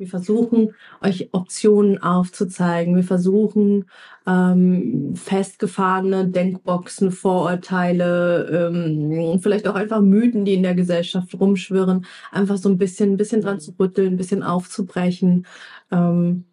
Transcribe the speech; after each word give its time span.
Wir 0.00 0.06
versuchen, 0.06 0.70
euch 1.02 1.28
Optionen 1.32 2.02
aufzuzeigen. 2.02 2.96
Wir 2.96 3.04
versuchen, 3.04 3.84
ähm, 4.26 5.14
festgefahrene 5.14 6.26
Denkboxen, 6.26 7.12
Vorurteile, 7.12 8.70
ähm, 8.72 9.38
vielleicht 9.40 9.68
auch 9.68 9.74
einfach 9.74 10.00
Mythen, 10.00 10.46
die 10.46 10.54
in 10.54 10.62
der 10.62 10.74
Gesellschaft 10.74 11.38
rumschwirren, 11.38 12.06
einfach 12.32 12.56
so 12.56 12.70
ein 12.70 12.78
bisschen, 12.78 13.12
ein 13.12 13.16
bisschen 13.18 13.42
dran 13.42 13.60
zu 13.60 13.74
rütteln, 13.78 14.14
ein 14.14 14.16
bisschen 14.16 14.42
aufzubrechen. 14.42 15.46
Ähm, 15.90 16.46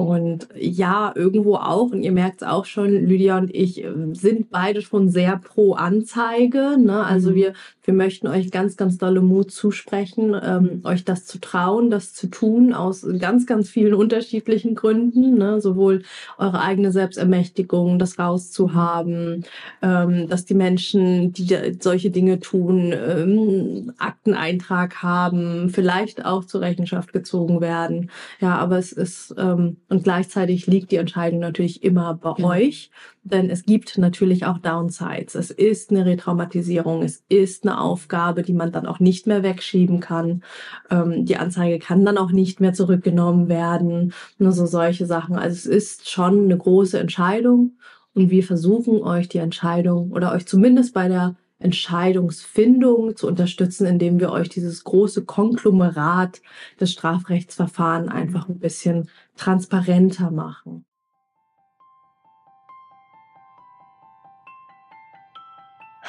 und 0.00 0.48
ja, 0.56 1.12
irgendwo 1.14 1.56
auch, 1.56 1.90
und 1.90 2.02
ihr 2.02 2.12
merkt 2.12 2.40
es 2.40 2.48
auch 2.48 2.64
schon, 2.64 2.88
Lydia 2.90 3.36
und 3.36 3.54
ich 3.54 3.84
äh, 3.84 3.92
sind 4.14 4.48
beide 4.50 4.80
schon 4.80 5.10
sehr 5.10 5.36
pro 5.36 5.74
Anzeige. 5.74 6.78
Ne? 6.78 7.04
Also 7.04 7.32
mhm. 7.32 7.34
wir, 7.34 7.52
wir 7.90 7.96
möchten 7.96 8.28
euch 8.28 8.52
ganz, 8.52 8.76
ganz 8.76 8.98
dolle 8.98 9.20
Mut 9.20 9.50
zusprechen, 9.50 10.36
ähm, 10.40 10.80
euch 10.84 11.04
das 11.04 11.26
zu 11.26 11.40
trauen, 11.40 11.90
das 11.90 12.14
zu 12.14 12.28
tun, 12.28 12.72
aus 12.72 13.04
ganz, 13.18 13.46
ganz 13.46 13.68
vielen 13.68 13.94
unterschiedlichen 13.94 14.76
Gründen. 14.76 15.36
Ne? 15.36 15.60
Sowohl 15.60 16.04
eure 16.38 16.60
eigene 16.60 16.92
Selbstermächtigung, 16.92 17.98
das 17.98 18.16
rauszuhaben, 18.16 19.44
ähm, 19.82 20.28
dass 20.28 20.44
die 20.44 20.54
Menschen, 20.54 21.32
die 21.32 21.48
solche 21.80 22.10
Dinge 22.10 22.38
tun, 22.38 22.92
ähm, 22.94 23.92
Akteneintrag 23.98 25.02
haben, 25.02 25.68
vielleicht 25.70 26.24
auch 26.24 26.44
zur 26.44 26.60
Rechenschaft 26.60 27.12
gezogen 27.12 27.60
werden. 27.60 28.12
Ja, 28.40 28.56
aber 28.56 28.78
es 28.78 28.92
ist 28.92 29.34
ähm, 29.36 29.78
und 29.88 30.04
gleichzeitig 30.04 30.68
liegt 30.68 30.92
die 30.92 30.96
Entscheidung 30.96 31.40
natürlich 31.40 31.82
immer 31.82 32.14
bei 32.14 32.34
ja. 32.38 32.44
euch, 32.44 32.90
denn 33.22 33.50
es 33.50 33.64
gibt 33.64 33.98
natürlich 33.98 34.46
auch 34.46 34.58
Downsides. 34.58 35.34
Es 35.34 35.50
ist 35.50 35.90
eine 35.90 36.06
Retraumatisierung, 36.06 37.02
es 37.02 37.22
ist 37.28 37.66
eine 37.66 37.80
Aufgabe, 37.80 38.42
die 38.42 38.54
man 38.54 38.72
dann 38.72 38.86
auch 38.86 38.98
nicht 38.98 39.26
mehr 39.26 39.42
wegschieben 39.42 40.00
kann. 40.00 40.42
Ähm, 40.90 41.26
die 41.26 41.36
Anzeige 41.36 41.78
kann 41.78 42.04
dann 42.04 42.18
auch 42.18 42.30
nicht 42.30 42.60
mehr 42.60 42.72
zurückgenommen 42.72 43.48
werden. 43.48 44.14
Nur 44.38 44.52
so 44.52 44.66
solche 44.66 45.06
Sachen. 45.06 45.36
Also 45.36 45.54
es 45.54 45.66
ist 45.66 46.10
schon 46.10 46.44
eine 46.44 46.56
große 46.56 46.98
Entscheidung 46.98 47.76
und 48.14 48.30
wir 48.30 48.42
versuchen 48.42 49.02
euch 49.02 49.28
die 49.28 49.38
Entscheidung 49.38 50.12
oder 50.12 50.32
euch 50.32 50.46
zumindest 50.46 50.94
bei 50.94 51.08
der 51.08 51.36
Entscheidungsfindung 51.58 53.16
zu 53.16 53.26
unterstützen, 53.26 53.86
indem 53.86 54.18
wir 54.18 54.32
euch 54.32 54.48
dieses 54.48 54.82
große 54.82 55.26
Konglomerat 55.26 56.40
des 56.80 56.92
Strafrechtsverfahrens 56.92 58.10
einfach 58.10 58.48
ein 58.48 58.58
bisschen 58.58 59.10
transparenter 59.36 60.30
machen. 60.30 60.86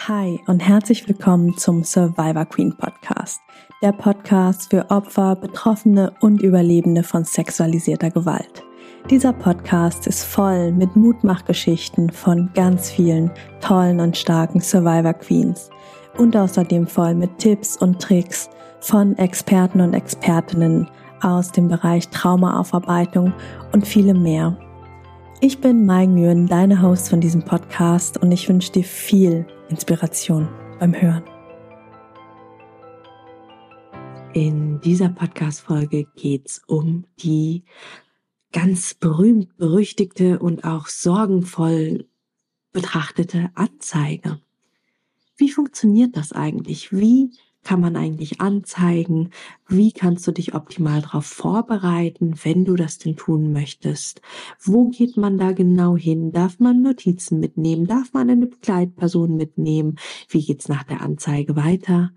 Hi 0.07 0.41
und 0.47 0.61
herzlich 0.61 1.07
willkommen 1.07 1.55
zum 1.57 1.83
Survivor 1.83 2.45
Queen 2.45 2.75
Podcast, 2.75 3.39
der 3.83 3.91
Podcast 3.91 4.71
für 4.71 4.89
Opfer, 4.89 5.35
Betroffene 5.35 6.11
und 6.21 6.41
Überlebende 6.41 7.03
von 7.03 7.23
sexualisierter 7.23 8.09
Gewalt. 8.09 8.63
Dieser 9.11 9.31
Podcast 9.31 10.07
ist 10.07 10.23
voll 10.23 10.71
mit 10.71 10.95
Mutmachgeschichten 10.95 12.09
von 12.09 12.49
ganz 12.55 12.89
vielen 12.89 13.29
tollen 13.59 13.99
und 13.99 14.17
starken 14.17 14.59
Survivor 14.59 15.13
Queens 15.13 15.69
und 16.17 16.35
außerdem 16.35 16.87
voll 16.87 17.13
mit 17.13 17.37
Tipps 17.37 17.77
und 17.77 18.01
Tricks 18.01 18.49
von 18.79 19.15
Experten 19.19 19.81
und 19.81 19.93
Expertinnen 19.93 20.89
aus 21.21 21.51
dem 21.51 21.67
Bereich 21.67 22.09
Traumaaufarbeitung 22.09 23.33
und 23.71 23.87
vielem 23.87 24.23
mehr. 24.23 24.57
Ich 25.41 25.61
bin 25.61 25.85
Mai 25.85 26.07
Nguyen, 26.07 26.47
deine 26.47 26.81
Host 26.81 27.09
von 27.09 27.21
diesem 27.21 27.43
Podcast 27.43 28.17
und 28.17 28.31
ich 28.31 28.49
wünsche 28.49 28.71
dir 28.71 28.83
viel 28.83 29.45
Inspiration 29.71 30.49
beim 30.79 30.93
Hören. 30.93 31.23
In 34.33 34.81
dieser 34.81 35.09
Podcast-Folge 35.09 36.05
geht 36.15 36.47
es 36.47 36.61
um 36.67 37.05
die 37.19 37.63
ganz 38.51 38.93
berühmt 38.93 39.57
berüchtigte 39.57 40.39
und 40.39 40.65
auch 40.65 40.87
sorgenvoll 40.87 42.07
betrachtete 42.73 43.49
Anzeige. 43.55 44.41
Wie 45.37 45.49
funktioniert 45.49 46.17
das 46.17 46.33
eigentlich? 46.33 46.91
Wie 46.91 47.31
kann 47.63 47.79
man 47.79 47.95
eigentlich 47.95 48.41
anzeigen? 48.41 49.29
Wie 49.67 49.91
kannst 49.91 50.27
du 50.27 50.31
dich 50.31 50.55
optimal 50.55 51.01
darauf 51.01 51.25
vorbereiten, 51.25 52.33
wenn 52.43 52.65
du 52.65 52.75
das 52.75 52.97
denn 52.97 53.15
tun 53.15 53.53
möchtest? 53.53 54.21
Wo 54.59 54.89
geht 54.89 55.17
man 55.17 55.37
da 55.37 55.51
genau 55.51 55.95
hin? 55.95 56.31
Darf 56.31 56.59
man 56.59 56.81
Notizen 56.81 57.39
mitnehmen? 57.39 57.85
Darf 57.85 58.13
man 58.13 58.29
eine 58.29 58.47
Begleitperson 58.47 59.35
mitnehmen? 59.35 59.97
Wie 60.29 60.43
geht's 60.43 60.69
nach 60.69 60.83
der 60.83 61.01
Anzeige 61.01 61.55
weiter? 61.55 62.11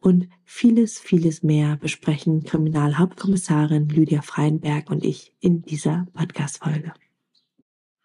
Und 0.00 0.28
vieles, 0.44 0.98
vieles 0.98 1.42
mehr 1.42 1.76
besprechen 1.76 2.44
Kriminalhauptkommissarin 2.44 3.88
Lydia 3.88 4.22
Freienberg 4.22 4.90
und 4.90 5.04
ich 5.04 5.32
in 5.40 5.62
dieser 5.62 6.06
Podcast-Folge. 6.12 6.92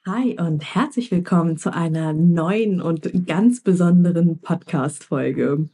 Hi 0.07 0.37
und 0.39 0.75
herzlich 0.75 1.09
willkommen 1.09 1.57
zu 1.57 1.73
einer 1.73 2.13
neuen 2.13 2.79
und 2.79 3.25
ganz 3.25 3.61
besonderen 3.61 4.39
Podcast-Folge. 4.39 5.67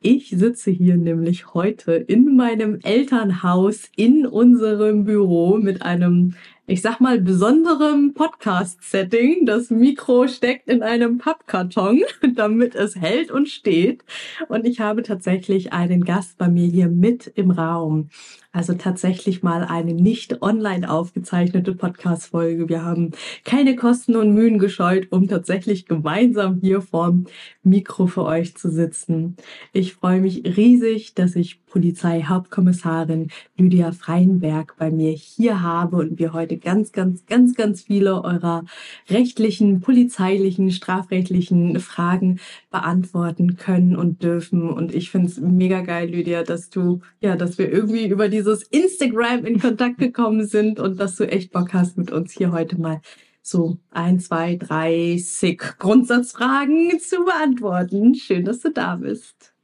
Ich 0.00 0.30
sitze 0.30 0.70
hier 0.70 0.96
nämlich 0.96 1.54
heute 1.54 1.92
in 1.94 2.36
meinem 2.36 2.80
Elternhaus 2.82 3.90
in 3.96 4.26
unserem 4.26 5.04
Büro 5.04 5.56
mit 5.56 5.82
einem, 5.82 6.34
ich 6.66 6.80
sag 6.80 6.98
mal, 6.98 7.20
besonderem 7.20 8.14
Podcast-Setting. 8.14 9.44
Das 9.44 9.68
Mikro 9.68 10.28
steckt 10.28 10.66
in 10.68 10.82
einem 10.82 11.18
Pappkarton, 11.18 12.02
damit 12.34 12.74
es 12.74 12.96
hält 12.96 13.30
und 13.30 13.50
steht. 13.50 14.02
Und 14.48 14.64
ich 14.64 14.80
habe 14.80 15.02
tatsächlich 15.02 15.74
einen 15.74 16.04
Gast 16.04 16.38
bei 16.38 16.48
mir 16.48 16.66
hier 16.66 16.88
mit 16.88 17.26
im 17.26 17.50
Raum. 17.50 18.08
Also 18.54 18.74
tatsächlich 18.74 19.42
mal 19.42 19.64
eine 19.64 19.94
nicht 19.94 20.40
online 20.40 20.88
aufgezeichnete 20.88 21.74
Podcast-Folge. 21.74 22.68
Wir 22.68 22.84
haben 22.84 23.10
keine 23.44 23.74
Kosten 23.74 24.14
und 24.14 24.32
Mühen 24.32 24.60
gescheut, 24.60 25.08
um 25.10 25.26
tatsächlich 25.26 25.86
gemeinsam 25.86 26.60
hier 26.60 26.80
vorm 26.80 27.26
Mikro 27.64 28.06
für 28.06 28.24
euch 28.24 28.56
zu 28.56 28.70
sitzen. 28.70 29.36
Ich 29.72 29.94
freue 29.94 30.20
mich 30.20 30.44
riesig, 30.56 31.14
dass 31.14 31.34
ich 31.34 31.66
Polizeihauptkommissarin 31.66 33.32
Lydia 33.56 33.90
Freienberg 33.90 34.76
bei 34.78 34.92
mir 34.92 35.10
hier 35.10 35.60
habe 35.60 35.96
und 35.96 36.20
wir 36.20 36.32
heute 36.32 36.53
ganz, 36.58 36.92
ganz, 36.92 37.26
ganz, 37.26 37.54
ganz 37.54 37.82
viele 37.82 38.22
eurer 38.22 38.64
rechtlichen, 39.08 39.80
polizeilichen, 39.80 40.70
strafrechtlichen 40.70 41.78
Fragen 41.80 42.40
beantworten 42.70 43.56
können 43.56 43.96
und 43.96 44.22
dürfen. 44.22 44.70
Und 44.70 44.94
ich 44.94 45.10
finde 45.10 45.28
es 45.28 45.40
mega 45.40 45.80
geil, 45.80 46.08
Lydia, 46.10 46.42
dass 46.42 46.70
du, 46.70 47.00
ja, 47.20 47.36
dass 47.36 47.58
wir 47.58 47.70
irgendwie 47.70 48.06
über 48.06 48.28
dieses 48.28 48.62
Instagram 48.62 49.44
in 49.44 49.60
Kontakt 49.60 49.98
gekommen 49.98 50.46
sind 50.46 50.80
und 50.80 50.98
dass 51.00 51.16
du 51.16 51.28
echt 51.28 51.52
Bock 51.52 51.72
hast, 51.72 51.98
mit 51.98 52.10
uns 52.10 52.32
hier 52.32 52.52
heute 52.52 52.80
mal 52.80 53.00
so 53.42 53.78
ein, 53.90 54.20
zwei, 54.20 54.56
drei 54.56 55.18
sick 55.18 55.78
Grundsatzfragen 55.78 56.98
zu 56.98 57.24
beantworten. 57.24 58.14
Schön, 58.14 58.44
dass 58.44 58.60
du 58.60 58.70
da 58.72 58.96
bist. 58.96 59.54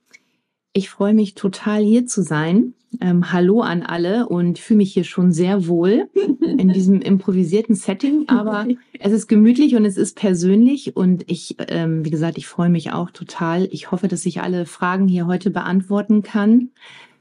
Ich 0.72 0.90
freue 0.90 1.14
mich 1.14 1.34
total 1.34 1.82
hier 1.82 2.06
zu 2.06 2.22
sein. 2.22 2.74
Ähm, 3.00 3.32
hallo 3.32 3.60
an 3.60 3.82
alle 3.82 4.28
und 4.28 4.58
fühle 4.58 4.78
mich 4.78 4.92
hier 4.92 5.04
schon 5.04 5.32
sehr 5.32 5.68
wohl 5.68 6.08
in 6.40 6.68
diesem 6.70 7.00
improvisierten 7.00 7.76
Setting. 7.76 8.28
Aber 8.28 8.66
es 8.98 9.12
ist 9.12 9.28
gemütlich 9.28 9.76
und 9.76 9.84
es 9.84 9.96
ist 9.96 10.16
persönlich 10.16 10.96
und 10.96 11.30
ich, 11.30 11.56
ähm, 11.68 12.04
wie 12.04 12.10
gesagt, 12.10 12.36
ich 12.36 12.48
freue 12.48 12.68
mich 12.68 12.92
auch 12.92 13.10
total. 13.10 13.68
Ich 13.70 13.92
hoffe, 13.92 14.08
dass 14.08 14.26
ich 14.26 14.40
alle 14.40 14.66
Fragen 14.66 15.06
hier 15.06 15.26
heute 15.26 15.50
beantworten 15.50 16.22
kann. 16.22 16.70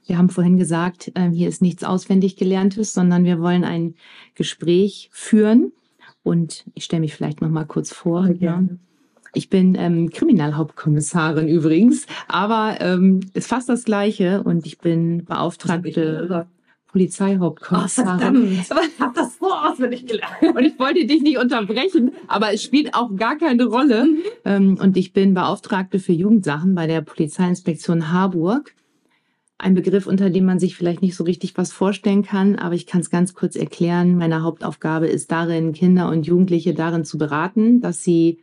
Wir 0.08 0.18
haben 0.18 0.30
vorhin 0.30 0.58
gesagt, 0.58 1.12
äh, 1.14 1.30
hier 1.30 1.48
ist 1.48 1.62
nichts 1.62 1.84
auswendig 1.84 2.36
gelerntes, 2.36 2.94
sondern 2.94 3.24
wir 3.24 3.40
wollen 3.40 3.64
ein 3.64 3.94
Gespräch 4.34 5.10
führen. 5.12 5.72
Und 6.24 6.66
ich 6.74 6.86
stelle 6.86 7.02
mich 7.02 7.14
vielleicht 7.14 7.42
noch 7.42 7.50
mal 7.50 7.66
kurz 7.66 7.94
vor. 7.94 8.28
Ja. 8.40 8.64
Ich 9.34 9.50
bin 9.50 9.76
ähm, 9.76 10.10
Kriminalhauptkommissarin 10.10 11.48
übrigens, 11.48 12.08
aber 12.28 12.78
ähm, 12.80 13.20
ist 13.34 13.48
fast 13.48 13.70
das 13.70 13.84
Gleiche 13.84 14.44
und 14.44 14.66
ich 14.66 14.80
bin 14.80 15.26
beauftragte 15.26 16.48
Polizeihauptkommissarin. 16.92 18.60
Oh, 18.72 18.80
ich 18.82 19.00
habe 19.00 19.14
das 19.14 19.38
so 19.38 19.52
auswendig 19.52 20.08
gelernt. 20.08 20.38
Und 20.56 20.66
ich 20.66 20.80
wollte 20.80 21.06
dich 21.06 21.22
nicht 21.22 21.38
unterbrechen, 21.38 22.12
aber 22.28 22.52
es 22.52 22.64
spielt 22.64 22.96
auch 22.96 23.16
gar 23.16 23.38
keine 23.38 23.66
Rolle. 23.66 24.06
Mhm. 24.06 24.18
Ähm, 24.44 24.78
und 24.82 24.98
ich 24.98 25.14
bin 25.14 25.36
Beauftragte 25.36 26.00
für 26.00 26.14
Jugendsachen 26.14 26.74
bei 26.74 26.88
der 26.88 27.02
Polizeiinspektion 27.02 28.12
Harburg. 28.12 28.74
Ein 29.60 29.76
Begriff, 29.76 30.08
unter 30.08 30.30
dem 30.30 30.46
man 30.46 30.58
sich 30.58 30.76
vielleicht 30.76 31.02
nicht 31.02 31.16
so 31.16 31.26
richtig 31.26 31.58
was 31.58 31.72
vorstellen 31.72 32.24
kann, 32.24 32.56
aber 32.56 32.76
ich 32.76 32.88
kann 32.88 33.02
es 33.02 33.10
ganz 33.10 33.34
kurz 33.34 33.56
erklären. 33.56 34.18
Meine 34.18 34.42
Hauptaufgabe 34.42 35.08
ist 35.08 35.32
darin, 35.32 35.74
Kinder 35.74 36.10
und 36.10 36.26
Jugendliche 36.26 36.74
darin 36.74 37.04
zu 37.04 37.18
beraten, 37.18 37.82
dass 37.82 38.02
sie 38.02 38.40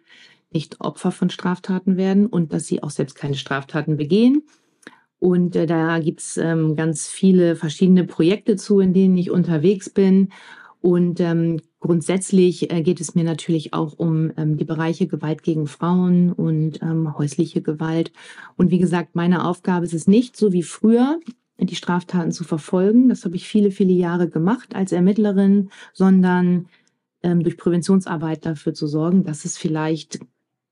nicht 0.56 0.81
Opfer 0.81 1.12
von 1.12 1.29
Straftaten 1.29 1.99
werden 1.99 2.26
und 2.26 2.55
dass 2.55 2.67
sie 2.67 2.82
auch 2.82 2.91
selbst 2.91 3.14
keine 3.14 3.35
Straftaten 3.35 3.99
begehen. 3.99 4.43
Und 5.19 5.55
äh, 5.55 5.67
da 5.67 5.99
gibt's 5.99 6.38
ähm, 6.38 6.76
ganz 6.76 7.08
viele 7.08 7.56
verschiedene 7.56 8.05
Projekte 8.05 8.56
zu, 8.56 8.81
in 8.81 8.94
denen 8.94 9.19
ich 9.19 9.31
unterwegs 9.31 9.91
bin. 9.91 10.31
Und 10.81 11.20
ähm, 11.20 11.61
grundsätzlich 11.81 12.70
äh, 12.73 12.81
geht 12.81 13.00
es 13.00 13.14
mir 13.14 13.25
natürlich 13.25 13.75
auch 13.75 13.99
um 13.99 14.32
ähm, 14.38 14.56
die 14.56 14.64
Bereiche 14.64 15.06
Gewalt 15.06 15.43
gegen 15.43 15.67
Frauen 15.67 16.32
und 16.32 16.81
ähm, 16.82 17.19
häusliche 17.19 17.61
Gewalt. 17.61 18.12
Und 18.56 18.70
wie 18.70 18.79
gesagt, 18.79 19.14
meine 19.14 19.44
Aufgabe 19.44 19.85
ist 19.85 19.94
es 19.94 20.06
nicht 20.06 20.37
so 20.37 20.53
wie 20.53 20.62
früher, 20.62 21.19
die 21.58 21.76
Straftaten 21.76 22.32
zu 22.32 22.44
verfolgen. 22.44 23.08
Das 23.08 23.25
habe 23.25 23.37
ich 23.37 23.47
viele, 23.47 23.70
viele 23.70 23.93
Jahre 23.93 24.29
gemacht 24.29 24.75
als 24.75 24.93
Ermittlerin, 24.93 25.70
sondern 25.93 26.67
ähm, 27.23 27.43
durch 27.43 27.56
Präventionsarbeit 27.56 28.47
dafür 28.47 28.75
zu 28.75 28.87
sorgen, 28.87 29.25
dass 29.25 29.44
es 29.44 29.58
vielleicht 29.58 30.20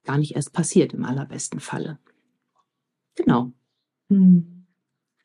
gar 0.04 0.18
nicht 0.18 0.36
erst 0.36 0.52
passiert 0.52 0.92
im 0.92 1.04
allerbesten 1.04 1.60
Falle. 1.60 1.98
Genau. 3.16 3.52
Hm 4.08 4.54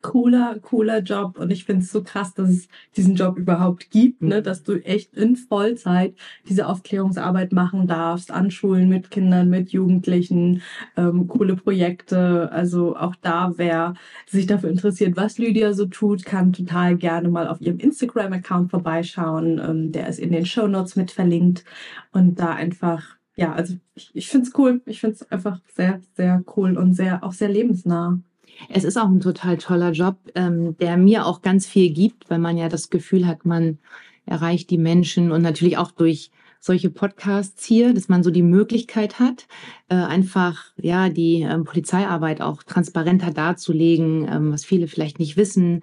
cooler, 0.02 0.60
cooler 0.62 1.00
Job. 1.00 1.38
Und 1.38 1.52
ich 1.52 1.66
finde 1.66 1.84
es 1.84 1.92
so 1.92 2.04
krass, 2.04 2.34
dass 2.34 2.50
es 2.50 2.68
diesen 2.96 3.16
Job 3.16 3.38
überhaupt 3.38 3.92
gibt, 3.92 4.22
ne? 4.22 4.42
Dass 4.42 4.64
du 4.64 4.76
echt 4.84 5.14
in 5.14 5.36
Vollzeit 5.36 6.16
diese 6.48 6.68
Aufklärungsarbeit 6.68 7.52
machen 7.52 7.88
darfst, 7.88 8.32
an 8.32 8.52
Schulen 8.52 8.90
mit 8.90 9.12
Kindern, 9.12 9.50
mit 9.50 9.72
Jugendlichen, 9.72 10.62
ähm, 10.96 11.28
coole 11.28 11.56
Projekte. 11.56 12.52
Also 12.52 12.96
auch 12.96 13.16
da, 13.22 13.54
wer 13.58 13.94
sich 14.28 14.46
dafür 14.48 14.70
interessiert, 14.70 15.18
was 15.18 15.38
Lydia 15.38 15.74
so 15.74 15.86
tut, 15.86 16.26
kann 16.26 16.54
total 16.54 16.96
gerne 16.96 17.30
mal 17.30 17.48
auf 17.48 17.62
ihrem 17.62 17.80
Instagram-Account 17.80 18.72
vorbeischauen. 18.72 19.60
Ähm, 19.60 19.92
der 19.92 20.08
ist 20.08 20.20
in 20.20 20.32
den 20.32 20.46
Show 20.46 20.68
Notes 20.68 20.96
mit 20.96 21.12
verlinkt 21.12 21.66
und 22.12 22.40
da 22.40 22.54
einfach 22.54 23.19
ja, 23.40 23.54
also 23.54 23.76
ich, 23.96 24.12
ich 24.14 24.28
finde 24.28 24.48
es 24.48 24.58
cool. 24.58 24.82
Ich 24.86 25.00
finde 25.00 25.16
es 25.16 25.32
einfach 25.32 25.62
sehr, 25.74 26.02
sehr 26.16 26.44
cool 26.58 26.78
und 26.78 26.94
sehr, 26.94 27.24
auch 27.24 27.32
sehr 27.32 27.48
lebensnah. 27.48 28.20
Es 28.68 28.84
ist 28.84 28.98
auch 28.98 29.08
ein 29.08 29.22
total 29.22 29.58
toller 29.58 29.92
Job, 29.92 30.18
ähm, 30.36 30.76
der 30.78 30.98
mir 30.98 31.26
auch 31.26 31.42
ganz 31.42 31.66
viel 31.66 31.92
gibt, 31.92 32.30
weil 32.30 32.40
man 32.40 32.58
ja 32.58 32.68
das 32.68 32.90
Gefühl 32.90 33.26
hat, 33.26 33.46
man 33.46 33.80
erreicht 34.26 34.70
die 34.70 34.78
Menschen 34.78 35.32
und 35.32 35.42
natürlich 35.42 35.78
auch 35.78 35.92
durch 35.92 36.32
solche 36.60 36.90
Podcasts 36.90 37.64
hier, 37.64 37.94
dass 37.94 38.10
man 38.10 38.22
so 38.22 38.32
die 38.32 38.44
Möglichkeit 38.44 39.20
hat, 39.20 39.48
äh, 39.88 39.96
einfach 39.96 40.74
ja 40.76 41.08
die 41.08 41.44
ähm, 41.44 41.64
Polizeiarbeit 41.64 42.42
auch 42.42 42.64
transparenter 42.64 43.32
darzulegen, 43.32 44.28
ähm, 44.30 44.52
was 44.52 44.66
viele 44.66 44.88
vielleicht 44.88 45.20
nicht 45.20 45.38
wissen, 45.38 45.80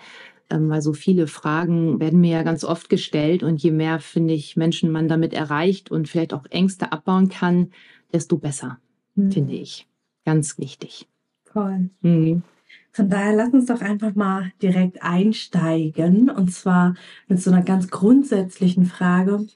ähm, 0.50 0.68
weil 0.68 0.82
so 0.82 0.92
viele 0.92 1.26
Fragen 1.26 2.00
werden 2.00 2.20
mir 2.20 2.32
ja 2.32 2.42
ganz 2.42 2.64
oft 2.64 2.88
gestellt 2.88 3.42
und 3.42 3.62
je 3.62 3.70
mehr 3.70 4.00
finde 4.00 4.34
ich 4.34 4.56
Menschen 4.56 4.90
man 4.90 5.08
damit 5.08 5.32
erreicht 5.32 5.90
und 5.90 6.08
vielleicht 6.08 6.32
auch 6.32 6.46
Ängste 6.50 6.92
abbauen 6.92 7.28
kann, 7.28 7.72
desto 8.12 8.38
besser, 8.38 8.78
mhm. 9.14 9.32
finde 9.32 9.54
ich. 9.54 9.86
Ganz 10.24 10.58
wichtig. 10.58 11.08
Toll. 11.52 11.90
Mhm. 12.02 12.42
Von 12.92 13.10
daher 13.10 13.34
lass 13.34 13.52
uns 13.52 13.66
doch 13.66 13.82
einfach 13.82 14.14
mal 14.14 14.52
direkt 14.62 15.02
einsteigen 15.02 16.30
und 16.30 16.52
zwar 16.52 16.94
mit 17.28 17.40
so 17.40 17.50
einer 17.50 17.62
ganz 17.62 17.88
grundsätzlichen 17.88 18.86
Frage. 18.86 19.46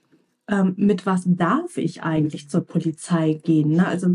Ähm, 0.46 0.74
mit 0.76 1.06
was 1.06 1.22
darf 1.26 1.76
ich 1.76 2.02
eigentlich 2.02 2.50
zur 2.50 2.66
Polizei 2.66 3.40
gehen? 3.42 3.72
Ne? 3.72 3.86
Also 3.86 4.08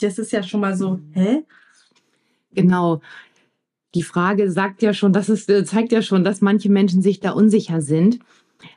das 0.00 0.18
ist 0.18 0.32
ja 0.32 0.42
schon 0.42 0.60
mal 0.60 0.76
so, 0.76 0.98
hä? 1.12 1.44
Genau. 2.52 3.00
Die 3.94 4.02
Frage 4.02 4.50
sagt 4.50 4.82
ja 4.82 4.92
schon, 4.92 5.12
das 5.12 5.28
ist, 5.28 5.48
äh, 5.48 5.64
zeigt 5.64 5.92
ja 5.92 6.02
schon, 6.02 6.24
dass 6.24 6.40
manche 6.40 6.70
Menschen 6.70 7.02
sich 7.02 7.20
da 7.20 7.30
unsicher 7.30 7.80
sind. 7.80 8.18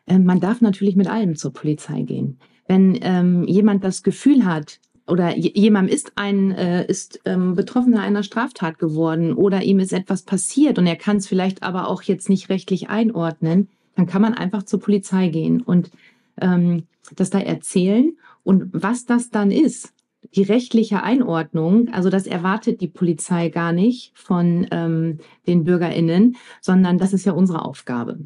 Ähm, 0.07 0.25
man 0.25 0.39
darf 0.39 0.61
natürlich 0.61 0.95
mit 0.95 1.07
allem 1.07 1.35
zur 1.35 1.53
Polizei 1.53 2.01
gehen. 2.03 2.37
Wenn 2.67 2.97
ähm, 3.01 3.43
jemand 3.45 3.83
das 3.83 4.03
Gefühl 4.03 4.45
hat, 4.45 4.79
oder 5.07 5.35
jemandem 5.35 5.93
ist 5.93 6.13
ein 6.15 6.51
äh, 6.51 6.85
ist 6.85 7.19
ähm, 7.25 7.55
Betroffener 7.55 8.01
einer 8.01 8.23
Straftat 8.23 8.79
geworden 8.79 9.33
oder 9.33 9.61
ihm 9.61 9.79
ist 9.79 9.91
etwas 9.91 10.21
passiert 10.21 10.79
und 10.79 10.87
er 10.87 10.95
kann 10.95 11.17
es 11.17 11.27
vielleicht 11.27 11.63
aber 11.63 11.89
auch 11.89 12.03
jetzt 12.03 12.29
nicht 12.29 12.49
rechtlich 12.49 12.89
einordnen, 12.89 13.67
dann 13.95 14.05
kann 14.05 14.21
man 14.21 14.33
einfach 14.33 14.63
zur 14.63 14.79
Polizei 14.79 15.27
gehen 15.27 15.61
und 15.61 15.91
ähm, 16.39 16.83
das 17.15 17.29
da 17.29 17.39
erzählen 17.39 18.15
und 18.43 18.69
was 18.71 19.05
das 19.05 19.29
dann 19.29 19.51
ist. 19.51 19.93
Die 20.35 20.43
rechtliche 20.43 21.03
Einordnung, 21.03 21.89
also 21.89 22.09
das 22.09 22.25
erwartet 22.25 22.79
die 22.79 22.87
Polizei 22.87 23.49
gar 23.49 23.73
nicht 23.73 24.17
von 24.17 24.65
ähm, 24.71 25.17
den 25.45 25.65
BürgerInnen, 25.65 26.37
sondern 26.61 26.97
das 26.97 27.11
ist 27.11 27.25
ja 27.25 27.33
unsere 27.33 27.65
Aufgabe. 27.65 28.19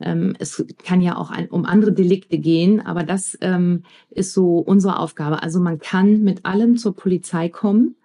Ähm, 0.00 0.34
es 0.38 0.64
kann 0.84 1.00
ja 1.00 1.16
auch 1.16 1.30
ein, 1.30 1.48
um 1.48 1.64
andere 1.64 1.92
Delikte 1.92 2.38
gehen, 2.38 2.84
aber 2.84 3.04
das 3.04 3.38
ähm, 3.40 3.82
ist 4.10 4.32
so 4.32 4.58
unsere 4.58 4.98
Aufgabe. 4.98 5.42
Also 5.42 5.60
man 5.60 5.78
kann 5.78 6.22
mit 6.22 6.44
allem 6.44 6.76
zur 6.76 6.94
Polizei 6.94 7.48
kommen 7.48 7.96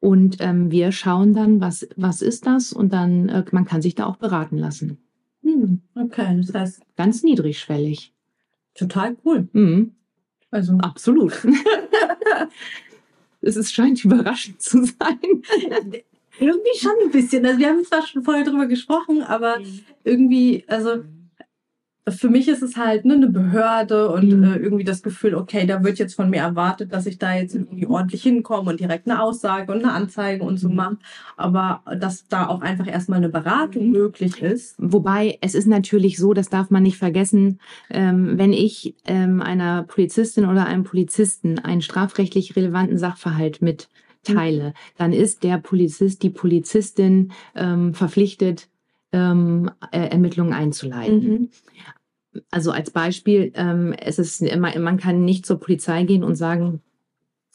und 0.00 0.36
ähm, 0.40 0.70
wir 0.70 0.92
schauen 0.92 1.34
dann, 1.34 1.60
was, 1.60 1.86
was 1.96 2.22
ist 2.22 2.46
das 2.46 2.72
und 2.72 2.92
dann, 2.92 3.28
äh, 3.28 3.44
man 3.52 3.66
kann 3.66 3.82
sich 3.82 3.94
da 3.94 4.06
auch 4.06 4.16
beraten 4.16 4.56
lassen. 4.56 4.98
Hm, 5.42 5.82
okay, 5.94 6.36
das 6.38 6.54
heißt. 6.54 6.82
Ganz 6.96 7.22
niedrigschwellig. 7.22 8.14
Total 8.74 9.16
cool. 9.24 9.48
Mhm. 9.52 9.92
Also. 10.50 10.74
Absolut. 10.78 11.32
es 13.40 13.56
ist, 13.56 13.72
scheint 13.72 14.04
überraschend 14.04 14.60
zu 14.60 14.84
sein. 14.84 15.42
irgendwie 16.38 16.78
schon 16.78 16.92
ein 17.02 17.10
bisschen. 17.10 17.44
Also 17.46 17.58
wir 17.58 17.68
haben 17.68 17.84
zwar 17.84 18.06
schon 18.06 18.22
vorher 18.22 18.44
drüber 18.44 18.66
gesprochen, 18.66 19.22
aber 19.22 19.60
mhm. 19.60 19.80
irgendwie, 20.04 20.64
also 20.66 21.04
für 22.10 22.28
mich 22.28 22.48
ist 22.48 22.62
es 22.62 22.76
halt 22.76 23.04
ne, 23.04 23.14
eine 23.14 23.28
Behörde 23.28 24.10
und 24.10 24.28
mhm. 24.28 24.44
äh, 24.44 24.56
irgendwie 24.56 24.84
das 24.84 25.02
Gefühl, 25.02 25.34
okay, 25.34 25.66
da 25.66 25.82
wird 25.84 25.98
jetzt 25.98 26.14
von 26.14 26.30
mir 26.30 26.40
erwartet, 26.40 26.92
dass 26.92 27.06
ich 27.06 27.18
da 27.18 27.34
jetzt 27.34 27.54
irgendwie 27.54 27.86
ordentlich 27.86 28.22
hinkomme 28.22 28.70
und 28.70 28.80
direkt 28.80 29.08
eine 29.08 29.22
Aussage 29.22 29.72
und 29.72 29.84
eine 29.84 29.92
Anzeige 29.92 30.44
und 30.44 30.58
so 30.58 30.68
mhm. 30.68 30.76
mache. 30.76 30.96
Aber 31.36 31.82
dass 31.98 32.26
da 32.28 32.46
auch 32.46 32.60
einfach 32.60 32.86
erstmal 32.86 33.18
eine 33.18 33.28
Beratung 33.28 33.86
mhm. 33.86 33.92
möglich 33.92 34.42
ist. 34.42 34.74
Wobei 34.78 35.38
es 35.40 35.54
ist 35.54 35.66
natürlich 35.66 36.18
so, 36.18 36.34
das 36.34 36.48
darf 36.48 36.70
man 36.70 36.82
nicht 36.82 36.98
vergessen, 36.98 37.60
ähm, 37.90 38.38
wenn 38.38 38.52
ich 38.52 38.94
ähm, 39.06 39.42
einer 39.42 39.84
Polizistin 39.84 40.44
oder 40.44 40.66
einem 40.66 40.84
Polizisten 40.84 41.58
einen 41.58 41.82
strafrechtlich 41.82 42.56
relevanten 42.56 42.98
Sachverhalt 42.98 43.62
mitteile, 43.62 44.68
mhm. 44.68 44.72
dann 44.96 45.12
ist 45.12 45.44
der 45.44 45.58
Polizist, 45.58 46.22
die 46.22 46.30
Polizistin 46.30 47.32
ähm, 47.54 47.94
verpflichtet, 47.94 48.68
ähm, 49.12 49.70
äh, 49.90 50.08
Ermittlungen 50.08 50.52
einzuleiten. 50.52 51.28
Mhm. 51.28 51.48
Also 52.50 52.70
als 52.70 52.90
Beispiel, 52.90 53.52
ähm, 53.54 53.92
es 53.92 54.18
ist 54.18 54.42
man, 54.56 54.80
man 54.82 54.98
kann 54.98 55.24
nicht 55.24 55.46
zur 55.46 55.58
Polizei 55.58 56.04
gehen 56.04 56.22
und 56.24 56.36
sagen, 56.36 56.80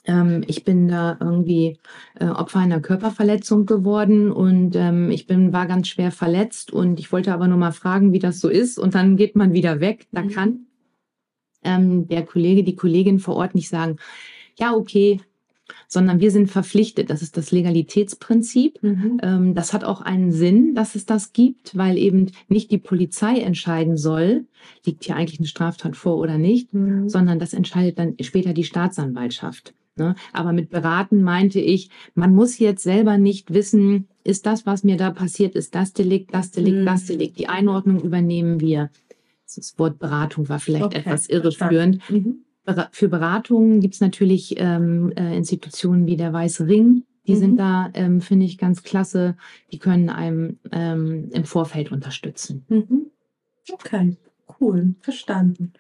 ähm, 0.06 0.44
ich 0.48 0.64
bin 0.64 0.88
da 0.88 1.18
irgendwie 1.20 1.78
äh, 2.20 2.26
Opfer 2.26 2.60
einer 2.60 2.80
Körperverletzung 2.80 3.66
geworden 3.66 4.32
und 4.32 4.76
ähm, 4.76 5.12
ich 5.12 5.28
bin 5.28 5.54
war 5.54 5.66
ganz 5.68 5.88
schwer 5.88 6.12
verletzt 6.12 6.72
und 6.72 7.00
ich 7.00 7.12
wollte 7.12 7.34
aber 7.34 7.48
nur 7.48 7.58
mal 7.58 7.72
fragen, 7.72 8.14
wie 8.14 8.20
das 8.20 8.40
so 8.40 8.50
ist 8.50 8.78
und 8.78 8.96
dann 8.96 9.18
geht 9.18 9.36
man 9.36 9.54
wieder 9.54 9.80
weg. 9.80 10.08
Da 10.12 10.24
mhm. 10.24 10.30
kann 10.30 10.60
ähm, 11.64 12.08
der 12.08 12.26
Kollege, 12.26 12.64
die 12.64 12.76
Kollegin 12.76 13.20
vor 13.20 13.36
Ort 13.36 13.56
nicht 13.56 13.70
sagen, 13.70 13.98
ja 14.58 14.74
okay, 14.74 15.22
sondern 15.88 16.20
wir 16.20 16.32
sind 16.32 16.50
verpflichtet. 16.50 17.10
Das 17.10 17.22
ist 17.22 17.38
das 17.38 17.52
Legalitätsprinzip. 17.52 18.82
Mhm. 18.82 19.20
Ähm, 19.22 19.56
das 19.56 19.74
hat 19.74 19.84
auch 19.84 20.02
einen 20.02 20.32
Sinn, 20.32 20.76
dass 20.76 20.96
es 20.96 21.06
das 21.06 21.34
gibt, 21.34 21.78
weil 21.78 21.98
eben 21.98 22.32
nicht 22.48 22.72
die 22.72 22.78
Polizei 22.78 23.40
entscheiden 23.40 23.98
soll, 23.98 24.46
liegt 24.86 25.04
hier 25.06 25.16
eigentlich 25.16 25.40
eine 25.40 25.48
Straftat 25.48 25.96
vor 25.96 26.18
oder 26.18 26.38
nicht, 26.38 26.74
mhm. 26.74 27.10
sondern 27.10 27.40
das 27.40 27.54
entscheidet 27.54 28.00
dann 28.00 28.16
später 28.22 28.54
die 28.54 28.64
Staatsanwaltschaft. 28.64 29.74
Ne? 29.98 30.16
Aber 30.34 30.52
mit 30.52 30.70
beraten 30.70 31.24
meinte 31.24 31.60
ich, 31.60 31.90
man 32.16 32.36
muss 32.36 32.60
jetzt 32.60 32.84
selber 32.84 33.18
nicht 33.18 33.54
wissen, 33.54 34.08
ist 34.24 34.46
das, 34.46 34.66
was 34.66 34.84
mir 34.84 34.98
da 34.98 35.12
passiert, 35.12 35.56
ist 35.56 35.74
das 35.74 35.94
Delikt, 35.94 36.34
das 36.34 36.52
Delikt, 36.52 36.80
mhm. 36.80 36.86
das 36.86 37.06
Delikt. 37.06 37.40
Die 37.40 37.48
Einordnung 37.48 38.02
übernehmen 38.02 38.60
wir. 38.60 38.90
Das 39.56 39.78
Wort 39.78 40.00
Beratung 40.00 40.50
war 40.50 40.60
vielleicht 40.60 40.86
okay. 40.86 40.98
etwas 40.98 41.28
irreführend. 41.28 42.02
Mhm. 42.10 42.45
Für 42.92 43.10
Beratungen 43.10 43.80
gibt 43.80 43.94
es 43.94 44.02
natürlich 44.02 44.56
ähm, 44.58 45.12
äh, 45.16 45.36
Institutionen 45.38 46.08
wie 46.08 46.18
der 46.18 46.34
Weiße 46.34 46.68
Ring. 46.68 47.04
Die 47.28 47.36
mhm. 47.36 47.40
sind 47.40 47.58
da, 47.58 47.90
ähm, 47.94 48.22
finde 48.22 48.46
ich, 48.46 48.58
ganz 48.58 48.84
klasse. 48.84 49.36
Die 49.72 49.80
können 49.80 50.10
einem 50.10 50.60
ähm, 50.72 51.30
im 51.32 51.44
Vorfeld 51.44 51.92
unterstützen. 51.92 52.66
Mhm. 52.70 53.12
Okay, 53.72 54.18
cool, 54.60 54.96
verstanden. 55.02 55.74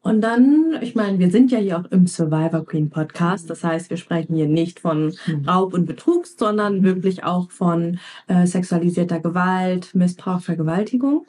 Und 0.00 0.22
dann, 0.22 0.78
ich 0.80 0.94
meine, 0.94 1.18
wir 1.18 1.30
sind 1.30 1.50
ja 1.50 1.58
hier 1.58 1.78
auch 1.78 1.84
im 1.90 2.06
Survivor 2.06 2.64
Queen 2.64 2.90
Podcast. 2.90 3.50
Das 3.50 3.64
heißt, 3.64 3.90
wir 3.90 3.96
sprechen 3.96 4.34
hier 4.34 4.48
nicht 4.48 4.80
von 4.80 5.14
mhm. 5.26 5.44
Raub 5.46 5.74
und 5.74 5.86
Betrug, 5.86 6.26
sondern 6.26 6.82
wirklich 6.82 7.24
auch 7.24 7.50
von 7.50 7.98
äh, 8.26 8.46
sexualisierter 8.46 9.20
Gewalt, 9.20 9.94
Missbrauch, 9.94 10.40
Vergewaltigung. 10.40 11.26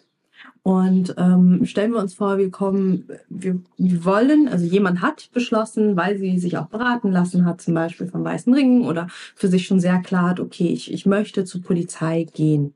Und 0.68 1.14
ähm, 1.20 1.64
stellen 1.66 1.92
wir 1.92 2.00
uns 2.00 2.16
vor, 2.16 2.40
wir 2.40 2.50
kommen, 2.50 3.08
wir, 3.30 3.62
wollen, 3.78 4.48
also 4.48 4.66
jemand 4.66 5.04
hat 5.04 5.30
beschlossen, 5.32 5.96
weil 5.96 6.18
sie 6.18 6.40
sich 6.40 6.58
auch 6.58 6.66
beraten 6.66 7.12
lassen 7.12 7.46
hat, 7.46 7.62
zum 7.62 7.76
Beispiel 7.76 8.08
vom 8.08 8.24
Weißen 8.24 8.52
Ring 8.52 8.84
oder 8.84 9.06
für 9.36 9.48
sich 9.48 9.68
schon 9.68 9.80
sehr 9.80 10.00
klar 10.00 10.30
hat, 10.30 10.40
okay, 10.40 10.70
ich, 10.70 10.92
ich 10.92 11.06
möchte 11.06 11.46
zur 11.46 11.62
Polizei 11.62 12.26
gehen. 12.34 12.74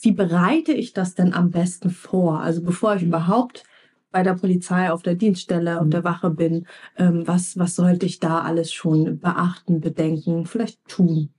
Wie 0.00 0.12
bereite 0.12 0.70
ich 0.74 0.92
das 0.92 1.16
denn 1.16 1.34
am 1.34 1.50
besten 1.50 1.90
vor? 1.90 2.38
Also 2.38 2.62
bevor 2.62 2.94
ich 2.94 3.02
überhaupt 3.02 3.64
bei 4.12 4.22
der 4.22 4.34
Polizei 4.34 4.92
auf 4.92 5.02
der 5.02 5.16
Dienststelle, 5.16 5.80
auf 5.80 5.88
der. 5.90 6.04
Wache 6.04 6.30
bin, 6.30 6.68
ähm, 6.96 7.26
was, 7.26 7.58
was 7.58 7.74
sollte 7.74 8.06
ich 8.06 8.20
da 8.20 8.42
alles 8.42 8.72
schon 8.72 9.18
beachten, 9.18 9.80
bedenken, 9.80 10.46
vielleicht 10.46 10.78
tun? 10.86 11.30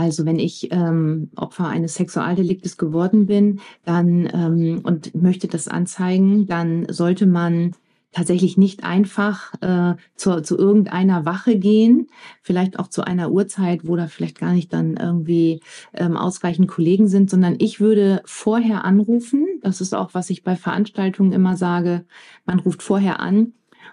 Also 0.00 0.24
wenn 0.24 0.38
ich 0.38 0.72
ähm, 0.72 1.28
Opfer 1.36 1.68
eines 1.68 1.94
Sexualdeliktes 1.94 2.78
geworden 2.78 3.26
bin, 3.26 3.60
dann 3.84 4.30
ähm, 4.32 4.80
und 4.82 5.14
möchte 5.14 5.46
das 5.46 5.68
anzeigen, 5.68 6.46
dann 6.46 6.86
sollte 6.88 7.26
man 7.26 7.72
tatsächlich 8.12 8.56
nicht 8.56 8.82
einfach 8.82 9.52
äh, 9.60 9.96
zu, 10.16 10.42
zu 10.42 10.56
irgendeiner 10.56 11.26
Wache 11.26 11.58
gehen, 11.58 12.06
vielleicht 12.40 12.78
auch 12.78 12.88
zu 12.88 13.02
einer 13.06 13.30
Uhrzeit, 13.30 13.86
wo 13.86 13.94
da 13.94 14.06
vielleicht 14.06 14.40
gar 14.40 14.54
nicht 14.54 14.72
dann 14.72 14.96
irgendwie 14.96 15.60
ähm, 15.92 16.16
ausreichend 16.16 16.66
Kollegen 16.66 17.06
sind, 17.06 17.28
sondern 17.28 17.56
ich 17.58 17.78
würde 17.78 18.22
vorher 18.24 18.86
anrufen. 18.86 19.46
Das 19.60 19.82
ist 19.82 19.94
auch, 19.94 20.14
was 20.14 20.30
ich 20.30 20.42
bei 20.42 20.56
Veranstaltungen 20.56 21.32
immer 21.32 21.58
sage. 21.58 22.06
Man 22.46 22.58
ruft 22.58 22.82
vorher 22.82 23.20
an 23.20 23.52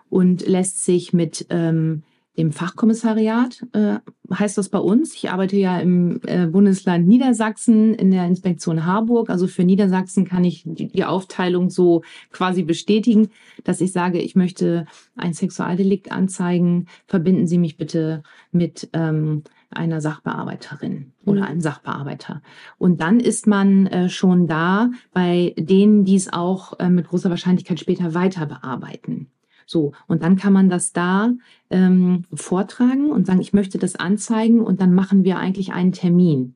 und 0.09 0.47
lässt 0.47 0.85
sich 0.85 1.11
mit 1.11 1.47
ähm, 1.49 2.03
dem 2.37 2.51
Fachkommissariat, 2.51 3.65
äh, 3.73 3.97
heißt 4.31 4.57
das 4.57 4.69
bei 4.69 4.77
uns. 4.77 5.15
Ich 5.15 5.31
arbeite 5.31 5.57
ja 5.57 5.79
im 5.79 6.21
äh, 6.25 6.45
Bundesland 6.45 7.07
Niedersachsen 7.07 7.95
in 7.95 8.11
der 8.11 8.25
Inspektion 8.25 8.85
Harburg. 8.85 9.29
Also 9.29 9.47
für 9.47 9.63
Niedersachsen 9.63 10.25
kann 10.25 10.43
ich 10.43 10.63
die, 10.65 10.87
die, 10.87 11.05
Aufteilung 11.05 11.69
so 11.69 12.03
quasi 12.31 12.63
bestätigen, 12.63 13.29
dass 13.63 13.81
ich 13.81 13.91
sage, 13.91 14.19
ich 14.19 14.35
möchte 14.35 14.85
ein 15.15 15.33
Sexualdelikt 15.33 16.11
anzeigen. 16.11 16.87
Verbinden 17.07 17.47
Sie 17.47 17.57
mich 17.57 17.77
bitte 17.77 18.23
mit 18.51 18.89
ähm, 18.93 19.43
einer 19.69 19.99
Sachbearbeiterin 19.99 21.13
oder 21.25 21.41
mhm. 21.41 21.47
einem 21.47 21.61
Sachbearbeiter. 21.61 22.41
Und 22.77 23.01
dann 23.01 23.19
ist 23.19 23.47
man 23.47 23.87
äh, 23.87 24.09
schon 24.09 24.47
da 24.47 24.91
bei 25.11 25.53
denen, 25.57 26.05
die 26.05 26.15
es 26.15 26.31
auch 26.31 26.79
äh, 26.79 26.89
mit 26.89 27.07
großer 27.07 27.29
Wahrscheinlichkeit 27.29 27.79
später 27.79 28.13
weiter 28.13 28.45
bearbeiten. 28.45 29.31
So, 29.67 29.91
und 30.07 30.23
dann 30.23 30.37
kann 30.37 30.53
man 30.53 30.69
das 30.69 30.93
da 30.93 31.33
ähm, 31.69 32.23
vortragen 32.33 33.11
und 33.11 33.27
sagen, 33.27 33.41
ich 33.41 33.51
möchte 33.51 33.77
das 33.77 33.97
anzeigen 33.97 34.61
und 34.61 34.79
dann 34.79 34.95
machen 34.95 35.25
wir 35.25 35.37
eigentlich 35.37 35.73
einen 35.73 35.91
Termin. 35.91 36.55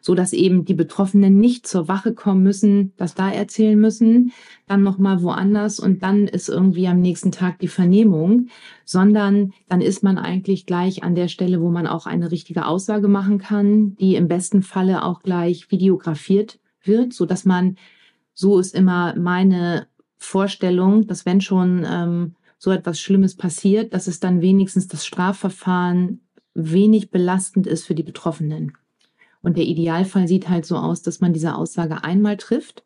So 0.00 0.14
dass 0.14 0.32
eben 0.32 0.64
die 0.64 0.74
Betroffenen 0.74 1.38
nicht 1.38 1.66
zur 1.66 1.86
Wache 1.86 2.14
kommen 2.14 2.42
müssen, 2.42 2.92
das 2.96 3.14
da 3.14 3.30
erzählen 3.30 3.78
müssen, 3.78 4.32
dann 4.66 4.82
noch 4.82 4.98
mal 4.98 5.22
woanders 5.22 5.78
und 5.78 6.02
dann 6.02 6.26
ist 6.26 6.48
irgendwie 6.48 6.86
am 6.86 7.00
nächsten 7.00 7.30
Tag 7.32 7.58
die 7.58 7.68
Vernehmung, 7.68 8.46
sondern 8.84 9.52
dann 9.68 9.80
ist 9.80 10.02
man 10.02 10.18
eigentlich 10.18 10.66
gleich 10.66 11.02
an 11.02 11.14
der 11.14 11.28
Stelle, 11.28 11.60
wo 11.60 11.70
man 11.70 11.86
auch 11.88 12.06
eine 12.06 12.30
richtige 12.30 12.66
Aussage 12.66 13.08
machen 13.08 13.38
kann, 13.38 13.96
die 13.96 14.16
im 14.16 14.28
besten 14.28 14.62
Falle 14.62 15.04
auch 15.04 15.22
gleich 15.22 15.70
videografiert 15.70 16.58
wird, 16.82 17.12
so 17.12 17.26
dass 17.26 17.44
man 17.44 17.76
so 18.34 18.58
ist 18.58 18.74
immer 18.74 19.14
meine 19.16 19.86
Vorstellung, 20.16 21.06
dass 21.06 21.26
wenn 21.26 21.40
schon 21.40 21.84
ähm, 21.88 22.34
so 22.62 22.70
etwas 22.70 23.00
Schlimmes 23.00 23.34
passiert, 23.34 23.92
dass 23.92 24.06
es 24.06 24.20
dann 24.20 24.40
wenigstens 24.40 24.86
das 24.86 25.04
Strafverfahren 25.04 26.20
wenig 26.54 27.10
belastend 27.10 27.66
ist 27.66 27.84
für 27.84 27.96
die 27.96 28.04
Betroffenen. 28.04 28.74
Und 29.40 29.56
der 29.56 29.64
Idealfall 29.64 30.28
sieht 30.28 30.48
halt 30.48 30.64
so 30.64 30.76
aus, 30.76 31.02
dass 31.02 31.20
man 31.20 31.32
diese 31.32 31.56
Aussage 31.56 32.04
einmal 32.04 32.36
trifft, 32.36 32.84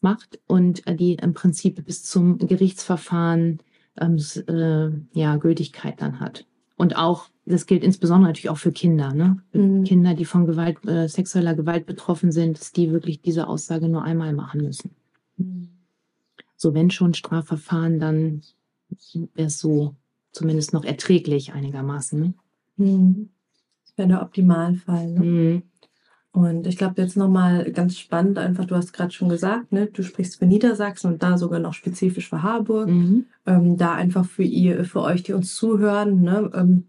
macht 0.00 0.40
und 0.46 0.84
die 0.98 1.16
im 1.16 1.34
Prinzip 1.34 1.84
bis 1.84 2.02
zum 2.02 2.38
Gerichtsverfahren 2.38 3.58
ähm, 4.00 4.16
äh, 4.48 4.88
ja, 5.12 5.36
Gültigkeit 5.36 6.00
dann 6.00 6.18
hat. 6.18 6.46
Und 6.78 6.96
auch, 6.96 7.28
das 7.44 7.66
gilt 7.66 7.84
insbesondere 7.84 8.30
natürlich 8.30 8.48
auch 8.48 8.56
für 8.56 8.72
Kinder, 8.72 9.12
ne? 9.12 9.42
Mhm. 9.52 9.84
Kinder, 9.84 10.14
die 10.14 10.24
von 10.24 10.46
Gewalt, 10.46 10.82
äh, 10.86 11.08
sexueller 11.08 11.54
Gewalt 11.54 11.84
betroffen 11.84 12.32
sind, 12.32 12.58
dass 12.58 12.72
die 12.72 12.90
wirklich 12.90 13.20
diese 13.20 13.48
Aussage 13.48 13.86
nur 13.86 14.02
einmal 14.02 14.32
machen 14.32 14.62
müssen. 14.62 14.92
Mhm. 15.36 15.68
So, 16.56 16.72
wenn 16.72 16.90
schon 16.90 17.12
Strafverfahren, 17.12 18.00
dann 18.00 18.40
wäre 19.34 19.48
es 19.48 19.58
so 19.58 19.94
zumindest 20.32 20.72
noch 20.72 20.84
erträglich 20.84 21.52
einigermaßen. 21.52 22.20
Ne? 22.20 22.34
Mhm. 22.76 23.30
Das 23.84 23.98
wäre 23.98 24.08
der 24.08 24.22
Optimalfall. 24.22 25.08
Ne? 25.08 25.20
Mhm. 25.20 25.62
Und 26.32 26.66
ich 26.68 26.76
glaube, 26.76 27.02
jetzt 27.02 27.16
nochmal 27.16 27.72
ganz 27.72 27.98
spannend, 27.98 28.38
einfach, 28.38 28.64
du 28.64 28.76
hast 28.76 28.92
gerade 28.92 29.10
schon 29.10 29.28
gesagt, 29.28 29.72
ne, 29.72 29.86
du 29.86 30.04
sprichst 30.04 30.38
für 30.38 30.46
Niedersachsen 30.46 31.08
und 31.12 31.22
da 31.24 31.36
sogar 31.36 31.58
noch 31.58 31.74
spezifisch 31.74 32.28
für 32.28 32.44
Harburg. 32.44 32.88
Mhm. 32.88 33.26
Ähm, 33.46 33.76
da 33.76 33.94
einfach 33.94 34.24
für 34.24 34.44
ihr, 34.44 34.84
für 34.84 35.02
euch, 35.02 35.24
die 35.24 35.32
uns 35.32 35.56
zuhören, 35.56 36.22
ne, 36.22 36.48
ähm, 36.54 36.86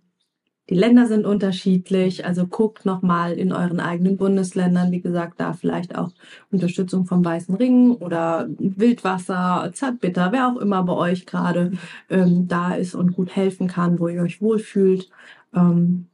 die 0.72 0.78
Länder 0.78 1.06
sind 1.06 1.26
unterschiedlich, 1.26 2.26
also 2.26 2.48
guckt 2.48 2.86
nochmal 2.86 3.34
in 3.34 3.52
euren 3.52 3.82
eigenen 3.82 4.16
Bundesländern, 4.16 4.90
wie 4.94 5.02
gesagt, 5.02 5.42
da 5.42 5.52
vielleicht 5.52 5.98
auch 5.98 6.12
Unterstützung 6.50 7.06
vom 7.06 7.26
Weißen 7.26 7.54
Ring 7.56 7.92
oder 7.92 8.48
Wildwasser, 8.58 9.70
Zartbitter, 9.74 10.32
wer 10.32 10.48
auch 10.48 10.56
immer 10.56 10.82
bei 10.84 10.94
euch 10.94 11.26
gerade 11.26 11.74
ähm, 12.10 12.48
da 12.48 12.74
ist 12.74 12.96
und 12.96 13.12
gut 13.12 13.36
helfen 13.36 13.68
kann, 13.68 14.00
wo 14.00 14.08
ihr 14.08 14.22
euch 14.22 14.42
wohlfühlt. 14.42 15.10
Ähm, 15.54 16.08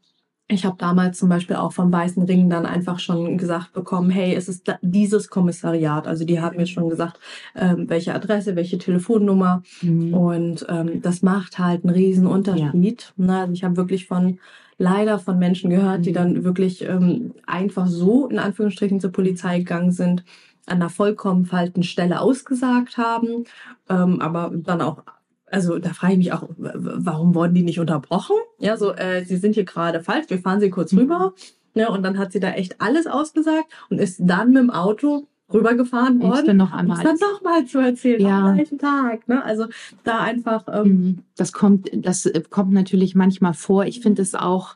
ich 0.49 0.65
habe 0.65 0.77
damals 0.77 1.17
zum 1.17 1.27
Beispiel 1.27 1.57
auch 1.57 1.73
vom 1.73 1.91
Weißen 1.91 2.23
Ring 2.23 2.49
dann 2.49 2.65
einfach 2.65 2.99
schon 2.99 3.37
gesagt 3.37 3.73
bekommen, 3.73 4.09
hey, 4.09 4.33
es 4.33 4.47
ist 4.47 4.71
dieses 4.81 5.29
Kommissariat. 5.29 6.07
Also 6.07 6.23
die 6.23 6.39
haben 6.39 6.55
mir 6.55 6.67
schon 6.67 6.89
gesagt, 6.89 7.19
ähm, 7.53 7.89
welche 7.89 8.15
Adresse, 8.15 8.55
welche 8.55 8.77
Telefonnummer. 8.77 9.63
Mhm. 9.81 10.13
Und 10.13 10.65
ähm, 10.69 11.01
das 11.01 11.21
macht 11.21 11.59
halt 11.59 11.83
einen 11.83 11.93
riesen 11.93 12.27
Unterschied. 12.27 13.13
Ja. 13.17 13.25
Ne? 13.25 13.39
Also 13.39 13.53
ich 13.53 13.63
habe 13.65 13.75
wirklich 13.75 14.07
von 14.07 14.39
leider 14.77 15.19
von 15.19 15.37
Menschen 15.37 15.69
gehört, 15.69 16.05
die 16.05 16.11
mhm. 16.11 16.15
dann 16.15 16.43
wirklich 16.45 16.81
ähm, 16.83 17.33
einfach 17.45 17.87
so 17.87 18.27
in 18.27 18.39
Anführungsstrichen 18.39 19.01
zur 19.01 19.11
Polizei 19.11 19.59
gegangen 19.59 19.91
sind, 19.91 20.23
an 20.65 20.77
einer 20.77 20.89
vollkommen 20.89 21.45
falschen 21.45 21.83
Stelle 21.83 22.21
ausgesagt 22.21 22.97
haben, 22.97 23.45
ähm, 23.89 24.21
aber 24.21 24.51
dann 24.53 24.81
auch 24.81 25.03
also 25.49 25.79
da 25.79 25.89
frage 25.93 26.13
ich 26.13 26.19
mich 26.19 26.33
auch, 26.33 26.43
warum 26.57 27.33
wurden 27.33 27.53
die 27.53 27.63
nicht 27.63 27.79
unterbrochen? 27.79 28.35
Ja, 28.59 28.77
so, 28.77 28.93
äh, 28.93 29.23
sie 29.23 29.37
sind 29.37 29.55
hier 29.55 29.65
gerade 29.65 30.01
falsch, 30.01 30.25
wir 30.29 30.39
fahren 30.39 30.59
sie 30.59 30.69
kurz 30.69 30.91
mhm. 30.91 30.99
rüber. 30.99 31.33
Ja, 31.73 31.89
und 31.89 32.03
dann 32.03 32.17
hat 32.17 32.31
sie 32.31 32.39
da 32.39 32.51
echt 32.51 32.81
alles 32.81 33.07
ausgesagt 33.07 33.65
und 33.89 33.99
ist 33.99 34.19
dann 34.19 34.49
mit 34.51 34.63
dem 34.63 34.69
Auto 34.71 35.27
rübergefahren 35.53 36.21
worden. 36.21 36.47
Dann 36.47 36.57
noch 36.57 36.73
einmal. 36.73 36.97
Um 36.97 37.03
dann 37.03 37.17
nochmal 37.19 37.65
zu 37.65 37.79
erzählen 37.79 38.21
ja. 38.21 38.47
am 38.47 38.55
gleichen 38.55 38.79
Tag. 38.79 39.27
Ne? 39.27 39.43
Also 39.43 39.67
da 40.03 40.19
einfach. 40.19 40.65
Ähm, 40.67 40.87
mhm. 40.87 41.19
das 41.37 41.53
kommt, 41.53 41.89
das 41.93 42.29
kommt 42.49 42.73
natürlich 42.73 43.15
manchmal 43.15 43.53
vor. 43.53 43.85
Ich 43.85 44.01
finde 44.01 44.21
es 44.23 44.35
auch 44.35 44.75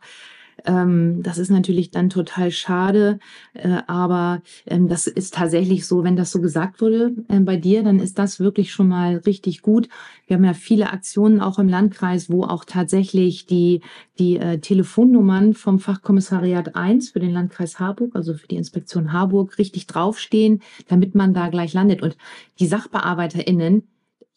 ähm, 0.66 1.24
das 1.24 1.38
ist 1.38 1.50
natürlich 1.50 1.92
dann 1.92 2.10
total 2.10 2.52
schade, 2.52 3.20
äh, 3.54 3.80
aber 3.88 4.42
ähm, 4.66 4.88
das 4.88 5.08
ist 5.08 5.34
tatsächlich 5.34 5.86
so, 5.86 6.04
wenn 6.04 6.16
das 6.16 6.32
so 6.32 6.42
gesagt 6.42 6.82
wurde 6.82 7.14
äh, 7.30 7.40
bei 7.40 7.58
dir, 7.58 7.84
dann 7.84 8.00
ist 8.00 8.20
das 8.20 8.40
wirklich 8.40 8.72
schon 8.72 8.88
mal 8.88 9.18
richtig 9.26 9.62
gut. 9.62 9.90
Wir 10.28 10.38
haben 10.38 10.46
ja 10.46 10.54
viele 10.54 10.92
Aktionen 10.92 11.42
auch 11.42 11.60
im 11.60 11.68
Landkreis, 11.68 12.30
wo 12.30 12.44
auch 12.44 12.66
tatsächlich 12.66 13.46
die, 13.46 13.82
die 14.20 14.38
äh, 14.38 14.60
Telefonnummern 14.60 15.54
vom 15.54 15.80
Fachkommissariat 15.80 16.76
1 16.76 17.10
für 17.10 17.20
den 17.20 17.32
Landkreis 17.32 17.80
Harburg, 17.80 18.16
also 18.16 18.34
für 18.34 18.48
die 18.48 18.58
Inspektion 18.58 19.14
Harburg, 19.14 19.58
richtig 19.58 19.88
draufstehen, 19.88 20.62
damit 20.88 21.16
man 21.16 21.34
da 21.34 21.50
gleich 21.50 21.74
landet. 21.74 22.02
Und 22.02 22.18
die 22.60 22.68
SachbearbeiterInnen, 22.68 23.88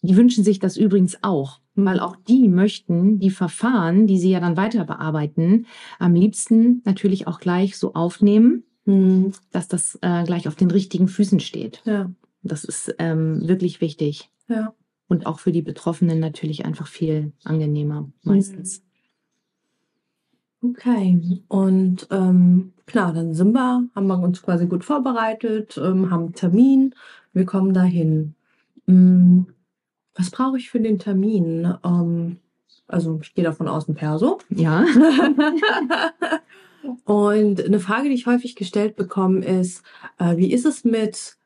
die 0.02 0.16
wünschen 0.16 0.44
sich 0.44 0.58
das 0.58 0.76
übrigens 0.76 1.18
auch, 1.22 1.60
weil 1.74 2.00
auch 2.00 2.16
die 2.16 2.48
möchten 2.48 3.18
die 3.18 3.30
Verfahren, 3.30 4.06
die 4.06 4.18
sie 4.18 4.30
ja 4.30 4.40
dann 4.40 4.56
weiter 4.56 4.84
bearbeiten, 4.84 5.66
am 5.98 6.14
liebsten 6.14 6.82
natürlich 6.84 7.26
auch 7.26 7.40
gleich 7.40 7.76
so 7.76 7.94
aufnehmen, 7.94 8.64
mhm. 8.84 9.32
dass 9.50 9.68
das 9.68 9.98
äh, 10.02 10.24
gleich 10.24 10.48
auf 10.48 10.54
den 10.54 10.70
richtigen 10.70 11.08
Füßen 11.08 11.40
steht. 11.40 11.82
Ja. 11.84 12.10
Das 12.42 12.64
ist 12.64 12.94
ähm, 12.98 13.46
wirklich 13.48 13.80
wichtig. 13.80 14.30
Ja. 14.48 14.74
Und 15.08 15.26
auch 15.26 15.38
für 15.38 15.52
die 15.52 15.62
Betroffenen 15.62 16.20
natürlich 16.20 16.64
einfach 16.64 16.86
viel 16.86 17.32
angenehmer 17.44 18.10
meistens. 18.22 18.82
Okay, 20.62 21.42
und 21.48 22.06
ähm, 22.10 22.72
klar, 22.86 23.12
dann 23.12 23.34
sind 23.34 23.52
wir, 23.52 23.86
haben 23.94 24.06
wir 24.06 24.18
uns 24.18 24.40
quasi 24.40 24.66
gut 24.66 24.82
vorbereitet, 24.82 25.78
ähm, 25.82 26.10
haben 26.10 26.24
einen 26.24 26.32
Termin, 26.32 26.94
wir 27.34 27.44
kommen 27.44 27.74
dahin. 27.74 28.34
Mhm. 28.86 29.46
Was 30.14 30.30
brauche 30.30 30.58
ich 30.58 30.70
für 30.70 30.80
den 30.80 30.98
Termin? 30.98 31.74
Ähm, 31.84 32.38
also 32.86 33.18
ich 33.22 33.34
gehe 33.34 33.44
davon 33.44 33.68
aus, 33.68 33.88
ein 33.88 33.94
Perso. 33.94 34.38
Ja. 34.50 34.84
Und 37.04 37.64
eine 37.64 37.80
Frage, 37.80 38.08
die 38.08 38.14
ich 38.14 38.26
häufig 38.26 38.56
gestellt 38.56 38.96
bekomme, 38.96 39.44
ist, 39.44 39.82
äh, 40.18 40.36
wie 40.36 40.52
ist 40.52 40.66
es 40.66 40.84
mit 40.84 41.36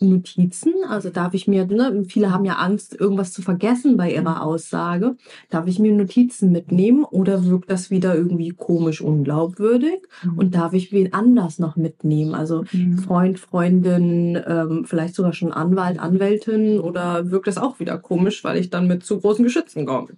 Notizen? 0.00 0.74
Also 0.88 1.10
darf 1.10 1.34
ich 1.34 1.46
mir, 1.46 1.66
ne, 1.66 2.04
viele 2.08 2.32
haben 2.32 2.44
ja 2.44 2.54
Angst, 2.54 2.98
irgendwas 2.98 3.32
zu 3.32 3.42
vergessen 3.42 3.96
bei 3.96 4.12
ihrer 4.12 4.36
mhm. 4.36 4.42
Aussage. 4.42 5.16
Darf 5.50 5.66
ich 5.66 5.78
mir 5.78 5.92
Notizen 5.92 6.52
mitnehmen 6.52 7.04
oder 7.04 7.44
wirkt 7.44 7.70
das 7.70 7.90
wieder 7.90 8.14
irgendwie 8.14 8.50
komisch 8.50 9.00
unglaubwürdig? 9.00 10.02
Mhm. 10.22 10.38
Und 10.38 10.54
darf 10.54 10.72
ich 10.72 10.92
wen 10.92 11.12
anders 11.12 11.58
noch 11.58 11.76
mitnehmen? 11.76 12.34
Also 12.34 12.64
mhm. 12.72 12.98
Freund, 12.98 13.38
Freundin, 13.38 14.40
ähm, 14.46 14.84
vielleicht 14.84 15.14
sogar 15.14 15.32
schon 15.32 15.52
Anwalt, 15.52 15.98
Anwältin 15.98 16.80
oder 16.80 17.30
wirkt 17.30 17.46
das 17.46 17.58
auch 17.58 17.78
wieder 17.78 17.98
komisch, 17.98 18.42
weil 18.44 18.58
ich 18.58 18.70
dann 18.70 18.86
mit 18.86 19.04
zu 19.04 19.20
großen 19.20 19.44
Geschützen 19.44 19.86
komme? 19.86 20.08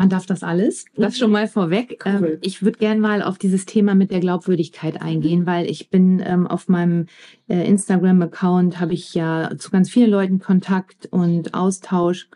Man 0.00 0.08
darf 0.08 0.24
das 0.24 0.42
alles. 0.42 0.86
Das 0.96 1.18
schon 1.18 1.30
mal 1.30 1.46
vorweg. 1.46 2.02
Cool. 2.06 2.30
Ähm, 2.32 2.38
ich 2.40 2.62
würde 2.62 2.78
gerne 2.78 2.98
mal 2.98 3.22
auf 3.22 3.36
dieses 3.36 3.66
Thema 3.66 3.94
mit 3.94 4.10
der 4.10 4.20
Glaubwürdigkeit 4.20 5.02
eingehen, 5.02 5.44
weil 5.44 5.70
ich 5.70 5.90
bin 5.90 6.22
ähm, 6.24 6.46
auf 6.46 6.68
meinem 6.68 7.04
äh, 7.48 7.68
Instagram-Account 7.68 8.80
habe 8.80 8.94
ich 8.94 9.12
ja 9.12 9.50
zu 9.58 9.70
ganz 9.70 9.90
vielen 9.90 10.10
Leuten 10.10 10.38
Kontakt 10.38 11.06
und 11.10 11.52
Austausch. 11.52 12.30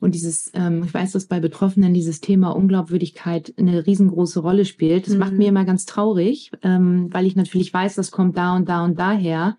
Und 0.00 0.14
dieses, 0.14 0.50
ähm, 0.54 0.82
ich 0.82 0.94
weiß, 0.94 1.12
dass 1.12 1.26
bei 1.26 1.40
Betroffenen 1.40 1.92
dieses 1.92 2.22
Thema 2.22 2.56
Unglaubwürdigkeit 2.56 3.52
eine 3.58 3.86
riesengroße 3.86 4.40
Rolle 4.40 4.64
spielt. 4.64 5.06
Das 5.06 5.12
mhm. 5.12 5.20
macht 5.20 5.32
mir 5.34 5.48
immer 5.48 5.66
ganz 5.66 5.84
traurig, 5.84 6.52
ähm, 6.62 7.08
weil 7.12 7.26
ich 7.26 7.36
natürlich 7.36 7.74
weiß, 7.74 7.96
das 7.96 8.12
kommt 8.12 8.38
da 8.38 8.56
und 8.56 8.66
da 8.66 8.82
und 8.82 8.98
daher. 8.98 9.58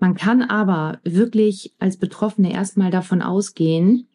Man 0.00 0.14
kann 0.14 0.40
aber 0.40 1.00
wirklich 1.04 1.74
als 1.80 1.98
Betroffene 1.98 2.50
erstmal 2.50 2.90
davon 2.90 3.20
ausgehen, 3.20 4.06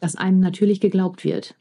dass 0.00 0.16
einem 0.16 0.40
natürlich 0.40 0.80
geglaubt 0.80 1.24
wird. 1.24 1.56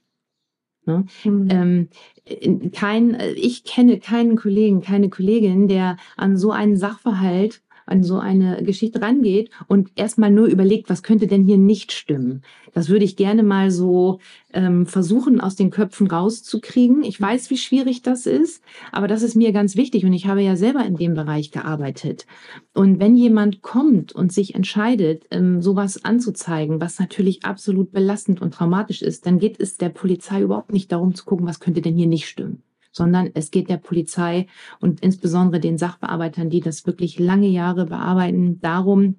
Ne? 0.85 1.05
Mhm. 1.23 1.47
Ähm, 1.49 2.71
kein, 2.71 3.17
ich 3.35 3.63
kenne 3.63 3.99
keinen 3.99 4.35
Kollegen, 4.35 4.81
keine 4.81 5.09
Kollegin, 5.09 5.67
der 5.67 5.97
an 6.15 6.37
so 6.37 6.51
einen 6.51 6.77
Sachverhalt 6.77 7.61
an 7.85 8.03
so 8.03 8.17
eine 8.17 8.63
Geschichte 8.63 9.01
rangeht 9.01 9.49
und 9.67 9.91
erstmal 9.95 10.31
nur 10.31 10.47
überlegt, 10.47 10.89
was 10.89 11.03
könnte 11.03 11.27
denn 11.27 11.43
hier 11.43 11.57
nicht 11.57 11.91
stimmen. 11.91 12.41
Das 12.73 12.89
würde 12.89 13.05
ich 13.05 13.15
gerne 13.15 13.43
mal 13.43 13.71
so 13.71 14.19
ähm, 14.53 14.85
versuchen, 14.85 15.39
aus 15.39 15.55
den 15.55 15.69
Köpfen 15.69 16.07
rauszukriegen. 16.07 17.03
Ich 17.03 17.19
weiß, 17.19 17.49
wie 17.49 17.57
schwierig 17.57 18.01
das 18.01 18.25
ist, 18.25 18.63
aber 18.91 19.07
das 19.07 19.21
ist 19.21 19.35
mir 19.35 19.51
ganz 19.51 19.75
wichtig 19.75 20.05
und 20.05 20.13
ich 20.13 20.27
habe 20.27 20.41
ja 20.41 20.55
selber 20.55 20.85
in 20.85 20.97
dem 20.97 21.13
Bereich 21.13 21.51
gearbeitet. 21.51 22.25
Und 22.73 22.99
wenn 22.99 23.15
jemand 23.15 23.61
kommt 23.61 24.11
und 24.11 24.33
sich 24.33 24.55
entscheidet, 24.55 25.25
ähm, 25.31 25.61
sowas 25.61 26.03
anzuzeigen, 26.03 26.81
was 26.81 26.99
natürlich 26.99 27.45
absolut 27.45 27.91
belastend 27.91 28.41
und 28.41 28.53
traumatisch 28.53 29.01
ist, 29.01 29.25
dann 29.25 29.39
geht 29.39 29.59
es 29.59 29.77
der 29.77 29.89
Polizei 29.89 30.41
überhaupt 30.41 30.73
nicht 30.73 30.91
darum 30.91 31.15
zu 31.15 31.25
gucken, 31.25 31.47
was 31.47 31.59
könnte 31.59 31.81
denn 31.81 31.95
hier 31.95 32.07
nicht 32.07 32.27
stimmen 32.27 32.63
sondern 32.95 33.29
es 33.33 33.51
geht 33.51 33.69
der 33.69 33.77
Polizei 33.77 34.47
und 34.79 35.01
insbesondere 35.01 35.59
den 35.59 35.77
Sachbearbeitern, 35.77 36.49
die 36.49 36.61
das 36.61 36.85
wirklich 36.87 37.19
lange 37.19 37.49
Jahre 37.49 37.87
bearbeiten, 37.87 38.61
darum, 38.61 39.15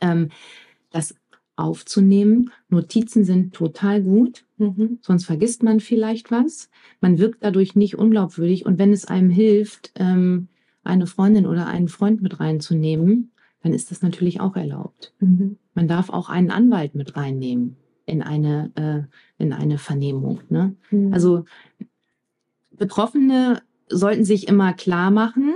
ähm, 0.00 0.30
das 0.90 1.14
aufzunehmen. 1.54 2.50
Notizen 2.70 3.24
sind 3.24 3.52
total 3.52 4.02
gut, 4.02 4.46
mhm. 4.56 4.98
sonst 5.02 5.26
vergisst 5.26 5.62
man 5.62 5.80
vielleicht 5.80 6.30
was. 6.30 6.70
Man 7.02 7.18
wirkt 7.18 7.44
dadurch 7.44 7.76
nicht 7.76 7.98
unglaubwürdig 7.98 8.64
und 8.64 8.78
wenn 8.78 8.94
es 8.94 9.04
einem 9.04 9.28
hilft, 9.28 9.92
ähm, 9.96 10.48
eine 10.82 11.06
Freundin 11.06 11.46
oder 11.46 11.66
einen 11.66 11.88
Freund 11.88 12.22
mit 12.22 12.40
reinzunehmen, 12.40 13.32
dann 13.62 13.74
ist 13.74 13.90
das 13.90 14.00
natürlich 14.00 14.40
auch 14.40 14.56
erlaubt. 14.56 15.12
Mhm. 15.20 15.58
Man 15.74 15.86
darf 15.86 16.08
auch 16.08 16.30
einen 16.30 16.50
Anwalt 16.50 16.94
mit 16.94 17.14
reinnehmen 17.14 17.76
in 18.06 18.22
eine, 18.22 18.72
äh, 18.74 19.42
in 19.42 19.52
eine 19.52 19.76
Vernehmung. 19.76 20.40
Ne? 20.48 20.74
Mhm. 20.90 21.12
Also 21.12 21.44
Betroffene 22.82 23.62
sollten 23.88 24.24
sich 24.24 24.48
immer 24.48 24.72
klar 24.72 25.12
machen, 25.12 25.54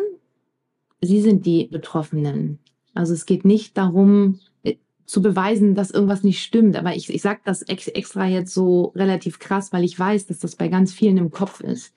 sie 1.01 1.21
sind 1.21 1.45
die 1.45 1.67
Betroffenen. 1.67 2.61
Also 2.95 3.15
es 3.15 3.27
geht 3.27 3.45
nicht 3.45 3.77
darum, 3.77 4.39
äh, 4.63 4.77
zu 5.07 5.23
beweisen, 5.23 5.75
dass 5.75 5.91
irgendwas 5.91 6.23
nicht 6.23 6.41
stimmt. 6.41 6.77
Aber 6.77 6.95
ich, 6.95 7.13
ich 7.13 7.23
sage 7.23 7.41
das 7.45 7.63
extra 7.63 8.29
jetzt 8.29 8.55
so 8.55 8.93
relativ 8.95 9.41
krass, 9.41 9.73
weil 9.73 9.83
ich 9.83 9.99
weiß, 9.99 10.27
dass 10.27 10.39
das 10.39 10.55
bei 10.55 10.69
ganz 10.69 10.93
vielen 10.93 11.19
im 11.19 11.33
Kopf 11.33 11.61
ist. 11.61 11.93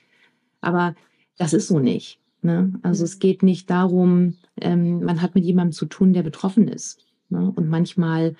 Aber 0.62 0.96
das 1.38 1.54
ist 1.54 1.68
so 1.68 1.78
nicht. 1.78 2.20
Ne? 2.42 2.74
Also 2.82 3.04
es 3.04 3.20
geht 3.20 3.44
nicht 3.44 3.70
darum, 3.70 4.34
ähm, 4.60 5.04
man 5.04 5.22
hat 5.22 5.36
mit 5.36 5.46
jemandem 5.46 5.74
zu 5.74 5.86
tun, 5.86 6.14
der 6.14 6.24
betroffen 6.24 6.68
ist. 6.68 7.06
Ne? 7.30 7.54
Und 7.56 7.70
manchmal 7.70 8.36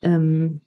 ähm, 0.00 0.60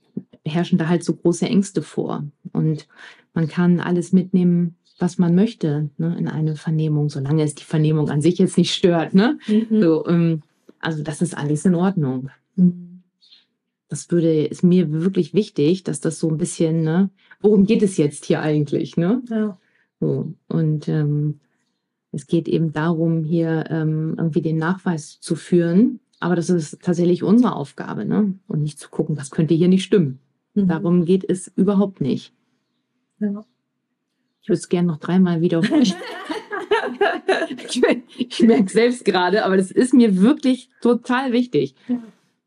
herrschen 0.46 0.78
da 0.78 0.88
halt 0.88 1.04
so 1.04 1.16
große 1.16 1.46
Ängste 1.46 1.82
vor. 1.82 2.24
Und 2.54 2.88
man 3.34 3.50
kann 3.50 3.82
alles 3.82 4.14
mitnehmen, 4.14 4.78
was 4.98 5.18
man 5.18 5.36
möchte 5.36 5.90
ne, 5.98 6.16
in 6.18 6.28
eine 6.28 6.56
Vernehmung, 6.56 7.10
solange 7.10 7.44
es 7.44 7.56
die 7.56 7.64
Vernehmung 7.64 8.10
an 8.10 8.22
sich 8.22 8.38
jetzt 8.38 8.58
nicht 8.58 8.74
stört. 8.74 9.14
Ne? 9.14 9.38
Mhm. 9.48 9.82
So, 9.82 10.08
ähm, 10.08 10.42
also 10.80 11.04
das 11.04 11.22
ist 11.22 11.38
alles 11.38 11.66
in 11.66 11.76
Ordnung. 11.76 12.30
Mhm. 12.56 13.04
Das 13.90 14.10
würde, 14.10 14.46
ist 14.46 14.64
mir 14.64 14.92
wirklich 14.92 15.34
wichtig, 15.34 15.84
dass 15.84 16.00
das 16.00 16.20
so 16.20 16.30
ein 16.30 16.38
bisschen, 16.38 16.84
ne, 16.84 17.10
worum 17.42 17.66
geht 17.66 17.84
es 17.84 17.98
jetzt 17.98 18.26
hier 18.26 18.42
eigentlich? 18.42 18.98
Ne? 18.98 19.22
Ja. 19.30 19.58
So, 20.00 20.34
und 20.48 20.88
ähm, 20.88 21.40
es 22.12 22.28
geht 22.28 22.48
eben 22.48 22.72
darum, 22.72 23.24
hier 23.24 23.66
ähm, 23.70 24.16
irgendwie 24.18 24.42
den 24.42 24.58
Nachweis 24.58 25.20
zu 25.20 25.36
führen. 25.36 26.00
Aber 26.20 26.36
das 26.36 26.50
ist 26.50 26.82
tatsächlich 26.82 27.24
unsere 27.24 27.56
Aufgabe, 27.56 28.06
ne? 28.06 28.34
Und 28.48 28.62
nicht 28.62 28.80
zu 28.80 28.90
gucken, 28.90 29.18
was 29.18 29.32
könnte 29.32 29.54
hier 29.54 29.68
nicht 29.68 29.84
stimmen. 29.84 30.20
Mhm. 30.54 30.68
Darum 30.68 31.06
geht 31.06 31.30
es 31.30 31.52
überhaupt 31.56 32.00
nicht. 32.00 32.34
Ja. 33.20 33.46
Ich 34.46 34.50
würde 34.50 34.60
es 34.60 34.70
gerne 34.70 34.90
noch 34.90 35.00
dreimal 35.00 35.42
wiederholen. 35.42 35.82
ich, 37.68 37.82
ich 38.16 38.40
merke 38.42 38.72
selbst 38.72 39.04
gerade, 39.04 39.44
aber 39.44 39.58
das 39.58 39.72
ist 39.72 39.92
mir 39.92 40.22
wirklich 40.22 40.70
total 40.82 41.32
wichtig. 41.32 41.74
Ja. 41.88 42.00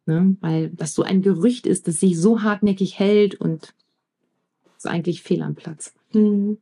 Ne? 0.07 0.37
Weil 0.41 0.71
das 0.71 0.95
so 0.95 1.03
ein 1.03 1.23
Gerücht 1.23 1.67
ist, 1.67 1.89
das 1.89 1.99
sich 1.99 2.17
so 2.17 2.45
hartnäckig 2.45 3.01
hält 3.01 3.35
und 3.35 3.75
ist 4.77 4.87
eigentlich 4.87 5.25
fehl 5.25 5.43
am 5.43 5.57
Platz. 5.57 5.93
Mhm. 6.13 6.59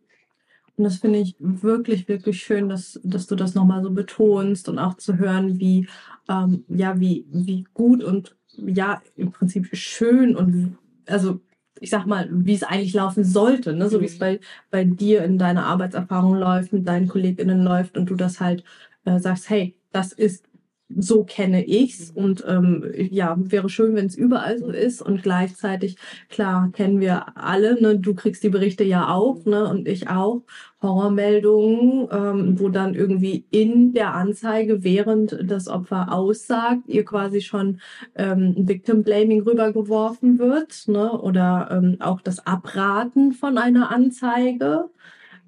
Und 0.78 0.84
das 0.84 0.96
finde 0.96 1.18
ich 1.18 1.36
wirklich, 1.38 2.08
wirklich 2.08 2.42
schön, 2.42 2.70
dass, 2.70 2.98
dass 3.04 3.26
du 3.26 3.36
das 3.36 3.54
nochmal 3.54 3.82
so 3.82 3.90
betonst 3.90 4.70
und 4.70 4.78
auch 4.78 4.94
zu 4.94 5.18
hören, 5.18 5.60
wie, 5.60 5.86
ähm, 6.30 6.64
ja, 6.68 6.98
wie, 6.98 7.26
wie 7.30 7.66
gut 7.74 8.02
und 8.02 8.36
ja, 8.56 9.02
im 9.16 9.32
Prinzip 9.32 9.68
schön 9.74 10.34
und 10.34 10.78
also 11.04 11.40
ich 11.80 11.90
sag 11.90 12.06
mal, 12.06 12.28
wie 12.30 12.54
es 12.54 12.62
eigentlich 12.62 12.94
laufen 12.94 13.24
sollte, 13.24 13.72
ne? 13.72 13.88
so 13.88 14.00
wie 14.00 14.06
es 14.06 14.16
mhm. 14.16 14.20
bei, 14.20 14.40
bei 14.70 14.84
dir 14.84 15.24
in 15.24 15.38
deiner 15.38 15.66
Arbeitserfahrung 15.66 16.36
läuft, 16.36 16.72
mit 16.72 16.86
deinen 16.86 17.08
KollegInnen 17.08 17.62
läuft 17.62 17.96
und 17.96 18.10
du 18.10 18.14
das 18.14 18.40
halt 18.40 18.64
äh, 19.04 19.18
sagst, 19.18 19.50
hey, 19.50 19.74
das 19.92 20.12
ist 20.12 20.44
so 20.88 21.24
kenne 21.24 21.64
ich's 21.64 22.10
und 22.10 22.44
ähm, 22.46 22.84
ja 22.94 23.36
wäre 23.38 23.68
schön, 23.68 23.94
wenn 23.96 24.06
es 24.06 24.16
überall 24.16 24.58
so 24.58 24.70
ist 24.70 25.02
und 25.02 25.22
gleichzeitig 25.22 25.96
klar 26.28 26.70
kennen 26.72 27.00
wir 27.00 27.36
alle, 27.36 27.80
ne, 27.80 27.98
du 27.98 28.14
kriegst 28.14 28.42
die 28.44 28.50
Berichte 28.50 28.84
ja 28.84 29.08
auch, 29.12 29.44
ne, 29.44 29.68
und 29.68 29.88
ich 29.88 30.08
auch. 30.08 30.42
Horrormeldungen, 30.82 32.08
ähm, 32.12 32.60
wo 32.60 32.68
dann 32.68 32.94
irgendwie 32.94 33.46
in 33.50 33.92
der 33.94 34.14
Anzeige 34.14 34.84
während 34.84 35.36
das 35.42 35.68
Opfer 35.68 36.12
aussagt, 36.12 36.82
ihr 36.86 37.04
quasi 37.04 37.40
schon 37.40 37.80
ähm, 38.14 38.54
Victim 38.56 39.02
Blaming 39.02 39.42
rübergeworfen 39.42 40.38
wird, 40.38 40.86
ne, 40.88 41.10
oder 41.12 41.68
ähm, 41.70 41.96
auch 42.00 42.20
das 42.20 42.46
Abraten 42.46 43.32
von 43.32 43.58
einer 43.58 43.90
Anzeige. 43.90 44.90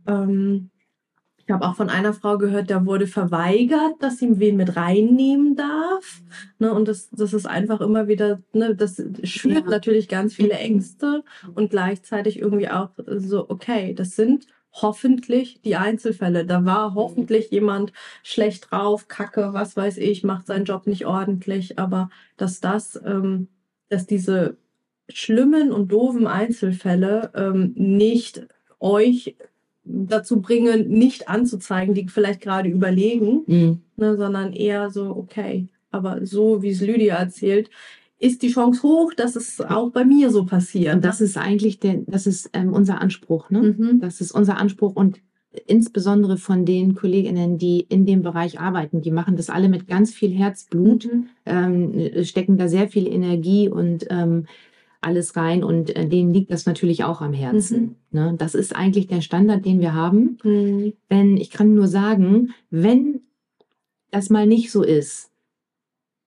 Ähm, 0.06 0.70
ich 1.48 1.54
habe 1.54 1.66
auch 1.66 1.76
von 1.76 1.88
einer 1.88 2.12
Frau 2.12 2.36
gehört, 2.36 2.68
da 2.68 2.84
wurde 2.84 3.06
verweigert, 3.06 3.94
dass 4.00 4.18
sie 4.18 4.38
wen 4.38 4.58
mit 4.58 4.76
reinnehmen 4.76 5.56
darf. 5.56 6.20
Ne, 6.58 6.74
und 6.74 6.86
das, 6.86 7.08
das 7.08 7.32
ist 7.32 7.46
einfach 7.46 7.80
immer 7.80 8.06
wieder, 8.06 8.42
ne, 8.52 8.76
das 8.76 9.02
schürt 9.22 9.64
ja. 9.64 9.70
natürlich 9.70 10.08
ganz 10.08 10.34
viele 10.34 10.52
Ängste 10.52 11.24
und 11.54 11.70
gleichzeitig 11.70 12.38
irgendwie 12.38 12.68
auch 12.68 12.90
so, 13.06 13.48
okay, 13.48 13.94
das 13.94 14.14
sind 14.14 14.46
hoffentlich 14.72 15.62
die 15.62 15.76
Einzelfälle. 15.76 16.44
Da 16.44 16.66
war 16.66 16.94
hoffentlich 16.94 17.50
jemand 17.50 17.94
schlecht 18.22 18.70
drauf, 18.70 19.08
kacke, 19.08 19.54
was 19.54 19.74
weiß 19.74 19.96
ich, 19.96 20.24
macht 20.24 20.48
seinen 20.48 20.66
Job 20.66 20.86
nicht 20.86 21.06
ordentlich, 21.06 21.78
aber 21.78 22.10
dass 22.36 22.60
das, 22.60 23.00
ähm, 23.02 23.48
dass 23.88 24.06
diese 24.06 24.58
schlimmen 25.08 25.72
und 25.72 25.90
doofen 25.92 26.26
Einzelfälle 26.26 27.32
ähm, 27.34 27.72
nicht 27.74 28.46
euch 28.80 29.34
dazu 29.88 30.40
bringen, 30.40 30.88
nicht 30.88 31.28
anzuzeigen, 31.28 31.94
die 31.94 32.08
vielleicht 32.08 32.40
gerade 32.40 32.68
überlegen, 32.68 33.42
mhm. 33.46 33.80
ne, 33.96 34.16
sondern 34.16 34.52
eher 34.52 34.90
so, 34.90 35.10
okay, 35.16 35.68
aber 35.90 36.24
so 36.26 36.62
wie 36.62 36.70
es 36.70 36.80
Lydia 36.80 37.16
erzählt, 37.16 37.70
ist 38.18 38.42
die 38.42 38.50
Chance 38.50 38.82
hoch, 38.82 39.14
dass 39.14 39.36
es 39.36 39.60
auch 39.60 39.90
bei 39.90 40.04
mir 40.04 40.30
so 40.30 40.44
passiert. 40.44 40.96
Und 40.96 41.04
das 41.04 41.20
ist 41.20 41.36
eigentlich 41.36 41.78
der, 41.78 42.00
das 42.06 42.26
ist 42.26 42.50
ähm, 42.52 42.72
unser 42.72 43.00
Anspruch, 43.00 43.48
ne? 43.50 43.76
Mhm. 43.78 44.00
Das 44.00 44.20
ist 44.20 44.32
unser 44.32 44.58
Anspruch 44.58 44.96
und 44.96 45.20
insbesondere 45.66 46.36
von 46.36 46.64
den 46.64 46.94
Kolleginnen, 46.94 47.58
die 47.58 47.80
in 47.80 48.06
dem 48.06 48.22
Bereich 48.22 48.60
arbeiten, 48.60 49.00
die 49.00 49.10
machen 49.10 49.36
das 49.36 49.50
alle 49.50 49.68
mit 49.68 49.86
ganz 49.86 50.12
viel 50.12 50.32
Herzblut, 50.32 51.06
mhm. 51.06 51.28
ähm, 51.46 52.24
stecken 52.24 52.58
da 52.58 52.68
sehr 52.68 52.88
viel 52.88 53.06
Energie 53.06 53.68
und 53.68 54.06
ähm, 54.10 54.46
alles 55.00 55.36
rein 55.36 55.62
und 55.62 55.94
äh, 55.94 56.08
denen 56.08 56.34
liegt 56.34 56.50
das 56.50 56.66
natürlich 56.66 57.04
auch 57.04 57.20
am 57.20 57.32
Herzen. 57.32 57.96
Mhm. 58.10 58.18
Ne? 58.18 58.34
Das 58.38 58.54
ist 58.54 58.74
eigentlich 58.74 59.06
der 59.06 59.20
Standard, 59.20 59.64
den 59.64 59.80
wir 59.80 59.94
haben. 59.94 60.38
Mhm. 60.42 60.92
Wenn, 61.08 61.36
ich 61.36 61.50
kann 61.50 61.74
nur 61.74 61.86
sagen, 61.86 62.54
wenn 62.70 63.20
das 64.10 64.30
mal 64.30 64.46
nicht 64.46 64.70
so 64.70 64.82
ist, 64.82 65.30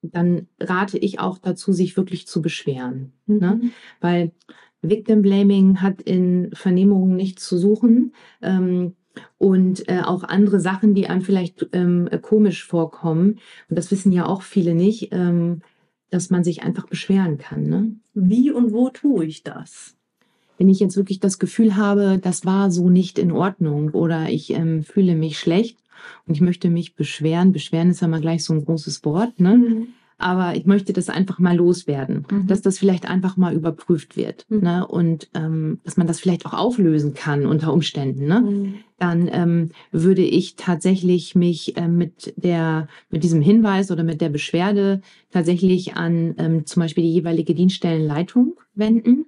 dann 0.01 0.47
rate 0.59 0.97
ich 0.97 1.19
auch 1.19 1.37
dazu, 1.37 1.73
sich 1.73 1.97
wirklich 1.97 2.27
zu 2.27 2.41
beschweren. 2.41 3.13
Ne? 3.25 3.35
Mhm. 3.35 3.39
Ne? 3.39 3.71
Weil 3.99 4.31
Victim 4.81 5.21
Blaming 5.21 5.81
hat 5.81 6.01
in 6.01 6.49
Vernehmungen 6.53 7.15
nichts 7.15 7.47
zu 7.47 7.57
suchen. 7.57 8.13
Ähm, 8.41 8.95
und 9.37 9.89
äh, 9.89 10.01
auch 10.01 10.23
andere 10.23 10.61
Sachen, 10.61 10.93
die 10.93 11.07
einem 11.07 11.21
vielleicht 11.21 11.67
ähm, 11.73 12.09
komisch 12.21 12.65
vorkommen. 12.65 13.39
Und 13.69 13.77
das 13.77 13.91
wissen 13.91 14.11
ja 14.13 14.25
auch 14.25 14.41
viele 14.41 14.73
nicht. 14.73 15.09
Ähm, 15.11 15.61
dass 16.11 16.29
man 16.29 16.43
sich 16.43 16.61
einfach 16.61 16.85
beschweren 16.87 17.39
kann. 17.39 17.67
Ne? 17.67 17.95
Wie 18.13 18.51
und 18.51 18.71
wo 18.71 18.89
tue 18.89 19.25
ich 19.25 19.43
das? 19.43 19.95
Wenn 20.57 20.69
ich 20.69 20.79
jetzt 20.79 20.95
wirklich 20.95 21.19
das 21.19 21.39
Gefühl 21.39 21.75
habe, 21.75 22.19
das 22.21 22.45
war 22.45 22.69
so 22.69 22.89
nicht 22.89 23.17
in 23.17 23.31
Ordnung 23.31 23.89
oder 23.91 24.29
ich 24.29 24.51
ähm, 24.51 24.83
fühle 24.83 25.15
mich 25.15 25.39
schlecht 25.39 25.79
und 26.27 26.35
ich 26.35 26.41
möchte 26.41 26.69
mich 26.69 26.95
beschweren. 26.95 27.51
Beschweren 27.51 27.89
ist 27.89 28.01
ja 28.01 28.07
mal 28.07 28.21
gleich 28.21 28.43
so 28.43 28.53
ein 28.53 28.63
großes 28.63 29.03
Wort. 29.03 29.39
Ne? 29.39 29.57
Mhm 29.57 29.87
aber 30.21 30.55
ich 30.55 30.65
möchte 30.65 30.93
das 30.93 31.09
einfach 31.09 31.39
mal 31.39 31.55
loswerden, 31.55 32.25
mhm. 32.29 32.47
dass 32.47 32.61
das 32.61 32.77
vielleicht 32.79 33.09
einfach 33.09 33.37
mal 33.37 33.53
überprüft 33.53 34.17
wird 34.17 34.45
mhm. 34.49 34.59
ne? 34.61 34.87
und 34.87 35.29
ähm, 35.33 35.79
dass 35.83 35.97
man 35.97 36.07
das 36.07 36.19
vielleicht 36.19 36.45
auch 36.45 36.53
auflösen 36.53 37.13
kann 37.13 37.45
unter 37.45 37.73
Umständen. 37.73 38.25
Ne? 38.25 38.41
Mhm. 38.41 38.73
Dann 38.97 39.29
ähm, 39.31 39.71
würde 39.91 40.21
ich 40.21 40.55
tatsächlich 40.55 41.35
mich 41.35 41.75
äh, 41.77 41.87
mit 41.87 42.33
der 42.37 42.87
mit 43.09 43.23
diesem 43.23 43.41
Hinweis 43.41 43.91
oder 43.91 44.03
mit 44.03 44.21
der 44.21 44.29
Beschwerde 44.29 45.01
tatsächlich 45.31 45.95
an 45.95 46.35
ähm, 46.37 46.65
zum 46.65 46.81
Beispiel 46.81 47.03
die 47.03 47.13
jeweilige 47.13 47.55
Dienststellenleitung 47.55 48.55
wenden 48.75 49.25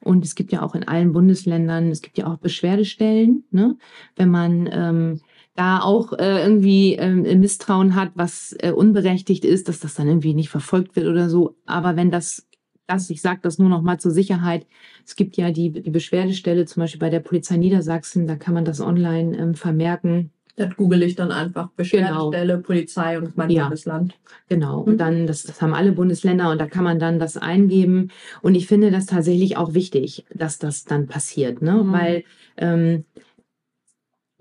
Und 0.00 0.24
es 0.24 0.34
gibt 0.34 0.52
ja 0.52 0.62
auch 0.62 0.74
in 0.74 0.86
allen 0.86 1.12
Bundesländern, 1.12 1.90
es 1.90 2.02
gibt 2.02 2.18
ja 2.18 2.26
auch 2.26 2.38
Beschwerdestellen, 2.38 3.44
ne? 3.50 3.76
wenn 4.16 4.30
man 4.30 4.68
ähm, 4.72 5.20
da 5.54 5.80
auch 5.80 6.12
äh, 6.14 6.42
irgendwie 6.42 6.94
äh, 6.94 7.36
Misstrauen 7.36 7.94
hat, 7.94 8.12
was 8.14 8.56
äh, 8.60 8.72
unberechtigt 8.72 9.44
ist, 9.44 9.68
dass 9.68 9.80
das 9.80 9.94
dann 9.94 10.08
irgendwie 10.08 10.34
nicht 10.34 10.48
verfolgt 10.48 10.96
wird 10.96 11.06
oder 11.06 11.28
so. 11.28 11.56
Aber 11.66 11.96
wenn 11.96 12.10
das, 12.10 12.46
das 12.86 13.10
ich 13.10 13.20
sage 13.20 13.40
das 13.42 13.58
nur 13.58 13.68
noch 13.68 13.82
mal 13.82 13.98
zur 13.98 14.12
Sicherheit, 14.12 14.66
es 15.06 15.14
gibt 15.14 15.36
ja 15.36 15.50
die, 15.50 15.70
die 15.70 15.90
Beschwerdestelle 15.90 16.64
zum 16.64 16.82
Beispiel 16.82 17.00
bei 17.00 17.10
der 17.10 17.20
Polizei 17.20 17.58
Niedersachsen, 17.58 18.26
da 18.26 18.36
kann 18.36 18.54
man 18.54 18.64
das 18.64 18.80
online 18.80 19.36
ähm, 19.36 19.54
vermerken. 19.54 20.30
Das 20.56 20.76
google 20.76 21.02
ich 21.02 21.14
dann 21.14 21.32
einfach 21.32 21.70
Beschwerdestelle, 21.70 22.54
genau. 22.54 22.66
Polizei 22.66 23.18
und 23.18 23.36
mein 23.38 23.48
ja, 23.48 23.64
Bundesland. 23.64 24.18
Genau. 24.48 24.80
Und 24.80 24.94
mhm. 24.94 24.98
dann, 24.98 25.26
das, 25.26 25.44
das 25.44 25.62
haben 25.62 25.72
alle 25.72 25.92
Bundesländer 25.92 26.50
und 26.50 26.60
da 26.60 26.66
kann 26.66 26.84
man 26.84 26.98
dann 26.98 27.18
das 27.18 27.38
eingeben. 27.38 28.08
Und 28.42 28.54
ich 28.54 28.66
finde 28.66 28.90
das 28.90 29.06
tatsächlich 29.06 29.56
auch 29.56 29.72
wichtig, 29.72 30.26
dass 30.32 30.58
das 30.58 30.84
dann 30.84 31.06
passiert, 31.06 31.62
ne? 31.62 31.82
Mhm. 31.82 31.92
Weil 31.92 32.24
ähm, 32.58 33.04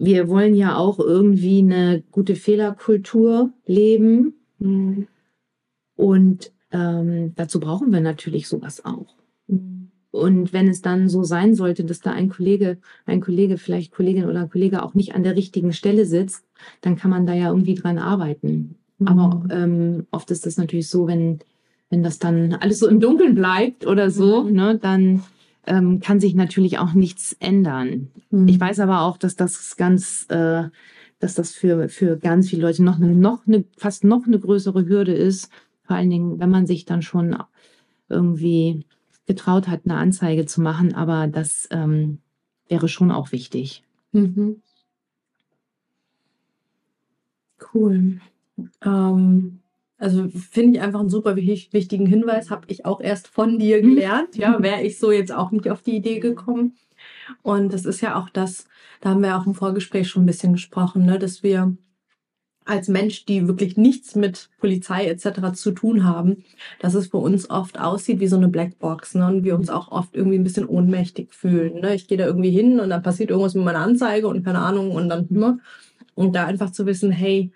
wir 0.03 0.27
wollen 0.29 0.55
ja 0.55 0.77
auch 0.77 0.99
irgendwie 0.99 1.59
eine 1.59 2.03
gute 2.11 2.35
Fehlerkultur 2.35 3.51
leben. 3.67 4.33
Mhm. 4.57 5.07
Und 5.95 6.51
ähm, 6.71 7.33
dazu 7.35 7.59
brauchen 7.59 7.93
wir 7.93 8.01
natürlich 8.01 8.47
sowas 8.47 8.83
auch. 8.83 9.15
Mhm. 9.47 9.91
Und 10.09 10.53
wenn 10.53 10.67
es 10.67 10.81
dann 10.81 11.07
so 11.07 11.23
sein 11.23 11.53
sollte, 11.53 11.83
dass 11.83 11.99
da 11.99 12.11
ein 12.11 12.29
Kollege, 12.29 12.79
ein 13.05 13.21
Kollege, 13.21 13.57
vielleicht 13.57 13.93
Kollegin 13.93 14.25
oder 14.25 14.47
Kollege 14.47 14.83
auch 14.83 14.95
nicht 14.95 15.13
an 15.13 15.23
der 15.23 15.35
richtigen 15.35 15.71
Stelle 15.71 16.05
sitzt, 16.05 16.45
dann 16.81 16.95
kann 16.95 17.11
man 17.11 17.27
da 17.27 17.33
ja 17.33 17.49
irgendwie 17.49 17.75
dran 17.75 17.99
arbeiten. 17.99 18.77
Mhm. 18.97 19.07
Aber 19.07 19.43
ähm, 19.51 20.07
oft 20.09 20.31
ist 20.31 20.47
das 20.47 20.57
natürlich 20.57 20.89
so, 20.89 21.05
wenn, 21.05 21.39
wenn 21.91 22.01
das 22.01 22.17
dann 22.17 22.53
alles 22.53 22.79
so 22.79 22.87
im 22.87 22.99
Dunkeln 22.99 23.35
bleibt 23.35 23.85
oder 23.85 24.09
so, 24.09 24.45
mhm. 24.45 24.53
ne, 24.53 24.79
dann 24.81 25.21
ähm, 25.67 25.99
kann 25.99 26.19
sich 26.19 26.33
natürlich 26.33 26.79
auch 26.79 26.93
nichts 26.93 27.35
ändern. 27.39 28.09
Mhm. 28.29 28.47
Ich 28.47 28.59
weiß 28.59 28.79
aber 28.79 29.01
auch, 29.01 29.17
dass 29.17 29.35
das 29.35 29.77
ganz, 29.77 30.25
äh, 30.29 30.63
dass 31.19 31.35
das 31.35 31.53
für, 31.53 31.89
für 31.89 32.17
ganz 32.17 32.49
viele 32.49 32.63
Leute 32.63 32.83
noch 32.83 32.97
eine, 32.97 33.13
noch 33.15 33.45
eine, 33.47 33.63
fast 33.77 34.03
noch 34.03 34.25
eine 34.25 34.39
größere 34.39 34.87
Hürde 34.87 35.13
ist. 35.13 35.51
Vor 35.83 35.95
allen 35.95 36.09
Dingen, 36.09 36.39
wenn 36.39 36.49
man 36.49 36.65
sich 36.65 36.85
dann 36.85 37.01
schon 37.01 37.35
irgendwie 38.09 38.85
getraut 39.27 39.67
hat, 39.67 39.81
eine 39.85 39.95
Anzeige 39.95 40.45
zu 40.45 40.61
machen. 40.61 40.93
Aber 40.95 41.27
das 41.27 41.67
ähm, 41.71 42.19
wäre 42.67 42.87
schon 42.87 43.11
auch 43.11 43.31
wichtig. 43.31 43.83
Mhm. 44.11 44.61
Cool. 47.73 48.19
Ähm, 48.83 49.60
also 50.01 50.27
finde 50.29 50.77
ich 50.77 50.81
einfach 50.83 50.99
einen 50.99 51.09
super 51.09 51.35
wichtigen 51.35 52.07
Hinweis, 52.07 52.49
habe 52.49 52.65
ich 52.67 52.85
auch 52.85 53.01
erst 53.01 53.27
von 53.27 53.59
dir 53.59 53.83
mhm. 53.83 53.95
gelernt. 53.95 54.35
Ja, 54.35 54.61
wäre 54.61 54.81
ich 54.81 54.97
so 54.97 55.11
jetzt 55.11 55.31
auch 55.31 55.51
nicht 55.51 55.69
auf 55.69 55.83
die 55.83 55.95
Idee 55.95 56.19
gekommen. 56.19 56.75
Und 57.43 57.71
das 57.71 57.85
ist 57.85 58.01
ja 58.01 58.19
auch 58.19 58.29
das, 58.29 58.65
da 58.99 59.11
haben 59.11 59.21
wir 59.21 59.37
auch 59.37 59.45
im 59.45 59.53
Vorgespräch 59.53 60.09
schon 60.09 60.23
ein 60.23 60.27
bisschen 60.27 60.53
gesprochen, 60.53 61.05
ne, 61.05 61.19
dass 61.19 61.43
wir 61.43 61.77
als 62.65 62.87
Mensch, 62.87 63.25
die 63.25 63.47
wirklich 63.47 63.77
nichts 63.77 64.15
mit 64.15 64.49
Polizei 64.59 65.05
etc. 65.05 65.53
zu 65.53 65.71
tun 65.71 66.03
haben, 66.03 66.45
dass 66.79 66.95
es 66.95 67.07
für 67.07 67.17
uns 67.17 67.49
oft 67.49 67.79
aussieht 67.79 68.19
wie 68.19 68.27
so 68.27 68.37
eine 68.37 68.47
Blackbox 68.47 69.15
ne? 69.15 69.27
und 69.27 69.43
wir 69.43 69.55
uns 69.55 69.69
auch 69.69 69.91
oft 69.91 70.15
irgendwie 70.15 70.37
ein 70.37 70.43
bisschen 70.43 70.67
ohnmächtig 70.67 71.33
fühlen. 71.33 71.81
Ne? 71.81 71.95
Ich 71.95 72.07
gehe 72.07 72.17
da 72.17 72.25
irgendwie 72.25 72.51
hin 72.51 72.79
und 72.79 72.89
dann 72.89 73.01
passiert 73.01 73.29
irgendwas 73.29 73.55
mit 73.55 73.65
meiner 73.65 73.79
Anzeige 73.79 74.27
und 74.27 74.43
keine 74.43 74.59
Ahnung 74.59 74.91
und 74.91 75.09
dann 75.09 75.25
ne? 75.29 75.59
und 76.13 76.35
da 76.35 76.45
einfach 76.45 76.71
zu 76.71 76.85
wissen, 76.85 77.11
hey, 77.11 77.51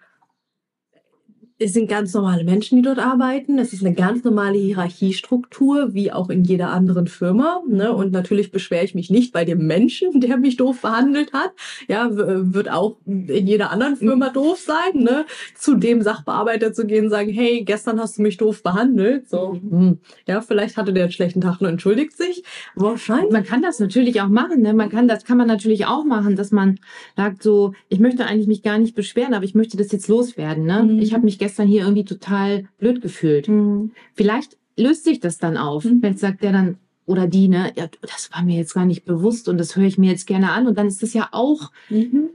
es 1.57 1.71
sind 1.71 1.87
ganz 1.87 2.13
normale 2.13 2.43
Menschen, 2.43 2.75
die 2.75 2.81
dort 2.81 2.99
arbeiten. 2.99 3.57
Es 3.59 3.71
ist 3.71 3.85
eine 3.85 3.95
ganz 3.95 4.25
normale 4.25 4.57
Hierarchiestruktur, 4.57 5.93
wie 5.93 6.11
auch 6.11 6.29
in 6.29 6.43
jeder 6.43 6.71
anderen 6.71 7.07
Firma. 7.07 7.61
Ne? 7.65 7.93
Und 7.93 8.11
natürlich 8.11 8.51
beschwere 8.51 8.83
ich 8.83 8.93
mich 8.93 9.09
nicht 9.09 9.31
bei 9.31 9.45
dem 9.45 9.65
Menschen, 9.65 10.19
der 10.19 10.35
mich 10.35 10.57
doof 10.57 10.81
behandelt 10.81 11.31
hat. 11.31 11.51
Ja, 11.87 12.09
wird 12.11 12.69
auch 12.69 12.97
in 13.05 13.47
jeder 13.47 13.71
anderen 13.71 13.95
Firma 13.95 14.29
doof 14.29 14.59
sein. 14.59 15.01
Ne? 15.01 15.25
Zu 15.57 15.75
dem 15.75 16.01
Sachbearbeiter 16.01 16.73
zu 16.73 16.85
gehen 16.85 17.05
und 17.05 17.09
sagen, 17.09 17.31
hey, 17.31 17.63
gestern 17.63 18.01
hast 18.01 18.17
du 18.17 18.21
mich 18.21 18.35
doof 18.35 18.61
behandelt. 18.61 19.29
So, 19.29 19.53
hm. 19.53 19.99
ja, 20.27 20.41
vielleicht 20.41 20.75
hatte 20.75 20.91
der 20.91 21.03
einen 21.03 21.13
schlechten 21.13 21.39
Tag 21.39 21.61
und 21.61 21.67
entschuldigt 21.67 22.17
sich. 22.17 22.43
Wahrscheinlich. 22.75 23.31
Man 23.31 23.45
kann 23.45 23.61
das 23.61 23.79
natürlich 23.79 24.19
auch 24.19 24.27
machen. 24.27 24.61
Ne? 24.61 24.73
Man 24.73 24.89
kann 24.89 25.07
das 25.07 25.23
kann 25.23 25.37
man 25.37 25.47
natürlich 25.47 25.85
auch 25.85 26.03
machen, 26.03 26.35
dass 26.35 26.51
man 26.51 26.79
sagt 27.15 27.43
so, 27.43 27.73
ich 27.87 27.99
möchte 27.99 28.25
eigentlich 28.25 28.47
mich 28.47 28.61
gar 28.61 28.77
nicht 28.77 28.93
beschweren, 28.93 29.33
aber 29.33 29.45
ich 29.45 29.55
möchte 29.55 29.77
das 29.77 29.93
jetzt 29.93 30.09
loswerden. 30.09 30.65
Ne? 30.65 30.83
Mhm. 30.83 30.99
Ich 30.99 31.13
habe 31.13 31.23
mich 31.23 31.39
gestern 31.45 31.67
hier 31.67 31.83
irgendwie 31.83 32.05
total 32.05 32.65
blöd 32.79 33.01
gefühlt. 33.01 33.47
Mhm. 33.47 33.91
Vielleicht 34.15 34.57
löst 34.77 35.03
sich 35.03 35.19
das 35.19 35.37
dann 35.37 35.57
auf. 35.57 35.85
Mhm. 35.85 35.99
Vielleicht 35.99 36.19
sagt 36.19 36.41
der 36.41 36.51
dann 36.51 36.77
oder 37.05 37.27
die, 37.27 37.47
ne, 37.47 37.71
ja, 37.75 37.87
das 38.01 38.31
war 38.33 38.41
mir 38.41 38.57
jetzt 38.57 38.73
gar 38.73 38.85
nicht 38.85 39.05
bewusst 39.05 39.47
und 39.47 39.59
das 39.59 39.75
höre 39.75 39.85
ich 39.85 39.99
mir 39.99 40.09
jetzt 40.09 40.25
gerne 40.25 40.51
an 40.51 40.65
und 40.65 40.75
dann 40.75 40.87
ist 40.87 41.03
das 41.03 41.13
ja 41.13 41.29
auch 41.33 41.71
mhm. 41.89 42.29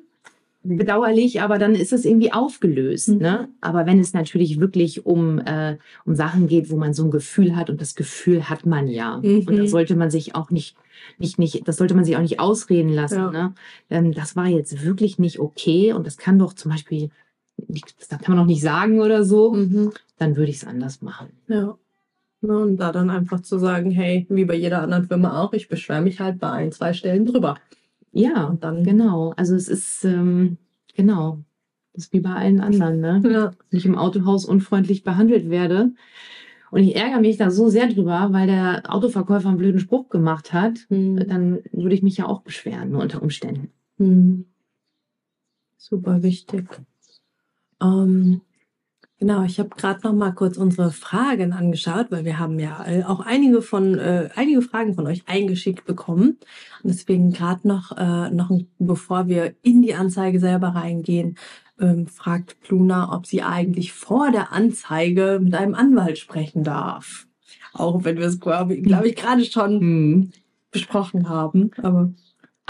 bedauerlich, 0.63 1.43
aber 1.43 1.59
dann 1.59 1.75
ist 1.75 1.93
es 1.93 2.05
irgendwie 2.05 2.33
aufgelöst. 2.33 3.09
Mhm. 3.09 3.19
Ne? 3.19 3.49
Aber 3.61 3.85
wenn 3.85 3.99
es 3.99 4.13
natürlich 4.13 4.61
wirklich 4.61 5.05
um, 5.05 5.41
äh, 5.41 5.77
um 6.05 6.15
Sachen 6.15 6.47
geht, 6.47 6.71
wo 6.71 6.77
man 6.77 6.95
so 6.95 7.03
ein 7.03 7.11
Gefühl 7.11 7.57
hat 7.57 7.69
und 7.69 7.81
das 7.81 7.97
Gefühl 7.97 8.49
hat 8.49 8.65
man 8.65 8.87
ja. 8.87 9.17
Und 9.17 9.47
da 9.47 9.63
mhm. 9.63 9.67
sollte 9.67 9.97
man 9.97 10.13
sich 10.13 10.37
auch 10.37 10.51
nicht 10.51 10.77
nicht, 11.19 11.39
nicht, 11.39 11.67
das 11.67 11.79
sollte 11.79 11.95
man 11.95 12.05
sich 12.05 12.15
auch 12.17 12.21
nicht 12.21 12.41
ausreden 12.41 12.91
lassen. 12.91 13.19
Ja. 13.19 13.31
Ne? 13.31 13.55
Ähm, 13.89 14.13
das 14.13 14.37
war 14.37 14.47
jetzt 14.47 14.85
wirklich 14.85 15.19
nicht 15.19 15.39
okay 15.39 15.95
und 15.95 16.07
das 16.07 16.19
kann 16.19 16.39
doch 16.39 16.53
zum 16.53 16.71
Beispiel 16.71 17.11
das 17.69 18.09
kann 18.09 18.21
man 18.29 18.39
noch 18.39 18.47
nicht 18.47 18.63
sagen 18.63 19.01
oder 19.01 19.25
so, 19.25 19.53
mhm. 19.53 19.93
dann 20.19 20.37
würde 20.37 20.51
ich 20.51 20.59
es 20.59 20.67
anders 20.67 21.03
machen. 21.03 21.29
Ja. 21.49 21.77
Und 22.43 22.79
da 22.79 22.91
dann 22.91 23.11
einfach 23.11 23.41
zu 23.41 23.59
sagen, 23.59 23.91
hey, 23.91 24.27
wie 24.31 24.47
bei 24.47 24.55
jeder 24.55 24.83
anderen 24.83 25.07
Firma 25.07 25.43
auch, 25.43 25.53
ich 25.53 25.69
beschwere 25.69 26.01
mich 26.01 26.21
halt 26.21 26.39
bei 26.39 26.51
ein, 26.51 26.73
zwei 26.73 26.95
Stellen 26.95 27.27
drüber. 27.27 27.57
Ja, 28.13 28.45
und 28.45 28.65
dann 28.65 28.83
genau. 28.83 29.33
Also 29.37 29.55
es 29.55 29.69
ist 29.69 30.05
ähm, 30.05 30.57
genau, 30.97 31.39
das 31.93 32.05
ist 32.05 32.13
wie 32.13 32.21
bei 32.21 32.31
allen 32.31 32.61
anderen, 32.61 33.01
ne? 33.01 33.21
Ja. 33.25 33.53
Wenn 33.71 33.79
ich 33.79 33.87
im 33.87 33.99
Autohaus 33.99 34.45
unfreundlich 34.45 35.03
behandelt 35.03 35.51
werde. 35.51 35.93
Und 36.71 36.83
ich 36.85 36.95
ärgere 36.97 37.21
mich 37.21 37.37
da 37.37 37.51
so 37.51 37.69
sehr 37.69 37.89
drüber, 37.89 38.29
weil 38.31 38.47
der 38.47 38.83
Autoverkäufer 38.89 39.49
einen 39.49 39.59
blöden 39.59 39.81
Spruch 39.81 40.09
gemacht 40.09 40.53
hat, 40.53 40.87
mhm. 40.89 41.27
dann 41.29 41.59
würde 41.73 41.95
ich 41.95 42.03
mich 42.03 42.17
ja 42.17 42.27
auch 42.27 42.43
beschweren, 42.43 42.91
nur 42.91 43.03
unter 43.03 43.23
Umständen. 43.23 43.71
Mhm. 43.99 44.47
Super 45.77 46.23
wichtig. 46.23 46.69
Ähm, 47.83 48.41
genau, 49.19 49.45
ich 49.45 49.59
habe 49.59 49.71
gerade 49.71 50.01
noch 50.05 50.13
mal 50.13 50.33
kurz 50.33 50.57
unsere 50.57 50.91
Fragen 50.91 51.53
angeschaut, 51.53 52.07
weil 52.11 52.25
wir 52.25 52.39
haben 52.39 52.59
ja 52.59 52.85
äh, 52.87 53.05
auch 53.05 53.21
einige 53.21 53.63
von 53.63 53.99
äh, 53.99 54.31
einige 54.35 54.63
Fragen 54.63 54.95
von 54.95 55.07
euch 55.07 55.23
eingeschickt 55.27 55.85
bekommen. 55.85 56.39
Und 56.83 56.93
deswegen 56.93 57.33
gerade 57.33 57.67
noch 57.67 57.97
äh, 57.97 58.31
noch 58.31 58.51
bevor 58.79 59.29
wir 59.29 59.55
in 59.63 59.83
die 59.83 59.95
Anzeige 59.95 60.41
selber 60.41 60.69
reingehen, 60.69 61.37
ähm, 61.81 62.07
fragt 62.07 62.61
Pluna, 62.61 63.13
ob 63.15 63.27
sie 63.27 63.43
eigentlich 63.43 63.93
vor 63.93 64.31
der 64.31 64.53
Anzeige 64.53 65.41
mit 65.43 65.55
einem 65.55 65.75
Anwalt 65.75 66.19
sprechen 66.19 66.65
darf. 66.65 67.27
Auch 67.73 68.05
wenn 68.05 68.19
wir 68.19 68.27
es, 68.27 68.41
glaube 68.41 68.81
glaub 68.81 69.05
ich, 69.05 69.17
gerade 69.17 69.45
schon 69.45 69.81
hm. 69.81 70.33
besprochen 70.71 71.29
haben. 71.29 71.71
Aber 71.83 72.13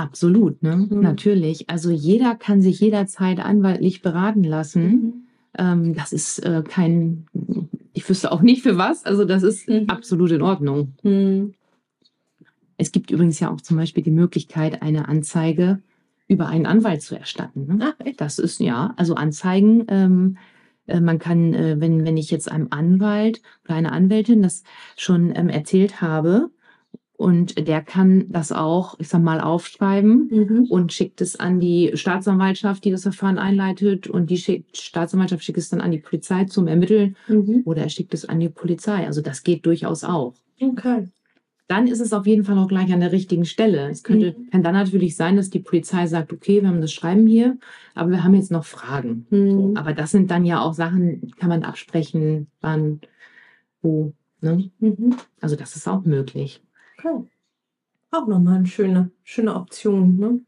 Absolut, 0.01 0.63
ne? 0.63 0.89
Mhm. 0.89 1.01
Natürlich. 1.01 1.69
Also 1.69 1.91
jeder 1.91 2.35
kann 2.35 2.63
sich 2.63 2.81
jederzeit 2.81 3.39
anwaltlich 3.39 4.01
beraten 4.01 4.45
lassen. 4.45 4.83
Mhm. 4.83 5.13
Ähm, 5.59 5.95
das 5.95 6.15
ist 6.15 6.39
äh, 6.39 6.63
kein, 6.67 7.27
ich 7.93 8.09
wüsste 8.09 8.33
auch 8.33 8.41
nicht 8.41 8.63
für 8.63 8.79
was. 8.79 9.05
Also 9.05 9.27
das 9.27 9.43
ist 9.43 9.69
mhm. 9.69 9.85
absolut 9.89 10.31
in 10.31 10.41
Ordnung. 10.41 10.95
Mhm. 11.03 11.53
Es 12.79 12.93
gibt 12.93 13.11
übrigens 13.11 13.39
ja 13.41 13.51
auch 13.51 13.61
zum 13.61 13.77
Beispiel 13.77 14.03
die 14.03 14.11
Möglichkeit, 14.11 14.81
eine 14.81 15.07
Anzeige 15.07 15.83
über 16.29 16.49
einen 16.49 16.65
Anwalt 16.65 17.03
zu 17.03 17.15
erstatten. 17.15 17.67
Ne? 17.67 17.93
Ach, 17.93 18.07
echt? 18.07 18.23
Das 18.23 18.39
ist 18.39 18.59
ja, 18.59 18.95
also 18.97 19.17
Anzeigen. 19.17 19.85
Ähm, 19.89 20.39
äh, 20.87 21.01
man 21.01 21.19
kann, 21.19 21.53
äh, 21.53 21.77
wenn, 21.79 22.07
wenn 22.07 22.17
ich 22.17 22.31
jetzt 22.31 22.51
einem 22.51 22.69
Anwalt 22.71 23.43
oder 23.67 23.75
einer 23.75 23.93
Anwältin 23.93 24.41
das 24.41 24.63
schon 24.97 25.31
ähm, 25.37 25.51
erzählt 25.51 26.01
habe, 26.01 26.51
und 27.21 27.69
der 27.69 27.83
kann 27.83 28.25
das 28.31 28.51
auch, 28.51 28.99
ich 28.99 29.09
sag 29.09 29.21
mal, 29.23 29.43
aufschreiben 29.43 30.29
mhm. 30.31 30.67
und 30.71 30.91
schickt 30.91 31.21
es 31.21 31.39
an 31.39 31.61
die 31.61 31.91
Staatsanwaltschaft, 31.93 32.83
die 32.83 32.91
das 32.91 33.03
Verfahren 33.03 33.37
einleitet. 33.37 34.07
Und 34.07 34.31
die 34.31 34.39
schickt, 34.39 34.79
Staatsanwaltschaft 34.79 35.45
schickt 35.45 35.59
es 35.59 35.69
dann 35.69 35.83
an 35.83 35.91
die 35.91 35.99
Polizei 35.99 36.47
zum 36.47 36.67
Ermitteln 36.67 37.17
mhm. 37.29 37.61
oder 37.67 37.83
er 37.83 37.91
schickt 37.91 38.15
es 38.15 38.27
an 38.27 38.41
die 38.41 38.49
Polizei. 38.49 39.07
Also 39.07 39.21
das 39.21 39.43
geht 39.43 39.67
durchaus 39.67 40.03
auch. 40.03 40.33
Okay. 40.63 41.09
Dann 41.69 41.89
ist 41.89 42.01
es 42.01 42.15
auf 42.15 42.27
jeden 42.27 42.45
Fall 42.45 42.57
auch 42.57 42.69
gleich 42.69 42.91
an 42.91 43.01
der 43.01 43.13
richtigen 43.13 43.45
Stelle. 43.45 43.91
Es 43.91 44.03
könnte, 44.03 44.35
mhm. 44.39 44.49
kann 44.49 44.63
dann 44.63 44.73
natürlich 44.73 45.15
sein, 45.15 45.37
dass 45.37 45.51
die 45.51 45.61
Polizei 45.61 46.07
sagt, 46.07 46.33
okay, 46.33 46.63
wir 46.63 46.71
haben 46.71 46.81
das 46.81 46.95
Schreiben 46.95 47.27
hier, 47.27 47.59
aber 47.95 48.13
wir 48.13 48.25
haben 48.25 48.35
jetzt 48.35 48.51
noch 48.51 48.65
Fragen. 48.65 49.27
Mhm. 49.29 49.51
So, 49.51 49.75
aber 49.77 49.93
das 49.93 50.11
sind 50.11 50.31
dann 50.31 50.47
ja 50.47 50.63
auch 50.63 50.73
Sachen, 50.73 51.33
kann 51.39 51.51
man 51.51 51.65
absprechen, 51.65 52.47
wann, 52.63 53.03
wo. 53.83 54.15
Ne? 54.41 54.71
Mhm. 54.79 55.17
Also 55.43 55.55
das 55.55 55.77
ist 55.77 55.87
auch 55.87 56.03
möglich. 56.07 56.63
Okay. 57.03 57.27
Auch 58.13 58.27
nochmal 58.27 58.57
eine 58.57 58.67
schöne, 58.67 59.11
schöne 59.25 59.55
Option. 59.55 60.17
Ne? 60.17 60.41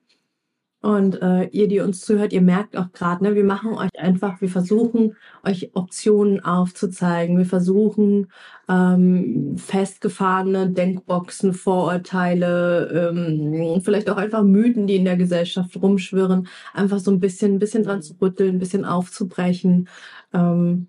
Und 0.83 1.23
äh, 1.23 1.45
ihr, 1.51 1.69
die 1.69 1.79
uns 1.79 2.01
zuhört, 2.01 2.33
ihr 2.33 2.43
merkt 2.43 2.77
auch 2.77 2.91
gerade, 2.93 3.23
ne, 3.23 3.37
wir 3.37 3.45
machen 3.45 3.75
euch 3.75 3.91
einfach, 3.97 4.41
wir 4.41 4.49
versuchen 4.49 5.17
euch 5.45 5.71
Optionen 5.75 6.45
aufzuzeigen. 6.45 7.38
Wir 7.38 7.47
versuchen 7.47 8.33
ähm, 8.69 9.57
festgefahrene 9.57 10.71
Denkboxen, 10.71 11.55
Vorurteile, 11.55 13.11
ähm, 13.12 13.81
vielleicht 13.81 14.11
auch 14.11 14.17
einfach 14.17 14.43
Mythen, 14.43 14.88
die 14.88 14.97
in 14.97 15.05
der 15.05 15.17
Gesellschaft 15.17 15.81
rumschwirren, 15.81 16.49
einfach 16.75 16.99
so 16.99 17.12
ein 17.12 17.21
bisschen, 17.21 17.55
ein 17.55 17.59
bisschen 17.61 17.85
dran 17.85 18.03
zu 18.03 18.15
rütteln, 18.21 18.57
ein 18.57 18.59
bisschen 18.59 18.85
aufzubrechen. 18.85 19.88
Ähm, 20.33 20.88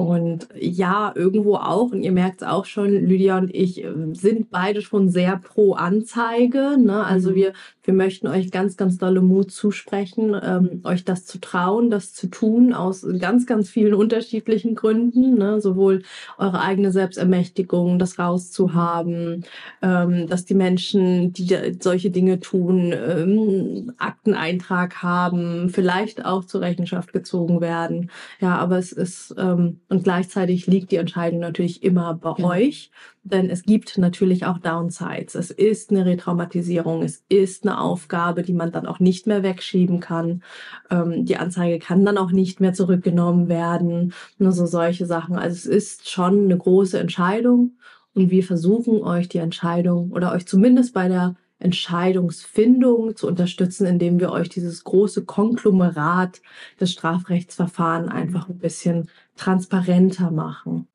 und 0.00 0.48
ja, 0.58 1.12
irgendwo 1.14 1.56
auch, 1.56 1.92
und 1.92 2.02
ihr 2.02 2.12
merkt 2.12 2.40
es 2.40 2.48
auch 2.48 2.64
schon, 2.64 2.88
Lydia 2.88 3.36
und 3.36 3.54
ich 3.54 3.84
äh, 3.84 3.92
sind 4.12 4.50
beide 4.50 4.80
schon 4.80 5.10
sehr 5.10 5.36
pro 5.36 5.74
Anzeige. 5.74 6.76
Ne? 6.78 7.04
Also 7.04 7.32
mhm. 7.32 7.34
wir, 7.34 7.52
wir 7.82 7.94
möchten 7.94 8.26
euch 8.26 8.50
ganz, 8.50 8.76
ganz 8.76 8.98
dolle 8.98 9.22
Mut 9.22 9.50
zusprechen, 9.50 10.36
ähm, 10.42 10.80
euch 10.84 11.04
das 11.04 11.24
zu 11.24 11.40
trauen, 11.40 11.90
das 11.90 12.12
zu 12.12 12.26
tun, 12.28 12.74
aus 12.74 13.06
ganz, 13.18 13.46
ganz 13.46 13.70
vielen 13.70 13.94
unterschiedlichen 13.94 14.74
Gründen. 14.74 15.38
Ne? 15.38 15.60
Sowohl 15.60 16.02
eure 16.36 16.60
eigene 16.60 16.92
Selbstermächtigung, 16.92 17.98
das 17.98 18.18
rauszuhaben, 18.18 19.44
ähm, 19.82 20.26
dass 20.26 20.44
die 20.44 20.54
Menschen, 20.54 21.32
die 21.32 21.78
solche 21.80 22.10
Dinge 22.10 22.40
tun, 22.40 22.92
ähm, 22.92 23.92
Akteneintrag 23.98 25.02
haben, 25.02 25.70
vielleicht 25.70 26.24
auch 26.24 26.44
zur 26.44 26.60
Rechenschaft 26.60 27.12
gezogen 27.12 27.60
werden. 27.60 28.10
Ja, 28.40 28.58
aber 28.58 28.78
es 28.78 28.92
ist 28.92 29.34
ähm, 29.38 29.80
und 29.88 30.04
gleichzeitig 30.04 30.66
liegt 30.66 30.92
die 30.92 30.96
Entscheidung 30.96 31.40
natürlich 31.40 31.82
immer 31.82 32.14
bei 32.14 32.34
ja. 32.36 32.44
euch, 32.44 32.90
denn 33.22 33.50
es 33.50 33.62
gibt 33.62 33.98
natürlich 33.98 34.46
auch 34.46 34.58
Downsides. 34.58 35.34
Es 35.34 35.50
ist 35.50 35.90
eine 35.90 36.06
Retraumatisierung, 36.06 37.02
es 37.02 37.22
ist 37.28 37.66
eine 37.66 37.80
Aufgabe, 37.80 38.42
die 38.42 38.54
man 38.54 38.72
dann 38.72 38.86
auch 38.86 38.98
nicht 38.98 39.26
mehr 39.26 39.42
wegschieben 39.42 40.00
kann. 40.00 40.42
Ähm, 40.90 41.24
die 41.26 41.36
Anzeige 41.36 41.78
kann 41.78 42.04
dann 42.04 42.18
auch 42.18 42.30
nicht 42.30 42.60
mehr 42.60 42.72
zurückgenommen 42.72 43.48
werden. 43.48 44.14
Nur 44.38 44.52
so 44.52 44.66
solche 44.66 45.06
Sachen. 45.06 45.36
Also 45.36 45.54
es 45.54 45.66
ist 45.66 46.10
schon 46.10 46.44
eine 46.44 46.56
große 46.56 46.98
Entscheidung 46.98 47.72
und 48.14 48.30
wir 48.30 48.42
versuchen 48.42 49.02
euch 49.02 49.28
die 49.28 49.38
Entscheidung 49.38 50.10
oder 50.12 50.32
euch 50.32 50.46
zumindest 50.46 50.94
bei 50.94 51.08
der 51.08 51.36
Entscheidungsfindung 51.58 53.16
zu 53.16 53.26
unterstützen, 53.28 53.86
indem 53.86 54.18
wir 54.18 54.32
euch 54.32 54.48
dieses 54.48 54.82
große 54.82 55.26
Konglomerat 55.26 56.40
des 56.80 56.92
Strafrechtsverfahrens 56.92 58.10
einfach 58.10 58.48
ein 58.48 58.58
bisschen 58.58 59.10
transparenter 59.36 60.30
machen. 60.30 60.88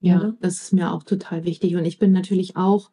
Ja, 0.00 0.22
ja, 0.22 0.34
das 0.40 0.62
ist 0.62 0.72
mir 0.72 0.92
auch 0.92 1.02
total 1.02 1.44
wichtig. 1.44 1.76
Und 1.76 1.84
ich 1.84 1.98
bin 1.98 2.12
natürlich 2.12 2.56
auch 2.56 2.90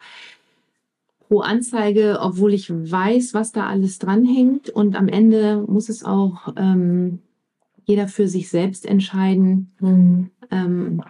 pro 1.19 1.39
Anzeige, 1.39 2.19
obwohl 2.21 2.53
ich 2.53 2.69
weiß, 2.69 3.33
was 3.33 3.51
da 3.51 3.67
alles 3.67 3.99
dranhängt. 3.99 4.69
Und 4.69 4.95
am 4.95 5.07
Ende 5.07 5.63
muss 5.67 5.89
es 5.89 6.03
auch 6.03 6.53
ähm, 6.55 7.19
jeder 7.85 8.07
für 8.07 8.27
sich 8.27 8.49
selbst 8.49 8.85
entscheiden. 8.85 9.71
Mhm. 9.79 10.31
Ähm, 10.51 11.03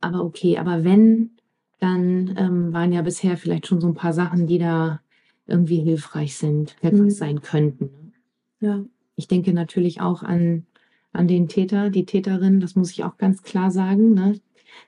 aber 0.00 0.24
okay, 0.24 0.58
aber 0.58 0.84
wenn, 0.84 1.30
dann 1.78 2.34
ähm, 2.38 2.72
waren 2.72 2.92
ja 2.92 3.02
bisher 3.02 3.36
vielleicht 3.36 3.66
schon 3.66 3.80
so 3.80 3.88
ein 3.88 3.94
paar 3.94 4.12
Sachen, 4.12 4.46
die 4.46 4.58
da 4.58 5.00
irgendwie 5.46 5.80
hilfreich 5.80 6.36
sind, 6.36 6.76
hilfreich 6.80 7.00
mhm. 7.00 7.10
sein 7.10 7.40
könnten. 7.42 8.12
Ja. 8.60 8.84
Ich 9.16 9.28
denke 9.28 9.52
natürlich 9.52 10.00
auch 10.00 10.22
an, 10.22 10.64
an 11.12 11.28
den 11.28 11.48
Täter, 11.48 11.90
die 11.90 12.06
Täterin, 12.06 12.60
das 12.60 12.76
muss 12.76 12.90
ich 12.90 13.04
auch 13.04 13.16
ganz 13.18 13.42
klar 13.42 13.70
sagen. 13.70 14.14
Ne? 14.14 14.40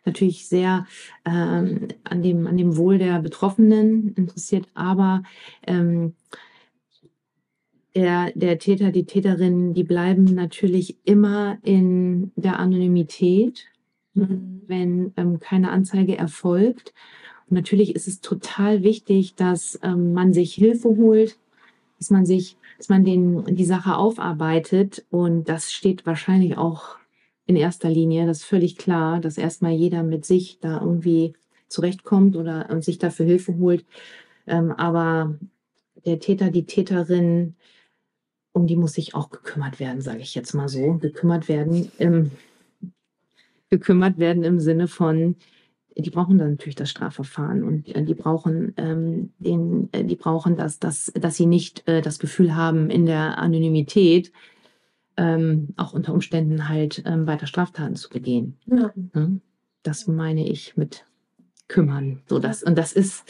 Natürlich 0.05 0.48
sehr 0.48 0.87
ähm, 1.24 1.88
an, 2.05 2.22
dem, 2.22 2.46
an 2.46 2.57
dem 2.57 2.76
Wohl 2.76 2.98
der 2.98 3.20
Betroffenen 3.20 4.14
interessiert, 4.14 4.66
aber 4.74 5.22
ähm, 5.66 6.14
der, 7.94 8.33
der 8.35 8.59
Täter, 8.59 8.90
die 8.90 9.05
Täterin, 9.05 9.74
die 9.74 9.85
bleiben 9.85 10.24
natürlich 10.24 10.96
immer 11.05 11.59
in 11.62 12.33
der 12.37 12.59
Anonymität, 12.59 13.66
mhm. 14.14 14.62
wenn 14.66 15.12
ähm, 15.16 15.40
keine 15.40 15.70
Anzeige 15.70 16.16
erfolgt 16.16 16.94
natürlich 17.52 17.94
ist 17.94 18.09
es 18.09 18.20
total 18.20 18.83
wichtig, 18.83 19.35
dass 19.35 19.78
ähm, 19.83 20.12
man 20.12 20.33
sich 20.33 20.55
Hilfe 20.55 20.88
holt, 20.88 21.38
dass 21.98 22.11
man 22.11 22.26
sich, 22.26 22.57
dass 22.78 22.88
man 22.88 23.05
den, 23.05 23.44
die 23.55 23.64
Sache 23.64 23.96
aufarbeitet. 23.96 25.05
Und 25.11 25.48
das 25.48 25.72
steht 25.72 26.05
wahrscheinlich 26.07 26.57
auch 26.57 26.96
in 27.46 27.57
erster 27.57 27.90
Linie. 27.90 28.26
Das 28.26 28.38
ist 28.38 28.44
völlig 28.44 28.76
klar, 28.76 29.20
dass 29.20 29.38
erstmal 29.38 29.72
jeder 29.72 30.02
mit 30.02 30.24
sich 30.24 30.59
da 30.61 30.81
irgendwie 30.81 31.35
zurechtkommt 31.68 32.37
oder 32.37 32.68
und 32.70 32.85
sich 32.85 32.98
dafür 32.98 33.26
Hilfe 33.26 33.57
holt. 33.59 33.85
Ähm, 34.46 34.72
aber 34.72 35.38
der 36.05 36.20
Täter, 36.20 36.50
die 36.50 36.66
Täterin, 36.66 37.55
um 38.52 38.66
die 38.66 38.76
muss 38.76 38.94
sich 38.94 39.14
auch 39.14 39.31
gekümmert 39.31 39.81
werden, 39.81 40.00
sage 40.00 40.20
ich 40.20 40.35
jetzt 40.35 40.52
mal 40.52 40.68
so. 40.68 40.94
Gekümmert 40.94 41.48
werden 41.48 41.90
im, 41.98 42.31
gekümmert 43.70 44.18
werden 44.18 44.44
im 44.44 44.61
Sinne 44.61 44.88
von, 44.88 45.37
die 45.96 46.11
brauchen 46.11 46.38
dann 46.38 46.52
natürlich 46.52 46.74
das 46.74 46.90
Strafverfahren 46.90 47.62
und 47.62 47.88
äh, 47.94 48.02
die 48.02 48.14
brauchen 48.14 48.74
ähm, 48.76 49.33
den, 49.38 49.88
äh, 49.92 50.05
die 50.05 50.16
brauchen 50.16 50.57
das, 50.57 50.78
das, 50.78 51.12
dass 51.14 51.37
sie 51.37 51.46
nicht 51.46 51.87
äh, 51.87 52.00
das 52.00 52.18
Gefühl 52.18 52.55
haben, 52.55 52.90
in 52.90 53.07
der 53.07 53.38
Anonymität 53.38 54.33
ähm, 55.16 55.68
auch 55.77 55.92
unter 55.92 56.12
Umständen 56.12 56.68
halt 56.68 57.03
ähm, 57.07 57.27
weiter 57.27 57.46
Straftaten 57.46 57.96
zu 57.96 58.09
begehen. 58.09 58.57
Ja. 58.66 58.92
Ne? 59.14 59.40
Das 59.83 60.07
meine 60.07 60.46
ich 60.48 60.77
mit 60.77 61.05
kümmern. 61.68 62.22
So 62.27 62.38
das, 62.38 62.62
und 62.62 62.77
das 62.77 62.92
ist 62.92 63.25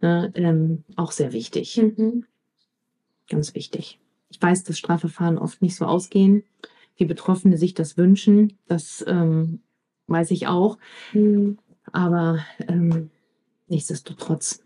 ne, 0.00 0.32
ähm, 0.34 0.84
auch 0.96 1.12
sehr 1.12 1.32
wichtig. 1.32 1.76
Mhm. 1.76 2.24
Ganz 3.28 3.54
wichtig. 3.54 3.98
Ich 4.28 4.40
weiß, 4.40 4.64
dass 4.64 4.78
Strafverfahren 4.78 5.38
oft 5.38 5.62
nicht 5.62 5.76
so 5.76 5.84
ausgehen, 5.84 6.44
wie 6.96 7.04
Betroffene 7.04 7.56
sich 7.58 7.74
das 7.74 7.96
wünschen. 7.96 8.58
Das 8.66 9.04
ähm, 9.06 9.60
weiß 10.06 10.30
ich 10.30 10.46
auch. 10.46 10.78
Mhm. 11.12 11.58
Aber 11.92 12.44
ähm, 12.68 13.10
nichtsdestotrotz. 13.68 14.62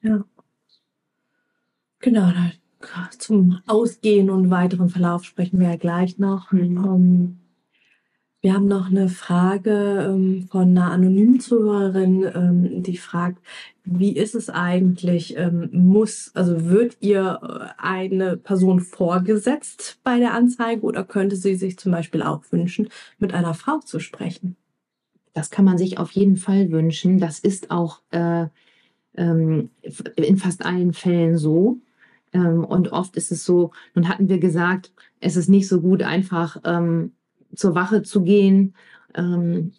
Ja. 0.00 0.24
Genau, 2.00 2.30
zum 3.18 3.60
Ausgehen 3.66 4.30
und 4.30 4.50
weiteren 4.50 4.88
Verlauf 4.88 5.24
sprechen 5.24 5.60
wir 5.60 5.70
ja 5.70 5.76
gleich 5.76 6.18
noch. 6.18 6.52
Mhm. 6.52 6.76
Um, 6.76 6.84
ähm, 6.84 7.38
wir 8.44 8.52
haben 8.52 8.66
noch 8.66 8.90
eine 8.90 9.08
Frage 9.08 10.06
ähm, 10.06 10.48
von 10.50 10.68
einer 10.76 10.90
anonymen 10.90 11.40
Zuhörerin, 11.40 12.30
ähm, 12.34 12.82
die 12.82 12.98
fragt, 12.98 13.38
wie 13.84 14.14
ist 14.14 14.34
es 14.34 14.50
eigentlich, 14.50 15.34
muss, 15.72 16.30
also 16.34 16.68
wird 16.68 16.98
ihr 17.00 17.40
äh, 17.42 17.82
eine 17.82 18.36
Person 18.36 18.80
vorgesetzt 18.80 19.98
bei 20.04 20.18
der 20.18 20.34
Anzeige 20.34 20.82
oder 20.82 21.04
könnte 21.04 21.36
sie 21.36 21.54
sich 21.54 21.78
zum 21.78 21.92
Beispiel 21.92 22.22
auch 22.22 22.42
wünschen, 22.50 22.90
mit 23.18 23.32
einer 23.32 23.54
Frau 23.54 23.78
zu 23.78 23.98
sprechen? 23.98 24.56
Das 25.32 25.50
kann 25.50 25.64
man 25.64 25.78
sich 25.78 25.96
auf 25.96 26.10
jeden 26.10 26.36
Fall 26.36 26.70
wünschen. 26.70 27.18
Das 27.18 27.38
ist 27.38 27.70
auch 27.70 28.02
äh, 28.10 28.46
in 29.16 30.36
fast 30.36 30.66
allen 30.66 30.92
Fällen 30.92 31.38
so. 31.38 31.78
Ähm, 32.34 32.64
und 32.64 32.92
oft 32.92 33.16
ist 33.16 33.32
es 33.32 33.44
so, 33.44 33.70
nun 33.94 34.08
hatten 34.08 34.28
wir 34.28 34.38
gesagt, 34.38 34.92
es 35.20 35.36
ist 35.36 35.48
nicht 35.48 35.68
so 35.68 35.80
gut, 35.80 36.02
einfach 36.02 36.60
ähm, 36.64 37.12
zur 37.54 37.74
Wache 37.74 38.02
zu 38.02 38.22
gehen. 38.22 38.74
Ähm, 39.14 39.72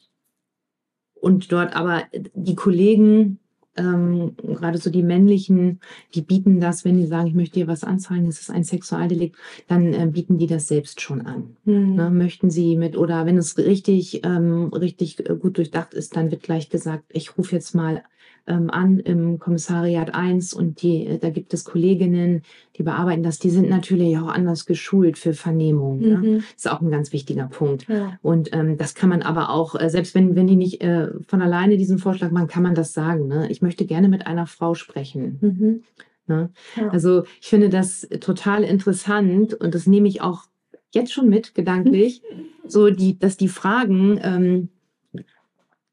und 1.13 1.51
dort 1.51 1.75
aber 1.75 2.03
die 2.33 2.55
Kollegen 2.55 3.39
ähm, 3.77 4.35
gerade 4.37 4.77
so 4.77 4.89
die 4.89 5.03
männlichen, 5.03 5.79
die 6.13 6.21
bieten 6.21 6.59
das, 6.59 6.85
wenn 6.85 6.97
die 6.97 7.07
sagen, 7.07 7.27
ich 7.27 7.33
möchte 7.33 7.59
dir 7.59 7.67
was 7.67 7.83
anzeigen, 7.83 8.27
es 8.27 8.39
ist 8.39 8.49
ein 8.49 8.63
Sexualdelikt, 8.63 9.35
dann 9.67 9.93
äh, 9.93 10.07
bieten 10.07 10.37
die 10.37 10.47
das 10.47 10.67
selbst 10.67 11.01
schon 11.01 11.21
an. 11.21 11.57
Mhm. 11.65 11.95
Ne, 11.95 12.09
möchten 12.09 12.49
sie 12.49 12.77
mit, 12.77 12.97
oder 12.97 13.25
wenn 13.25 13.37
es 13.37 13.57
richtig, 13.57 14.21
ähm, 14.23 14.69
richtig 14.73 15.29
äh, 15.29 15.35
gut 15.35 15.57
durchdacht 15.57 15.93
ist, 15.93 16.15
dann 16.15 16.31
wird 16.31 16.43
gleich 16.43 16.69
gesagt, 16.69 17.05
ich 17.09 17.37
rufe 17.37 17.55
jetzt 17.55 17.75
mal 17.75 18.03
ähm, 18.47 18.69
an 18.69 18.99
im 18.99 19.39
Kommissariat 19.39 20.13
1 20.13 20.53
und 20.53 20.81
die, 20.81 21.05
äh, 21.05 21.17
da 21.17 21.29
gibt 21.29 21.53
es 21.53 21.63
Kolleginnen, 21.63 22.43
die 22.77 22.83
bearbeiten 22.83 23.23
das. 23.23 23.39
Die 23.39 23.49
sind 23.49 23.69
natürlich 23.69 24.17
auch 24.17 24.27
anders 24.27 24.65
geschult 24.65 25.17
für 25.17 25.33
Vernehmung. 25.33 25.99
Ne? 25.99 26.17
Mhm. 26.17 26.21
Ne? 26.21 26.43
Ist 26.55 26.69
auch 26.69 26.81
ein 26.81 26.91
ganz 26.91 27.11
wichtiger 27.11 27.47
Punkt. 27.47 27.87
Ja. 27.87 28.17
Und 28.21 28.53
ähm, 28.53 28.77
das 28.77 28.93
kann 28.93 29.09
man 29.09 29.21
aber 29.21 29.49
auch, 29.49 29.79
äh, 29.79 29.89
selbst 29.89 30.15
wenn, 30.15 30.35
wenn 30.35 30.47
die 30.47 30.55
nicht 30.55 30.81
äh, 30.81 31.09
von 31.27 31.41
alleine 31.41 31.77
diesen 31.77 31.97
Vorschlag 31.97 32.31
machen, 32.31 32.47
kann 32.47 32.63
man 32.63 32.75
das 32.75 32.93
sagen. 32.93 33.27
Ne? 33.27 33.49
Ich 33.49 33.61
möchte 33.61 33.85
gerne 33.85 34.09
mit 34.09 34.27
einer 34.27 34.45
Frau 34.45 34.75
sprechen. 34.75 35.39
Mhm. 35.41 35.83
Ne? 36.27 36.49
Ja. 36.75 36.89
Also 36.89 37.23
ich 37.41 37.47
finde 37.47 37.69
das 37.69 38.07
total 38.19 38.63
interessant 38.63 39.53
und 39.53 39.75
das 39.75 39.87
nehme 39.87 40.07
ich 40.07 40.21
auch 40.21 40.43
jetzt 40.91 41.13
schon 41.13 41.29
mit, 41.29 41.55
gedanklich, 41.55 42.21
so 42.67 42.89
die, 42.89 43.17
dass 43.17 43.37
die 43.37 43.47
Fragen, 43.47 44.19
ähm, 44.21 44.69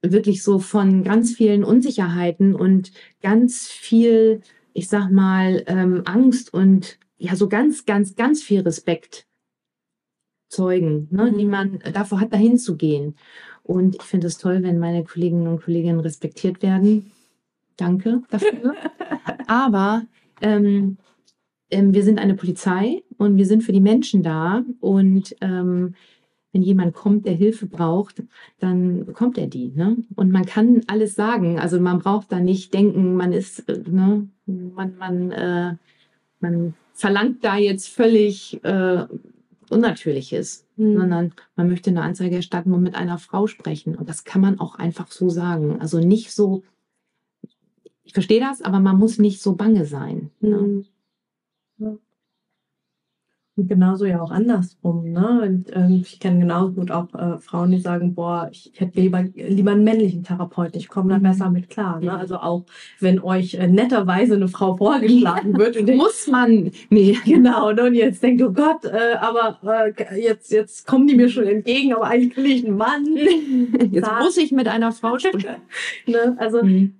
wirklich 0.02 0.42
so 0.42 0.58
von 0.58 1.04
ganz 1.04 1.32
vielen 1.32 1.64
Unsicherheiten 1.64 2.54
und 2.54 2.92
ganz 3.22 3.68
viel, 3.68 4.40
ich 4.72 4.88
sag 4.88 5.10
mal, 5.10 5.62
ähm, 5.66 6.02
Angst 6.04 6.52
und 6.52 6.98
ja, 7.18 7.36
so 7.36 7.48
ganz, 7.48 7.86
ganz, 7.86 8.16
ganz 8.16 8.42
viel 8.42 8.60
Respekt 8.62 9.26
zeugen, 10.48 11.08
ne, 11.10 11.30
mhm. 11.30 11.38
die 11.38 11.46
man 11.46 11.78
davor 11.92 12.20
hat, 12.20 12.32
dahin 12.32 12.58
zu 12.58 12.76
gehen. 12.76 13.14
Und 13.62 13.94
ich 13.96 14.02
finde 14.02 14.26
es 14.26 14.38
toll, 14.38 14.62
wenn 14.62 14.78
meine 14.78 15.04
Kolleginnen 15.04 15.46
und 15.46 15.62
Kollegen 15.62 16.00
respektiert 16.00 16.62
werden. 16.62 17.12
Danke 17.76 18.22
dafür. 18.28 18.74
Aber 19.46 20.04
ähm, 20.40 20.98
ähm, 21.70 21.94
wir 21.94 22.02
sind 22.02 22.18
eine 22.18 22.34
Polizei 22.34 23.02
und 23.16 23.36
wir 23.36 23.46
sind 23.46 23.62
für 23.62 23.72
die 23.72 23.80
Menschen 23.80 24.22
da 24.22 24.64
und 24.80 25.34
ähm, 25.40 25.94
wenn 26.52 26.62
jemand 26.62 26.94
kommt, 26.94 27.26
der 27.26 27.34
Hilfe 27.34 27.66
braucht, 27.66 28.22
dann 28.58 29.06
bekommt 29.06 29.38
er 29.38 29.46
die. 29.46 29.72
Ne? 29.74 29.96
Und 30.14 30.30
man 30.30 30.44
kann 30.44 30.82
alles 30.86 31.14
sagen. 31.14 31.58
Also 31.58 31.80
man 31.80 31.98
braucht 31.98 32.30
da 32.30 32.40
nicht 32.40 32.74
denken, 32.74 33.16
man 33.16 33.32
ist, 33.32 33.68
äh, 33.68 33.82
ne, 33.88 34.28
man, 34.46 34.96
man, 34.98 35.30
äh, 35.30 35.76
man 36.40 36.74
verlangt 36.92 37.42
da 37.42 37.56
jetzt 37.56 37.88
völlig 37.88 38.62
äh, 38.64 39.06
Unnatürliches, 39.70 40.66
mhm. 40.76 40.98
sondern 40.98 41.32
man 41.56 41.68
möchte 41.68 41.88
eine 41.88 42.02
Anzeige 42.02 42.36
erstatten 42.36 42.74
und 42.74 42.82
mit 42.82 42.94
einer 42.94 43.16
Frau 43.16 43.46
sprechen. 43.46 43.94
Und 43.94 44.08
das 44.08 44.24
kann 44.24 44.42
man 44.42 44.60
auch 44.60 44.74
einfach 44.74 45.10
so 45.10 45.30
sagen. 45.30 45.80
Also 45.80 46.00
nicht 46.00 46.32
so, 46.32 46.62
ich 48.04 48.12
verstehe 48.12 48.40
das, 48.40 48.60
aber 48.60 48.80
man 48.80 48.98
muss 48.98 49.18
nicht 49.18 49.40
so 49.40 49.54
bange 49.54 49.86
sein. 49.86 50.30
Mhm. 50.40 50.50
Ne? 50.50 50.84
Ja. 51.78 51.96
Und 53.54 53.68
genauso 53.68 54.06
ja 54.06 54.22
auch 54.22 54.30
andersrum. 54.30 55.12
Ne? 55.12 55.42
Und, 55.42 55.76
ähm, 55.76 56.00
ich 56.02 56.18
kenne 56.18 56.40
genauso 56.40 56.72
gut 56.72 56.90
auch 56.90 57.12
äh, 57.12 57.36
Frauen, 57.38 57.70
die 57.70 57.80
sagen, 57.80 58.14
boah, 58.14 58.48
ich, 58.50 58.72
ich 58.72 58.80
hätte 58.80 58.98
lieber, 58.98 59.22
lieber 59.34 59.72
einen 59.72 59.84
männlichen 59.84 60.24
Therapeuten, 60.24 60.78
ich 60.78 60.88
komme 60.88 61.10
da 61.10 61.18
mhm. 61.18 61.24
besser 61.24 61.50
mit 61.50 61.68
klar. 61.68 62.00
Ne? 62.00 62.16
Also 62.16 62.36
auch 62.36 62.64
wenn 62.98 63.20
euch 63.20 63.54
äh, 63.54 63.66
netterweise 63.66 64.36
eine 64.36 64.48
Frau 64.48 64.76
vorgeschlagen 64.78 65.58
wird. 65.58 65.76
und 65.76 65.94
Muss 65.96 66.26
man. 66.28 66.70
Nee. 66.88 67.18
Genau, 67.32 67.72
ne? 67.72 67.84
und 67.84 67.94
jetzt 67.94 68.22
denkt, 68.22 68.42
oh 68.42 68.52
Gott, 68.52 68.84
äh, 68.84 69.14
aber 69.18 69.58
äh, 69.62 70.20
jetzt, 70.20 70.50
jetzt 70.50 70.86
kommen 70.86 71.06
die 71.06 71.14
mir 71.14 71.28
schon 71.28 71.44
entgegen, 71.44 71.94
aber 71.94 72.06
eigentlich 72.06 72.36
will 72.36 72.46
ich 72.46 72.66
einen 72.66 72.76
Mann. 72.76 73.06
Jetzt 73.90 74.10
muss 74.20 74.36
ich 74.36 74.52
mit 74.52 74.68
einer 74.68 74.92
Frau 74.92 75.18
sprechen. 75.18 75.56
ne? 76.06 76.36
Also 76.38 76.62
mhm 76.62 76.94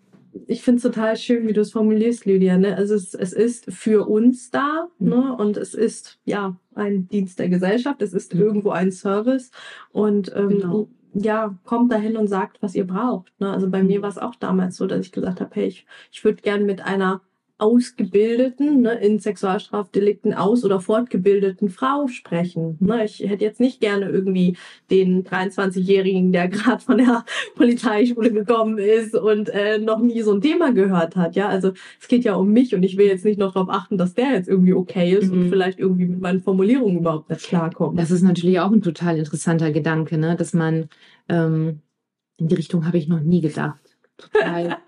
ich 0.53 0.63
finde 0.63 0.77
es 0.77 0.83
total 0.83 1.17
schön, 1.17 1.49
wie 1.49 1.53
du 1.53 1.63
es 1.63 1.73
formulierst, 1.73 2.27
Lydia. 2.27 2.59
Ne? 2.59 2.77
Also 2.77 2.95
es, 2.95 3.15
es 3.15 3.33
ist 3.33 3.73
für 3.73 4.07
uns 4.07 4.51
da 4.51 4.89
mhm. 4.99 5.09
ne? 5.09 5.37
und 5.37 5.57
es 5.57 5.75
ist 5.75 6.19
ja 6.25 6.57
ein 6.75 7.09
Dienst 7.09 7.39
der 7.39 7.49
Gesellschaft, 7.49 8.03
es 8.03 8.13
ist 8.13 8.35
mhm. 8.35 8.43
irgendwo 8.43 8.71
ein 8.71 8.93
Service 8.93 9.51
und 9.91 10.31
ähm, 10.37 10.49
genau. 10.49 10.89
ja, 11.15 11.59
kommt 11.65 11.91
dahin 11.91 12.17
und 12.17 12.29
sagt, 12.29 12.63
was 12.63 12.75
ihr 12.75 12.87
braucht. 12.87 13.33
Ne? 13.41 13.51
Also 13.51 13.69
bei 13.71 13.83
mhm. 13.83 13.89
mir 13.89 14.03
war 14.03 14.11
es 14.11 14.19
auch 14.19 14.35
damals 14.37 14.77
so, 14.77 14.87
dass 14.87 15.01
ich 15.01 15.13
gesagt 15.13 15.41
habe, 15.41 15.51
hey, 15.55 15.67
ich, 15.67 15.87
ich 16.11 16.23
würde 16.23 16.43
gern 16.43 16.67
mit 16.67 16.85
einer 16.85 17.23
ausgebildeten, 17.63 18.83
ne, 18.83 18.95
in 18.95 19.21
Sexualstrafdelikten 19.21 20.35
aus- 20.35 20.65
oder 20.65 20.81
fortgebildeten 20.81 21.69
Frau 21.69 22.09
sprechen. 22.09 22.77
Ne, 22.81 23.05
ich 23.05 23.21
hätte 23.21 23.45
jetzt 23.45 23.61
nicht 23.61 23.81
gerne 23.81 24.09
irgendwie 24.09 24.57
den 24.91 25.23
23-Jährigen, 25.23 26.33
der 26.33 26.49
gerade 26.49 26.83
von 26.83 26.99
der 26.99 27.25
Polizeischule 27.55 28.33
gekommen 28.33 28.79
ist 28.79 29.15
und 29.15 29.49
äh, 29.51 29.79
noch 29.79 30.01
nie 30.01 30.23
so 30.23 30.33
ein 30.33 30.41
Thema 30.41 30.73
gehört 30.73 31.15
hat. 31.15 31.37
Ja, 31.37 31.49
also 31.49 31.73
es 32.01 32.09
geht 32.09 32.25
ja 32.25 32.35
um 32.35 32.53
mich 32.53 32.75
und 32.75 32.83
ich 32.83 32.97
will 32.97 33.07
jetzt 33.07 33.25
nicht 33.25 33.39
noch 33.39 33.53
darauf 33.53 33.71
achten, 33.71 33.97
dass 33.97 34.15
der 34.15 34.33
jetzt 34.33 34.49
irgendwie 34.49 34.75
okay 34.75 35.13
ist 35.13 35.33
mhm. 35.33 35.43
und 35.43 35.49
vielleicht 35.51 35.79
irgendwie 35.79 36.07
mit 36.07 36.21
meinen 36.21 36.41
Formulierungen 36.41 36.99
überhaupt 36.99 37.31
nicht 37.31 37.47
klarkommt. 37.47 37.97
Das 37.97 38.11
ist 38.11 38.23
natürlich 38.23 38.59
auch 38.59 38.73
ein 38.73 38.83
total 38.83 39.19
interessanter 39.19 39.71
Gedanke, 39.71 40.19
ne, 40.19 40.35
dass 40.35 40.53
man 40.53 40.89
ähm, 41.29 41.79
in 42.39 42.49
die 42.49 42.57
Richtung 42.57 42.87
habe 42.87 42.99
ich 42.99 43.07
noch 43.07 43.21
nie 43.21 43.41
gedacht 43.41 43.82
total, 44.31 44.79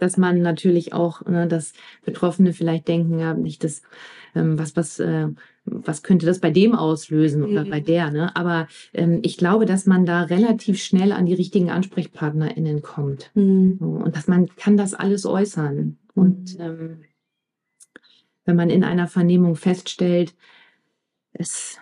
dass 0.00 0.16
man 0.16 0.40
natürlich 0.40 0.92
auch, 0.92 1.24
ne, 1.26 1.46
dass 1.46 1.72
Betroffene 2.04 2.52
vielleicht 2.52 2.88
denken, 2.88 3.18
ja, 3.18 3.34
nicht 3.34 3.64
das, 3.64 3.82
ähm, 4.34 4.58
was, 4.58 4.76
was, 4.76 5.00
äh, 5.00 5.28
was 5.64 6.02
könnte 6.02 6.26
das 6.26 6.40
bei 6.40 6.50
dem 6.50 6.74
auslösen 6.74 7.42
oder 7.42 7.64
mhm. 7.64 7.70
bei 7.70 7.80
der, 7.80 8.10
ne? 8.10 8.34
Aber 8.36 8.68
ähm, 8.92 9.20
ich 9.22 9.36
glaube, 9.36 9.66
dass 9.66 9.86
man 9.86 10.06
da 10.06 10.22
relativ 10.22 10.82
schnell 10.82 11.12
an 11.12 11.26
die 11.26 11.34
richtigen 11.34 11.70
AnsprechpartnerInnen 11.70 12.82
kommt. 12.82 13.30
Mhm. 13.34 13.78
Und 13.78 14.16
dass 14.16 14.28
man 14.28 14.48
kann 14.56 14.76
das 14.76 14.94
alles 14.94 15.26
äußern. 15.26 15.76
Mhm. 15.76 15.96
Und 16.14 16.56
ähm, 16.60 17.04
wenn 18.44 18.56
man 18.56 18.70
in 18.70 18.84
einer 18.84 19.06
Vernehmung 19.06 19.56
feststellt, 19.56 20.34
es 21.32 21.78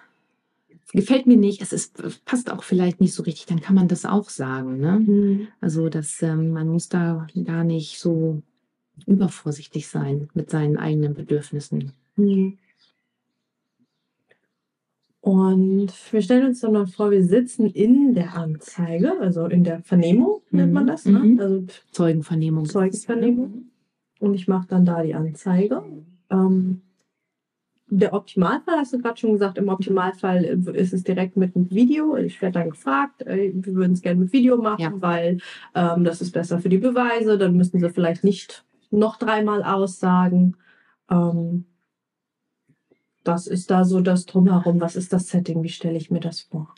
gefällt 0.92 1.26
mir 1.26 1.36
nicht, 1.36 1.62
es 1.62 1.72
ist, 1.72 2.24
passt 2.24 2.50
auch 2.50 2.62
vielleicht 2.62 3.00
nicht 3.00 3.14
so 3.14 3.22
richtig, 3.22 3.46
dann 3.46 3.60
kann 3.60 3.74
man 3.74 3.88
das 3.88 4.04
auch 4.04 4.28
sagen. 4.28 4.78
Ne? 4.78 5.00
Mhm. 5.00 5.48
Also, 5.60 5.88
dass 5.88 6.22
ähm, 6.22 6.50
man 6.50 6.68
muss 6.68 6.88
da 6.88 7.26
gar 7.44 7.64
nicht 7.64 7.98
so 7.98 8.42
übervorsichtig 9.06 9.88
sein 9.88 10.28
mit 10.34 10.50
seinen 10.50 10.76
eigenen 10.76 11.14
Bedürfnissen. 11.14 11.92
Mhm. 12.16 12.58
Und 15.20 15.92
wir 16.12 16.20
stellen 16.20 16.46
uns 16.46 16.60
dann 16.60 16.72
mal 16.72 16.86
vor, 16.88 17.12
wir 17.12 17.24
sitzen 17.24 17.66
in 17.66 18.12
der 18.12 18.34
Anzeige, 18.36 19.20
also 19.20 19.46
in 19.46 19.62
der 19.62 19.80
Vernehmung 19.82 20.42
nennt 20.50 20.72
man 20.72 20.84
mhm. 20.84 20.88
das, 20.88 21.04
ne? 21.06 21.20
Mhm. 21.20 21.40
Also 21.40 21.64
Zeugenvernehmung. 21.92 22.66
Zeugenvernehmung. 22.66 23.70
Und 24.18 24.34
ich 24.34 24.48
mache 24.48 24.66
dann 24.68 24.84
da 24.84 25.02
die 25.02 25.14
Anzeige. 25.14 25.82
Ähm, 26.28 26.82
der 27.98 28.14
Optimalfall, 28.14 28.78
hast 28.78 28.94
du 28.94 28.98
gerade 28.98 29.18
schon 29.18 29.32
gesagt, 29.32 29.58
im 29.58 29.68
Optimalfall 29.68 30.44
ist 30.44 30.94
es 30.94 31.04
direkt 31.04 31.36
mit 31.36 31.54
einem 31.54 31.70
Video. 31.70 32.16
Ich 32.16 32.40
werde 32.40 32.60
dann 32.60 32.70
gefragt, 32.70 33.22
äh, 33.22 33.52
wir 33.54 33.74
würden 33.74 33.92
es 33.92 34.00
gerne 34.00 34.20
mit 34.20 34.32
Video 34.32 34.56
machen, 34.56 34.80
ja. 34.80 34.92
weil 34.94 35.38
ähm, 35.74 36.02
das 36.02 36.22
ist 36.22 36.32
besser 36.32 36.58
für 36.58 36.70
die 36.70 36.78
Beweise. 36.78 37.36
Dann 37.36 37.54
müssen 37.54 37.80
sie 37.80 37.90
vielleicht 37.90 38.24
nicht 38.24 38.64
noch 38.90 39.18
dreimal 39.18 39.62
aussagen. 39.62 40.56
Ähm, 41.10 41.66
was 43.24 43.46
ist 43.46 43.70
da 43.70 43.84
so 43.84 44.00
das 44.00 44.24
Drumherum? 44.24 44.80
Was 44.80 44.96
ist 44.96 45.12
das 45.12 45.28
Setting? 45.28 45.62
Wie 45.62 45.68
stelle 45.68 45.98
ich 45.98 46.10
mir 46.10 46.20
das 46.20 46.40
vor? 46.40 46.74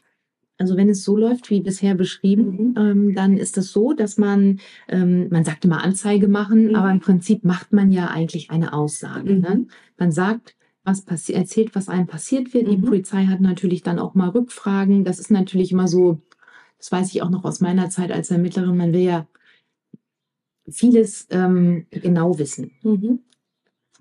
Also 0.58 0.76
wenn 0.76 0.88
es 0.88 1.04
so 1.04 1.16
läuft 1.16 1.48
wie 1.50 1.60
bisher 1.60 1.94
beschrieben, 1.94 2.72
mhm. 2.72 2.74
ähm, 2.76 3.14
dann 3.14 3.38
ist 3.38 3.56
es 3.56 3.70
so, 3.70 3.92
dass 3.92 4.18
man, 4.18 4.58
ähm, 4.88 5.28
man 5.30 5.44
sagt 5.44 5.64
immer 5.64 5.82
Anzeige 5.84 6.26
machen, 6.26 6.68
mhm. 6.68 6.74
aber 6.74 6.90
im 6.90 7.00
Prinzip 7.00 7.44
macht 7.44 7.72
man 7.72 7.92
ja 7.92 8.08
eigentlich 8.08 8.50
eine 8.50 8.72
Aussage. 8.72 9.34
Mhm. 9.34 9.40
Ne? 9.40 9.66
Man 9.96 10.10
sagt, 10.10 10.56
was 10.84 11.02
passiert, 11.02 11.38
erzählt, 11.38 11.74
was 11.74 11.88
einem 11.88 12.06
passiert 12.06 12.52
wird. 12.54 12.66
Mhm. 12.66 12.70
Die 12.70 12.86
Polizei 12.86 13.24
hat 13.24 13.40
natürlich 13.40 13.82
dann 13.82 13.98
auch 13.98 14.14
mal 14.14 14.28
Rückfragen. 14.28 15.04
Das 15.04 15.18
ist 15.18 15.30
natürlich 15.30 15.72
immer 15.72 15.88
so, 15.88 16.20
das 16.78 16.92
weiß 16.92 17.14
ich 17.14 17.22
auch 17.22 17.30
noch 17.30 17.44
aus 17.44 17.60
meiner 17.60 17.88
Zeit 17.90 18.12
als 18.12 18.30
Ermittlerin, 18.30 18.76
man 18.76 18.92
will 18.92 19.00
ja 19.00 19.26
vieles 20.68 21.26
ähm, 21.30 21.86
genau 21.90 22.38
wissen. 22.38 22.70
Mhm. 22.82 23.20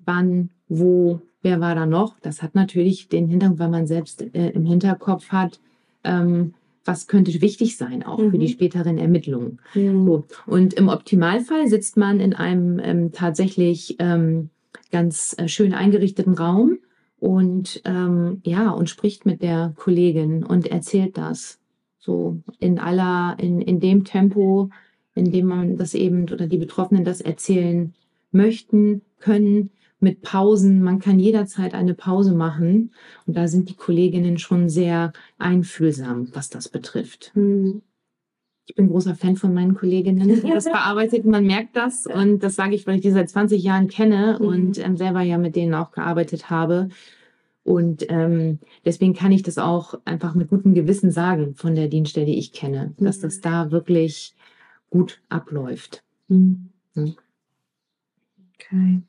Wann, 0.06 0.50
wo, 0.68 1.22
wer 1.42 1.62
war 1.62 1.76
da 1.76 1.86
noch? 1.86 2.20
Das 2.20 2.42
hat 2.42 2.56
natürlich 2.56 3.10
den 3.10 3.28
Hintergrund, 3.28 3.60
weil 3.60 3.70
man 3.70 3.88
selbst 3.88 4.22
äh, 4.22 4.50
im 4.50 4.66
Hinterkopf 4.66 5.30
hat, 5.30 5.60
ähm, 6.04 6.54
was 6.86 7.08
könnte 7.08 7.42
wichtig 7.42 7.78
sein, 7.78 8.04
auch 8.04 8.18
mhm. 8.18 8.32
für 8.32 8.38
die 8.38 8.48
mhm. 8.48 8.52
späteren 8.52 8.98
Ermittlungen. 8.98 9.60
Mhm. 9.74 10.06
So. 10.06 10.26
Und 10.46 10.74
im 10.74 10.90
Optimalfall 10.90 11.68
sitzt 11.68 11.96
man 11.96 12.20
in 12.20 12.34
einem 12.34 12.80
ähm, 12.80 13.12
tatsächlich 13.14 13.96
ähm, 14.00 14.50
ganz 14.92 15.36
äh, 15.38 15.48
schön 15.48 15.74
eingerichteten 15.74 16.34
Raum 16.34 16.80
und 17.20 17.82
ähm, 17.86 18.42
ja 18.44 18.70
und 18.72 18.90
spricht 18.90 19.26
mit 19.26 19.42
der 19.42 19.74
Kollegin 19.76 20.44
und 20.44 20.68
erzählt 20.68 21.18
das 21.18 21.60
so 21.98 22.42
in 22.60 22.80
aller 22.80 23.38
in, 23.40 23.62
in 23.62 23.80
dem 23.80 24.04
Tempo, 24.04 24.70
in 25.16 25.32
dem 25.32 25.48
man 25.48 25.78
das 25.78 25.94
eben 25.94 26.24
oder 26.24 26.48
die 26.48 26.58
Betroffenen 26.58 27.06
das 27.06 27.22
erzählen 27.22 27.94
möchten 28.32 29.02
können 29.20 29.70
mit 30.00 30.22
Pausen. 30.22 30.84
Man 30.84 31.00
kann 31.00 31.20
jederzeit 31.20 31.74
eine 31.74 31.94
Pause 31.94 32.34
machen 32.34 32.92
und 33.26 33.38
da 33.38 33.48
sind 33.48 33.70
die 33.70 33.76
Kolleginnen 33.76 34.38
schon 34.38 34.68
sehr 34.68 35.14
einfühlsam, 35.38 36.28
was 36.34 36.50
das 36.50 36.68
betrifft. 36.68 37.32
Mhm 37.36 37.84
ich 38.66 38.76
bin 38.76 38.88
großer 38.90 39.16
Fan 39.16 39.36
von 39.36 39.54
meinen 39.54 39.76
Kolleginnen, 39.76 40.42
die 40.42 40.50
das 40.54 40.68
verarbeitet. 40.68 41.26
Man 41.26 41.46
merkt 41.46 41.76
das 41.76 42.08
und 42.08 42.40
das 42.40 42.56
sage 42.56 42.76
ich, 42.76 42.88
weil 42.88 42.96
ich 42.96 43.02
die 43.02 43.12
seit 43.12 43.30
20 43.30 43.62
Jahren 43.62 43.88
kenne 43.88 44.38
mhm. 44.40 44.48
und 44.48 44.80
ähm, 44.80 44.98
selber 44.98 45.22
ja 45.22 45.38
mit 45.38 45.56
denen 45.56 45.74
auch 45.74 45.92
gearbeitet 45.92 46.50
habe. 46.50 46.90
Und 47.64 48.06
ähm, 48.10 48.60
deswegen 48.84 49.14
kann 49.14 49.32
ich 49.32 49.44
das 49.44 49.58
auch 49.58 50.00
einfach 50.06 50.36
mit 50.36 50.50
gutem 50.50 50.74
Gewissen 50.74 51.12
sagen 51.12 51.56
von 51.56 51.76
der 51.76 51.88
Dienststelle, 51.88 52.26
die 52.26 52.38
ich 52.38 52.52
kenne, 52.52 52.94
mhm. 52.98 53.06
dass 53.06 53.20
das 53.20 53.42
da 53.42 53.72
wirklich 53.72 54.34
gut 54.90 55.22
abläuft. 55.30 56.04
Mhm. 56.28 56.70
Okay. 58.56 59.02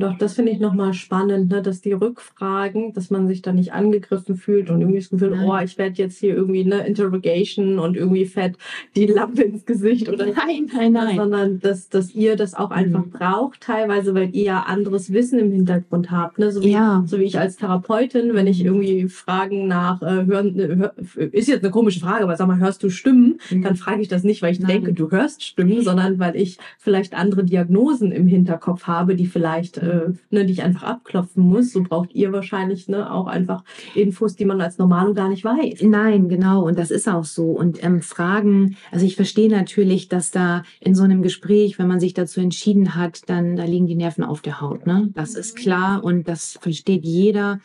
Und 0.00 0.06
auch 0.08 0.16
das 0.16 0.32
finde 0.32 0.52
ich 0.52 0.60
nochmal 0.60 0.94
spannend, 0.94 1.50
ne, 1.50 1.60
dass 1.60 1.82
die 1.82 1.92
Rückfragen, 1.92 2.94
dass 2.94 3.10
man 3.10 3.28
sich 3.28 3.42
da 3.42 3.52
nicht 3.52 3.74
angegriffen 3.74 4.36
fühlt 4.36 4.70
und 4.70 4.80
irgendwie 4.80 5.00
das 5.00 5.10
Gefühl, 5.10 5.30
nein. 5.30 5.46
oh, 5.46 5.58
ich 5.62 5.76
werde 5.76 5.96
jetzt 5.96 6.18
hier 6.18 6.34
irgendwie 6.34 6.64
eine 6.64 6.86
Interrogation 6.86 7.78
und 7.78 7.98
irgendwie 7.98 8.24
fett 8.24 8.56
die 8.96 9.04
Lampe 9.04 9.42
ins 9.42 9.66
Gesicht 9.66 10.08
oder 10.08 10.24
nein, 10.24 10.70
nein, 10.72 10.92
nein. 10.92 11.16
Sondern 11.16 11.60
dass, 11.60 11.90
dass 11.90 12.14
ihr 12.14 12.36
das 12.36 12.54
auch 12.54 12.70
einfach 12.70 13.04
mhm. 13.04 13.10
braucht, 13.10 13.60
teilweise, 13.60 14.14
weil 14.14 14.34
ihr 14.34 14.44
ja 14.44 14.60
anderes 14.62 15.12
Wissen 15.12 15.38
im 15.38 15.52
Hintergrund 15.52 16.10
habt. 16.10 16.38
Ne? 16.38 16.50
So, 16.50 16.62
wie, 16.62 16.70
ja. 16.70 17.04
so 17.06 17.18
wie 17.18 17.24
ich 17.24 17.38
als 17.38 17.56
Therapeutin, 17.56 18.32
wenn 18.32 18.46
ich 18.46 18.64
irgendwie 18.64 19.06
Fragen 19.08 19.68
nach 19.68 20.00
äh, 20.00 20.24
hören, 20.24 20.58
äh, 20.58 20.76
hör, 20.76 20.94
ist 21.30 21.48
jetzt 21.48 21.62
eine 21.62 21.70
komische 21.70 22.00
Frage, 22.00 22.24
aber 22.24 22.36
sag 22.36 22.48
mal, 22.48 22.58
hörst 22.58 22.82
du 22.82 22.88
Stimmen? 22.88 23.38
Mhm. 23.50 23.64
Dann 23.64 23.76
frage 23.76 24.00
ich 24.00 24.08
das 24.08 24.24
nicht, 24.24 24.40
weil 24.40 24.52
ich 24.52 24.60
nein. 24.60 24.70
denke, 24.70 24.94
du 24.94 25.10
hörst 25.10 25.42
Stimmen, 25.42 25.82
sondern 25.82 26.18
weil 26.18 26.36
ich 26.36 26.56
vielleicht 26.78 27.12
andere 27.12 27.44
Diagnosen 27.44 28.12
im 28.12 28.26
Hinterkopf 28.26 28.84
habe, 28.84 29.14
die 29.14 29.26
vielleicht 29.26 29.76
äh, 29.76 29.89
ne, 30.30 30.44
die 30.44 30.52
ich 30.52 30.62
einfach 30.62 30.84
abklopfen 30.84 31.42
muss. 31.42 31.72
So 31.72 31.82
braucht 31.82 32.12
ihr 32.12 32.32
wahrscheinlich 32.32 32.88
ne, 32.88 33.12
auch 33.12 33.26
einfach 33.26 33.64
Infos, 33.94 34.36
die 34.36 34.44
man 34.44 34.60
als 34.60 34.78
Normalo 34.78 35.14
gar 35.14 35.28
nicht 35.28 35.44
weiß. 35.44 35.82
Nein, 35.82 36.28
genau. 36.28 36.66
Und 36.66 36.78
das 36.78 36.90
ist 36.90 37.08
auch 37.08 37.24
so. 37.24 37.50
Und 37.50 37.82
ähm, 37.84 38.02
Fragen, 38.02 38.76
also 38.90 39.06
ich 39.06 39.16
verstehe 39.16 39.50
natürlich, 39.50 40.08
dass 40.08 40.30
da 40.30 40.62
in 40.80 40.94
so 40.94 41.02
einem 41.02 41.22
Gespräch, 41.22 41.78
wenn 41.78 41.88
man 41.88 42.00
sich 42.00 42.14
dazu 42.14 42.40
entschieden 42.40 42.94
hat, 42.94 43.28
dann 43.28 43.56
da 43.56 43.64
liegen 43.64 43.86
die 43.86 43.94
Nerven 43.96 44.24
auf 44.24 44.40
der 44.40 44.60
Haut. 44.60 44.86
Ne? 44.86 45.10
Das 45.14 45.34
ist 45.34 45.56
mhm. 45.56 45.60
klar 45.60 46.04
und 46.04 46.28
das 46.28 46.58
versteht 46.60 47.04
jeder. 47.04 47.60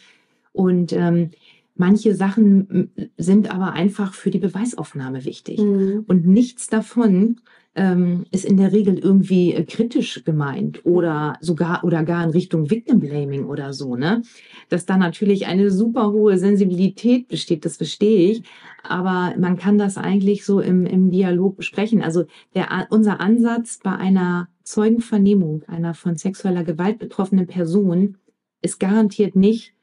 Und 0.53 0.93
ähm, 0.93 1.31
manche 1.75 2.15
Sachen 2.15 2.91
sind 3.17 3.53
aber 3.53 3.73
einfach 3.73 4.13
für 4.13 4.31
die 4.31 4.39
Beweisaufnahme 4.39 5.25
wichtig. 5.25 5.59
Mhm. 5.59 6.05
Und 6.07 6.25
nichts 6.25 6.67
davon 6.67 7.37
ähm, 7.75 8.25
ist 8.31 8.45
in 8.45 8.55
der 8.55 8.71
Regel 8.71 8.97
irgendwie 8.97 9.53
äh, 9.53 9.65
kritisch 9.65 10.23
gemeint 10.23 10.85
oder 10.85 11.37
sogar 11.41 11.83
oder 11.83 12.03
gar 12.03 12.23
in 12.23 12.29
Richtung 12.29 12.69
Victim 12.69 12.99
Blaming 12.99 13.45
oder 13.45 13.73
so, 13.73 13.97
ne? 13.97 14.21
Dass 14.69 14.85
da 14.85 14.97
natürlich 14.97 15.45
eine 15.45 15.69
super 15.69 16.11
hohe 16.11 16.37
Sensibilität 16.37 17.27
besteht, 17.27 17.65
das 17.65 17.77
verstehe 17.77 18.31
ich. 18.31 18.43
Aber 18.83 19.33
man 19.37 19.57
kann 19.57 19.77
das 19.77 19.97
eigentlich 19.97 20.45
so 20.45 20.61
im, 20.61 20.85
im 20.85 21.11
Dialog 21.11 21.57
besprechen. 21.57 22.01
Also 22.01 22.25
der, 22.53 22.87
unser 22.91 23.19
Ansatz 23.19 23.79
bei 23.83 23.91
einer 23.91 24.47
Zeugenvernehmung 24.63 25.63
einer 25.67 25.93
von 25.93 26.15
sexueller 26.15 26.63
Gewalt 26.63 26.97
betroffenen 26.97 27.47
Person 27.47 28.17
ist 28.61 28.79
garantiert 28.79 29.35
nicht, 29.35 29.73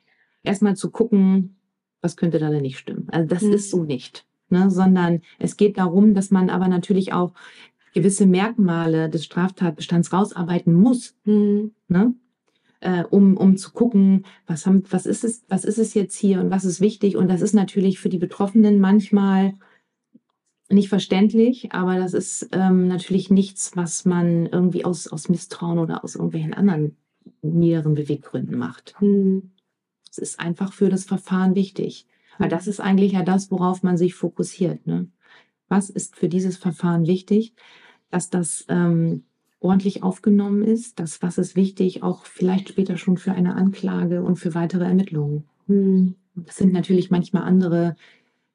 erstmal 0.42 0.76
zu 0.76 0.90
gucken, 0.90 1.56
was 2.00 2.16
könnte 2.16 2.38
da 2.38 2.50
denn 2.50 2.62
nicht 2.62 2.78
stimmen. 2.78 3.06
Also 3.10 3.28
das 3.28 3.42
mhm. 3.42 3.52
ist 3.52 3.70
so 3.70 3.84
nicht. 3.84 4.26
Ne, 4.50 4.70
sondern 4.70 5.22
es 5.38 5.56
geht 5.56 5.78
darum, 5.78 6.12
dass 6.12 6.30
man 6.30 6.50
aber 6.50 6.68
natürlich 6.68 7.14
auch 7.14 7.32
gewisse 7.92 8.26
Merkmale 8.26 9.08
des 9.08 9.24
Straftatbestands 9.24 10.12
rausarbeiten 10.12 10.74
muss, 10.74 11.14
mhm. 11.24 11.72
ne? 11.88 12.14
Äh, 12.80 13.04
um, 13.04 13.36
um 13.36 13.56
zu 13.56 13.70
gucken, 13.70 14.26
was, 14.46 14.66
haben, 14.66 14.82
was, 14.90 15.06
ist 15.06 15.22
es, 15.22 15.44
was 15.48 15.64
ist 15.64 15.78
es 15.78 15.94
jetzt 15.94 16.16
hier 16.16 16.40
und 16.40 16.50
was 16.50 16.64
ist 16.64 16.80
wichtig. 16.80 17.16
Und 17.16 17.28
das 17.28 17.40
ist 17.40 17.54
natürlich 17.54 18.00
für 18.00 18.08
die 18.08 18.18
Betroffenen 18.18 18.80
manchmal 18.80 19.54
nicht 20.68 20.88
verständlich, 20.88 21.72
aber 21.72 21.98
das 21.98 22.12
ist 22.12 22.48
ähm, 22.50 22.88
natürlich 22.88 23.30
nichts, 23.30 23.76
was 23.76 24.04
man 24.04 24.46
irgendwie 24.46 24.84
aus, 24.84 25.06
aus 25.06 25.28
Misstrauen 25.28 25.78
oder 25.78 26.02
aus 26.02 26.16
irgendwelchen 26.16 26.54
anderen 26.54 26.96
niederen 27.40 27.94
Beweggründen 27.94 28.58
macht. 28.58 28.96
Mhm. 29.00 29.52
Es 30.10 30.18
ist 30.18 30.40
einfach 30.40 30.72
für 30.72 30.88
das 30.88 31.04
Verfahren 31.04 31.54
wichtig. 31.54 32.06
Weil 32.38 32.48
das 32.48 32.66
ist 32.66 32.80
eigentlich 32.80 33.12
ja 33.12 33.22
das, 33.22 33.50
worauf 33.50 33.82
man 33.82 33.96
sich 33.96 34.14
fokussiert. 34.14 34.86
Ne? 34.86 35.08
Was 35.68 35.90
ist 35.90 36.16
für 36.16 36.28
dieses 36.28 36.56
Verfahren 36.56 37.06
wichtig? 37.06 37.54
Dass 38.12 38.30
das 38.30 38.64
ähm, 38.68 39.24
ordentlich 39.58 40.02
aufgenommen 40.02 40.62
ist. 40.62 41.00
Das, 41.00 41.22
was 41.22 41.38
ist 41.38 41.56
wichtig, 41.56 42.02
auch 42.02 42.26
vielleicht 42.26 42.68
später 42.68 42.96
schon 42.96 43.16
für 43.16 43.32
eine 43.32 43.54
Anklage 43.54 44.22
und 44.22 44.36
für 44.36 44.54
weitere 44.54 44.84
Ermittlungen. 44.84 45.44
Hm. 45.66 46.14
Das 46.34 46.56
sind 46.56 46.72
natürlich 46.72 47.10
manchmal 47.10 47.42
andere 47.42 47.96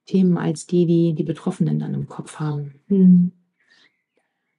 Themen 0.06 0.38
als 0.38 0.68
die, 0.68 0.86
die 0.86 1.14
die 1.14 1.24
Betroffenen 1.24 1.80
dann 1.80 1.94
im 1.94 2.08
Kopf 2.08 2.40
haben. 2.40 2.76
Hm. 2.88 3.32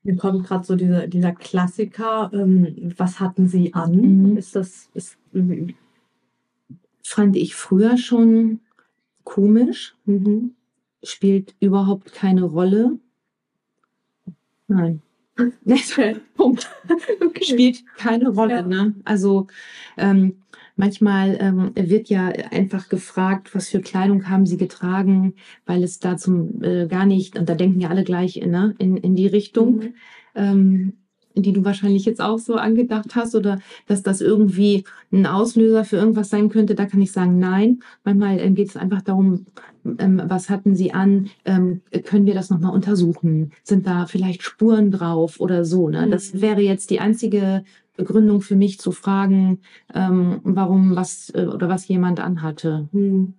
Mir 0.03 0.17
kommt 0.17 0.47
gerade 0.47 0.65
so 0.65 0.77
dieser, 0.77 1.07
dieser 1.07 1.33
Klassiker, 1.33 2.31
ähm, 2.33 2.95
was 2.97 3.21
hatten 3.21 3.47
Sie 3.47 3.75
an? 3.75 4.31
Mhm. 4.31 4.37
Ist 4.37 4.57
das, 4.57 4.89
ist, 4.95 5.19
fand 7.05 7.37
ich 7.37 7.55
früher 7.55 7.99
schon 7.99 8.61
komisch, 9.25 9.97
mhm. 10.07 10.55
spielt 11.03 11.55
überhaupt 11.61 12.13
keine 12.13 12.45
Rolle. 12.45 12.99
Nein. 14.69 15.03
Punkt. 16.37 16.69
Okay. 17.25 17.45
Spielt 17.45 17.85
keine 17.97 18.31
Rolle. 18.31 18.55
Ja. 18.55 18.63
Ne? 18.63 18.95
Also 19.05 19.47
ähm, 19.97 20.43
manchmal 20.77 21.37
ähm, 21.41 21.73
wird 21.75 22.09
ja 22.09 22.27
einfach 22.27 22.89
gefragt, 22.89 23.55
was 23.55 23.69
für 23.69 23.81
Kleidung 23.81 24.29
haben 24.29 24.47
Sie 24.47 24.57
getragen, 24.57 25.35
weil 25.67 25.85
es 25.85 26.01
dazu 26.01 26.59
äh, 26.63 26.87
gar 26.87 27.07
nicht, 27.07 27.39
und 27.39 27.49
da 27.49 27.55
denken 27.55 27.81
ja 27.81 27.89
alle 27.89 28.05
gleich 28.05 28.37
ne, 28.37 28.75
in, 28.79 28.97
in 28.97 29.15
die 29.15 29.27
Richtung. 29.29 29.77
Mhm. 29.77 29.95
Ähm, 30.35 30.93
die 31.43 31.53
du 31.53 31.65
wahrscheinlich 31.65 32.05
jetzt 32.05 32.21
auch 32.21 32.39
so 32.39 32.55
angedacht 32.55 33.15
hast 33.15 33.35
oder 33.35 33.61
dass 33.87 34.03
das 34.03 34.21
irgendwie 34.21 34.85
ein 35.13 35.27
Auslöser 35.27 35.85
für 35.85 35.97
irgendwas 35.97 36.31
sein 36.31 36.49
könnte, 36.49 36.75
da 36.75 36.87
kann 36.87 37.01
ich 37.01 37.13
sagen, 37.13 37.39
nein. 37.39 37.81
Manchmal 38.05 38.39
ähm, 38.41 38.55
geht 38.55 38.69
es 38.69 38.77
einfach 38.77 39.03
darum, 39.03 39.47
ähm, 39.99 40.23
was 40.27 40.51
hatten 40.51 40.77
sie 40.77 40.93
an, 40.93 41.31
ähm, 41.45 41.81
können 42.05 42.27
wir 42.27 42.35
das 42.35 42.51
nochmal 42.51 42.73
untersuchen? 42.73 43.53
Sind 43.63 43.87
da 43.87 44.07
vielleicht 44.07 44.43
Spuren 44.43 44.91
drauf 44.91 45.41
oder 45.41 45.65
so? 45.65 45.89
Ne? 45.89 46.09
Das 46.11 46.35
mhm. 46.35 46.41
wäre 46.41 46.61
jetzt 46.61 46.91
die 46.91 47.01
einzige 47.01 47.65
Begründung 47.97 48.41
für 48.41 48.57
mich 48.57 48.79
zu 48.79 48.93
fragen, 48.93 49.61
ähm, 49.95 50.41
warum 50.45 50.95
was 50.95 51.31
äh, 51.35 51.47
oder 51.47 51.69
was 51.69 51.89
jemand 51.89 52.21
anhatte. 52.21 52.89
Mhm. 52.93 53.35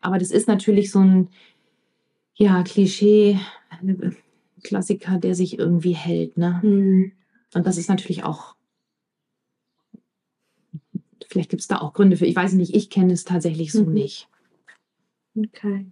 Aber 0.00 0.18
das 0.18 0.30
ist 0.30 0.48
natürlich 0.48 0.90
so 0.90 1.00
ein 1.00 1.28
ja, 2.34 2.62
Klischee 2.62 3.38
Klassiker, 4.62 5.18
der 5.18 5.34
sich 5.34 5.58
irgendwie 5.58 5.92
hält. 5.92 6.36
Ne? 6.36 6.60
Mhm. 6.62 7.12
Und 7.54 7.66
das 7.66 7.78
ist 7.78 7.88
natürlich 7.88 8.24
auch, 8.24 8.54
vielleicht 11.28 11.50
gibt 11.50 11.62
es 11.62 11.68
da 11.68 11.78
auch 11.78 11.92
Gründe 11.92 12.16
für. 12.16 12.26
Ich 12.26 12.36
weiß 12.36 12.52
nicht, 12.54 12.74
ich 12.74 12.90
kenne 12.90 13.12
es 13.12 13.24
tatsächlich 13.24 13.72
so 13.72 13.84
mhm. 13.84 13.92
nicht. 13.92 14.28
Okay. 15.36 15.86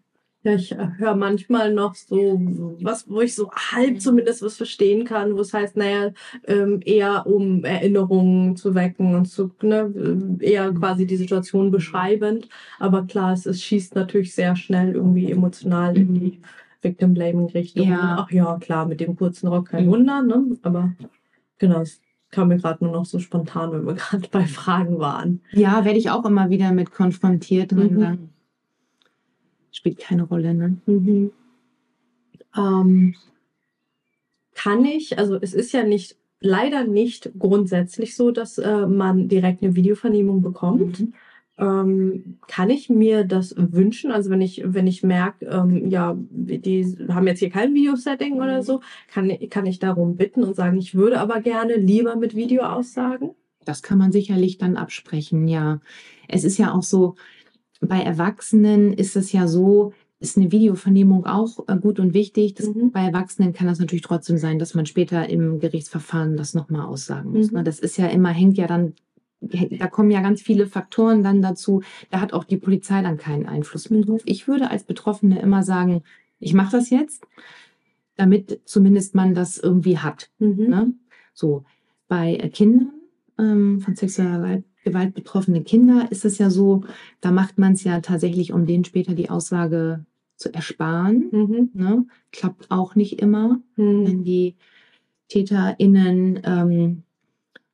Ja, 0.44 0.54
ich 0.54 0.70
äh, 0.70 0.88
höre 0.98 1.16
manchmal 1.16 1.74
noch 1.74 1.96
so 1.96 2.76
was, 2.80 3.10
wo 3.10 3.20
ich 3.20 3.34
so 3.34 3.50
halb 3.50 3.94
mhm. 3.94 4.00
zumindest 4.00 4.40
was 4.42 4.56
verstehen 4.56 5.04
kann, 5.04 5.36
wo 5.36 5.40
es 5.40 5.52
heißt, 5.52 5.76
naja, 5.76 6.12
ähm, 6.46 6.80
eher 6.84 7.26
um 7.26 7.64
Erinnerungen 7.64 8.54
zu 8.56 8.74
wecken 8.76 9.16
und 9.16 9.26
zu, 9.26 9.50
ne, 9.62 10.38
eher 10.40 10.72
quasi 10.72 11.06
die 11.06 11.16
Situation 11.16 11.72
beschreibend. 11.72 12.48
Aber 12.78 13.04
klar, 13.06 13.32
es, 13.32 13.46
es 13.46 13.62
schießt 13.62 13.96
natürlich 13.96 14.32
sehr 14.34 14.54
schnell 14.54 14.94
irgendwie 14.94 15.30
emotional 15.30 15.96
in 15.96 16.14
die 16.14 16.38
mhm. 16.38 16.42
Victim 16.82 17.14
Blaming 17.14 17.50
Richtung. 17.50 17.88
Ja. 17.88 18.16
Ach 18.20 18.30
ja, 18.30 18.56
klar, 18.58 18.86
mit 18.86 19.00
dem 19.00 19.16
kurzen 19.16 19.48
Rock 19.48 19.70
kein 19.70 19.86
mhm. 19.86 19.90
Wunder, 19.90 20.22
ne? 20.22 20.56
Aber 20.62 20.92
genau, 21.58 21.80
es 21.80 22.00
kam 22.30 22.48
mir 22.48 22.58
gerade 22.58 22.84
nur 22.84 22.92
noch 22.92 23.06
so 23.06 23.18
spontan, 23.18 23.72
wenn 23.72 23.86
wir 23.86 23.94
gerade 23.94 24.28
bei 24.30 24.46
Fragen 24.46 24.98
waren. 24.98 25.40
Ja, 25.52 25.84
werde 25.84 25.98
ich 25.98 26.10
auch 26.10 26.24
immer 26.24 26.50
wieder 26.50 26.72
mit 26.72 26.92
konfrontiert 26.92 27.72
und 27.72 27.92
mhm. 27.92 28.00
dann 28.00 28.28
spielt 29.70 29.98
keine 29.98 30.24
Rolle, 30.24 30.54
ne? 30.54 30.76
Mhm. 30.86 31.30
Ähm, 32.56 33.14
kann 34.54 34.84
ich, 34.84 35.18
also 35.18 35.38
es 35.40 35.54
ist 35.54 35.72
ja 35.72 35.84
nicht, 35.84 36.16
leider 36.40 36.84
nicht 36.84 37.30
grundsätzlich 37.38 38.16
so, 38.16 38.30
dass 38.30 38.58
äh, 38.58 38.86
man 38.86 39.28
direkt 39.28 39.62
eine 39.62 39.76
Videovernehmung 39.76 40.42
bekommt. 40.42 41.00
Mhm. 41.00 41.14
Ähm, 41.58 42.38
kann 42.46 42.70
ich 42.70 42.88
mir 42.88 43.24
das 43.24 43.54
wünschen? 43.56 44.12
Also 44.12 44.30
wenn 44.30 44.40
ich, 44.40 44.62
wenn 44.64 44.86
ich 44.86 45.02
merke, 45.02 45.46
ähm, 45.46 45.88
ja, 45.90 46.16
die 46.18 46.96
haben 47.08 47.26
jetzt 47.26 47.40
hier 47.40 47.50
kein 47.50 47.74
Videosetting 47.74 48.34
oder 48.34 48.58
mhm. 48.58 48.62
so, 48.62 48.80
kann, 49.08 49.32
kann 49.50 49.66
ich 49.66 49.80
darum 49.80 50.16
bitten 50.16 50.44
und 50.44 50.54
sagen, 50.54 50.78
ich 50.78 50.94
würde 50.94 51.18
aber 51.18 51.40
gerne 51.40 51.74
lieber 51.74 52.14
mit 52.16 52.36
Video 52.36 52.62
aussagen? 52.62 53.30
Das 53.64 53.82
kann 53.82 53.98
man 53.98 54.12
sicherlich 54.12 54.58
dann 54.58 54.76
absprechen, 54.76 55.48
ja. 55.48 55.80
Es 56.28 56.44
ist 56.44 56.58
ja 56.58 56.72
auch 56.72 56.84
so, 56.84 57.16
bei 57.80 58.00
Erwachsenen 58.00 58.92
ist 58.92 59.16
es 59.16 59.32
ja 59.32 59.48
so, 59.48 59.92
ist 60.20 60.36
eine 60.36 60.50
Videovernehmung 60.50 61.26
auch 61.26 61.68
äh, 61.68 61.76
gut 61.76 62.00
und 62.00 62.14
wichtig. 62.14 62.54
Das, 62.54 62.66
mhm. 62.66 62.90
Bei 62.90 63.04
Erwachsenen 63.04 63.52
kann 63.52 63.66
das 63.66 63.78
natürlich 63.78 64.02
trotzdem 64.02 64.38
sein, 64.38 64.58
dass 64.58 64.74
man 64.74 64.86
später 64.86 65.28
im 65.28 65.60
Gerichtsverfahren 65.60 66.36
das 66.36 66.54
nochmal 66.54 66.86
aussagen 66.86 67.32
muss. 67.32 67.52
Ne? 67.52 67.60
Mhm. 67.60 67.64
Das 67.64 67.78
ist 67.78 67.96
ja 67.98 68.06
immer, 68.06 68.30
hängt 68.30 68.58
ja 68.58 68.66
dann 68.66 68.94
da 69.40 69.86
kommen 69.86 70.10
ja 70.10 70.20
ganz 70.20 70.42
viele 70.42 70.66
Faktoren 70.66 71.22
dann 71.22 71.42
dazu. 71.42 71.82
Da 72.10 72.20
hat 72.20 72.32
auch 72.32 72.44
die 72.44 72.56
Polizei 72.56 73.02
dann 73.02 73.18
keinen 73.18 73.46
Einfluss 73.46 73.90
mehr 73.90 74.02
drauf. 74.02 74.22
Ich 74.24 74.48
würde 74.48 74.70
als 74.70 74.84
Betroffene 74.84 75.40
immer 75.40 75.62
sagen, 75.62 76.02
ich 76.40 76.54
mache 76.54 76.72
das 76.72 76.90
jetzt, 76.90 77.24
damit 78.16 78.60
zumindest 78.64 79.14
man 79.14 79.34
das 79.34 79.58
irgendwie 79.58 79.98
hat. 79.98 80.30
Mhm. 80.38 80.68
Ne? 80.68 80.92
So 81.34 81.64
bei 82.08 82.36
Kindern 82.52 82.92
ähm, 83.38 83.80
von 83.80 83.94
sexueller 83.94 84.62
Gewalt 84.84 85.14
betroffene 85.14 85.62
Kinder 85.62 86.08
ist 86.10 86.24
es 86.24 86.38
ja 86.38 86.50
so, 86.50 86.84
da 87.20 87.30
macht 87.30 87.58
man 87.58 87.72
es 87.72 87.84
ja 87.84 88.00
tatsächlich, 88.00 88.52
um 88.52 88.66
denen 88.66 88.84
später 88.84 89.14
die 89.14 89.30
Aussage 89.30 90.04
zu 90.36 90.52
ersparen. 90.52 91.28
Mhm. 91.30 91.70
Ne? 91.74 92.06
Klappt 92.32 92.70
auch 92.70 92.94
nicht 92.94 93.20
immer, 93.20 93.60
mhm. 93.76 94.06
wenn 94.06 94.24
die 94.24 94.56
TäterInnen 95.28 96.40
ähm, 96.44 97.02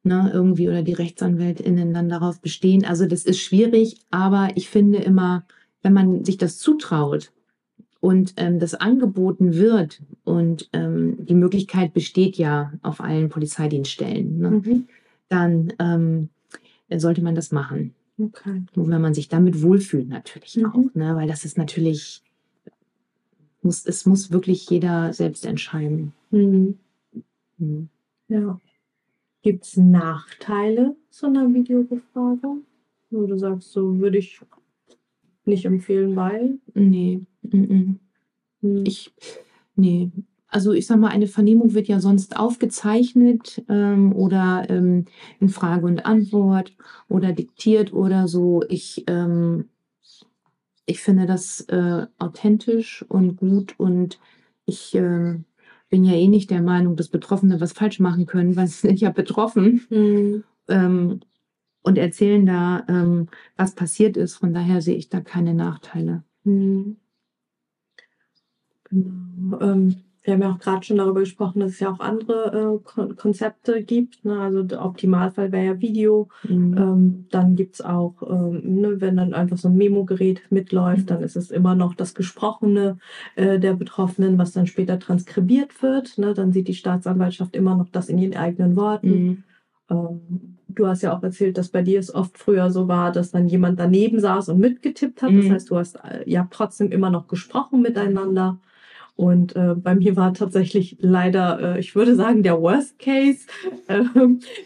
ne, 0.04 0.30
irgendwie 0.32 0.68
oder 0.68 0.82
die 0.82 0.92
RechtsanwältInnen 0.92 1.92
dann 1.92 2.08
darauf 2.08 2.40
bestehen. 2.40 2.84
Also 2.84 3.06
das 3.06 3.24
ist 3.24 3.40
schwierig, 3.40 4.00
aber 4.10 4.50
ich 4.54 4.68
finde 4.68 4.98
immer, 4.98 5.44
wenn 5.82 5.92
man 5.92 6.24
sich 6.24 6.36
das 6.36 6.58
zutraut 6.58 7.32
und 8.00 8.34
ähm, 8.36 8.58
das 8.58 8.74
angeboten 8.74 9.54
wird 9.54 10.02
und 10.24 10.68
ähm, 10.72 11.24
die 11.24 11.34
Möglichkeit 11.34 11.94
besteht 11.94 12.36
ja 12.36 12.72
auf 12.82 13.00
allen 13.00 13.30
Polizeidienststellen, 13.30 14.38
ne, 14.38 14.50
mhm. 14.50 14.88
dann 15.28 15.72
ähm, 15.78 16.28
sollte 16.94 17.22
man 17.22 17.34
das 17.34 17.50
machen. 17.50 17.94
Okay. 18.18 18.62
Und 18.76 18.90
wenn 18.90 19.00
man 19.00 19.14
sich 19.14 19.28
damit 19.28 19.62
wohlfühlt 19.62 20.08
natürlich 20.08 20.56
mhm. 20.56 20.66
auch, 20.66 20.94
ne, 20.94 21.16
weil 21.16 21.26
das 21.26 21.44
ist 21.44 21.58
natürlich, 21.58 22.22
muss, 23.62 23.86
es 23.86 24.06
muss 24.06 24.30
wirklich 24.30 24.68
jeder 24.68 25.12
selbst 25.12 25.46
entscheiden. 25.46 26.12
Mhm. 26.30 26.78
mhm. 27.58 27.88
Ja. 28.28 28.60
Gibt 29.44 29.66
es 29.66 29.76
Nachteile 29.76 30.96
zu 31.10 31.26
einer 31.26 31.52
Videobefragung? 31.52 32.64
Wo 33.10 33.26
du 33.26 33.36
sagst, 33.36 33.72
so 33.72 33.98
würde 33.98 34.16
ich 34.16 34.40
nicht 35.44 35.66
empfehlen, 35.66 36.16
weil? 36.16 36.60
Nee. 36.72 37.20
Mm 37.42 37.98
-mm. 38.62 38.88
Ich, 38.88 39.12
nee. 39.76 40.10
Also 40.48 40.72
ich 40.72 40.86
sag 40.86 40.98
mal, 40.98 41.08
eine 41.08 41.26
Vernehmung 41.26 41.74
wird 41.74 41.88
ja 41.88 42.00
sonst 42.00 42.38
aufgezeichnet 42.38 43.62
ähm, 43.68 44.14
oder 44.14 44.64
ähm, 44.70 45.04
in 45.40 45.50
Frage 45.50 45.84
und 45.84 46.06
Antwort 46.06 46.74
oder 47.10 47.32
diktiert 47.32 47.92
oder 47.92 48.28
so. 48.28 48.62
Ich, 48.70 49.04
ähm, 49.08 49.68
ich 50.86 51.00
finde 51.00 51.26
das 51.26 51.60
äh, 51.68 52.06
authentisch 52.18 53.04
und 53.10 53.36
gut 53.36 53.74
und 53.76 54.18
ich 54.64 54.94
äh, 54.94 55.34
bin 55.94 56.02
ja 56.02 56.14
eh 56.14 56.26
nicht 56.26 56.50
der 56.50 56.60
Meinung, 56.60 56.96
dass 56.96 57.06
Betroffene 57.06 57.60
was 57.60 57.72
falsch 57.72 58.00
machen 58.00 58.26
können, 58.26 58.56
weil 58.56 58.66
sie 58.66 58.88
sind 58.88 58.98
ja 58.98 59.10
betroffen 59.10 59.86
mhm. 59.90 60.42
ähm, 60.66 61.20
und 61.84 61.98
erzählen 61.98 62.44
da, 62.44 62.84
ähm, 62.88 63.28
was 63.56 63.76
passiert 63.76 64.16
ist. 64.16 64.34
Von 64.34 64.52
daher 64.52 64.82
sehe 64.82 64.96
ich 64.96 65.08
da 65.08 65.20
keine 65.20 65.54
Nachteile. 65.54 66.24
Mhm. 66.42 66.96
Genau. 68.90 69.60
Ähm, 69.60 69.94
wir 70.24 70.32
haben 70.32 70.40
ja 70.40 70.52
auch 70.52 70.58
gerade 70.58 70.84
schon 70.84 70.96
darüber 70.96 71.20
gesprochen, 71.20 71.60
dass 71.60 71.72
es 71.72 71.80
ja 71.80 71.90
auch 71.90 72.00
andere 72.00 72.80
äh, 72.88 73.14
Konzepte 73.14 73.82
gibt. 73.82 74.24
Ne? 74.24 74.40
Also 74.40 74.62
der 74.62 74.82
Optimalfall 74.82 75.52
wäre 75.52 75.66
ja 75.66 75.80
Video. 75.80 76.28
Mhm. 76.48 76.76
Ähm, 76.78 77.26
dann 77.30 77.56
gibt 77.56 77.74
es 77.74 77.80
auch, 77.82 78.14
ähm, 78.26 78.80
ne, 78.80 79.00
wenn 79.02 79.18
dann 79.18 79.34
einfach 79.34 79.58
so 79.58 79.68
ein 79.68 79.76
Memo-Gerät 79.76 80.40
mitläuft, 80.48 81.02
mhm. 81.02 81.06
dann 81.06 81.22
ist 81.22 81.36
es 81.36 81.50
immer 81.50 81.74
noch 81.74 81.94
das 81.94 82.14
Gesprochene 82.14 82.96
äh, 83.36 83.58
der 83.58 83.74
Betroffenen, 83.74 84.38
was 84.38 84.52
dann 84.52 84.66
später 84.66 84.98
transkribiert 84.98 85.82
wird. 85.82 86.16
Ne? 86.16 86.32
Dann 86.32 86.52
sieht 86.52 86.68
die 86.68 86.74
Staatsanwaltschaft 86.74 87.54
immer 87.54 87.76
noch 87.76 87.90
das 87.90 88.08
in 88.08 88.16
ihren 88.16 88.36
eigenen 88.36 88.76
Worten. 88.76 89.24
Mhm. 89.26 89.42
Ähm, 89.90 90.56
du 90.68 90.86
hast 90.86 91.02
ja 91.02 91.14
auch 91.14 91.22
erzählt, 91.22 91.58
dass 91.58 91.68
bei 91.68 91.82
dir 91.82 92.00
es 92.00 92.14
oft 92.14 92.38
früher 92.38 92.70
so 92.70 92.88
war, 92.88 93.12
dass 93.12 93.30
dann 93.30 93.46
jemand 93.46 93.78
daneben 93.78 94.20
saß 94.20 94.48
und 94.48 94.58
mitgetippt 94.58 95.20
hat. 95.20 95.34
Das 95.34 95.44
mhm. 95.44 95.52
heißt, 95.52 95.70
du 95.70 95.76
hast 95.76 95.96
äh, 95.96 96.22
ja 96.24 96.48
trotzdem 96.50 96.90
immer 96.90 97.10
noch 97.10 97.28
gesprochen 97.28 97.82
miteinander. 97.82 98.58
Und 99.16 99.54
äh, 99.54 99.74
bei 99.76 99.94
mir 99.94 100.16
war 100.16 100.34
tatsächlich 100.34 100.96
leider, 101.00 101.76
äh, 101.76 101.80
ich 101.80 101.94
würde 101.94 102.16
sagen, 102.16 102.42
der 102.42 102.60
Worst 102.60 102.98
Case. 102.98 103.46
Äh, 103.86 104.02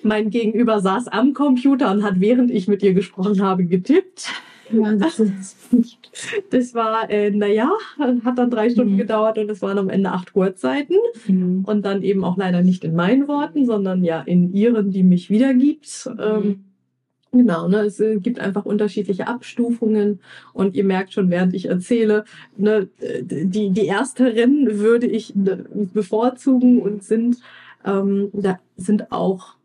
mein 0.03 0.31
Gegenüber 0.31 0.81
saß 0.81 1.09
am 1.09 1.35
Computer 1.35 1.91
und 1.91 2.03
hat, 2.03 2.21
während 2.21 2.51
ich 2.51 2.67
mit 2.67 2.83
ihr 2.83 2.95
gesprochen 2.95 3.43
habe, 3.43 3.67
getippt. 3.67 4.31
Ja, 4.71 4.95
das, 4.95 5.21
das 6.51 6.75
war, 6.75 7.11
äh, 7.11 7.31
naja, 7.31 7.71
hat 8.25 8.39
dann 8.39 8.51
drei 8.51 8.71
Stunden 8.71 8.95
mhm. 8.95 8.99
gedauert 8.99 9.39
und 9.39 9.51
es 9.51 9.63
waren 9.63 9.79
am 9.79 9.91
Ende 9.91 10.13
acht 10.13 10.35
Wortseiten. 10.35 10.97
Mhm. 11.27 11.65
Und 11.67 11.85
dann 11.85 12.03
eben 12.03 12.25
auch 12.25 12.37
leider 12.37 12.63
nicht 12.63 12.85
in 12.85 12.95
meinen 12.95 13.29
Worten, 13.29 13.67
sondern 13.67 14.03
ja 14.03 14.23
in 14.23 14.53
ihren, 14.53 14.91
die 14.91 15.03
mich 15.03 15.29
wiedergibt. 15.29 16.09
Ähm, 16.19 16.43
mhm. 16.43 16.65
Genau, 17.31 17.69
ne, 17.69 17.81
es 17.81 18.01
äh, 18.01 18.19
gibt 18.19 18.41
einfach 18.41 18.65
unterschiedliche 18.65 19.27
Abstufungen 19.29 20.21
und 20.55 20.75
ihr 20.75 20.85
merkt 20.85 21.13
schon, 21.13 21.31
während 21.31 21.53
ich 21.53 21.67
erzähle, 21.67 22.25
ne, 22.57 22.89
die, 23.21 23.71
die 23.71 23.87
ersteren 23.87 24.79
würde 24.79 25.07
ich 25.07 25.35
bevorzugen 25.35 26.81
und 26.81 27.05
sind, 27.05 27.37
ähm, 27.85 28.31
da 28.33 28.59
sind 28.77 29.13
auch, 29.13 29.57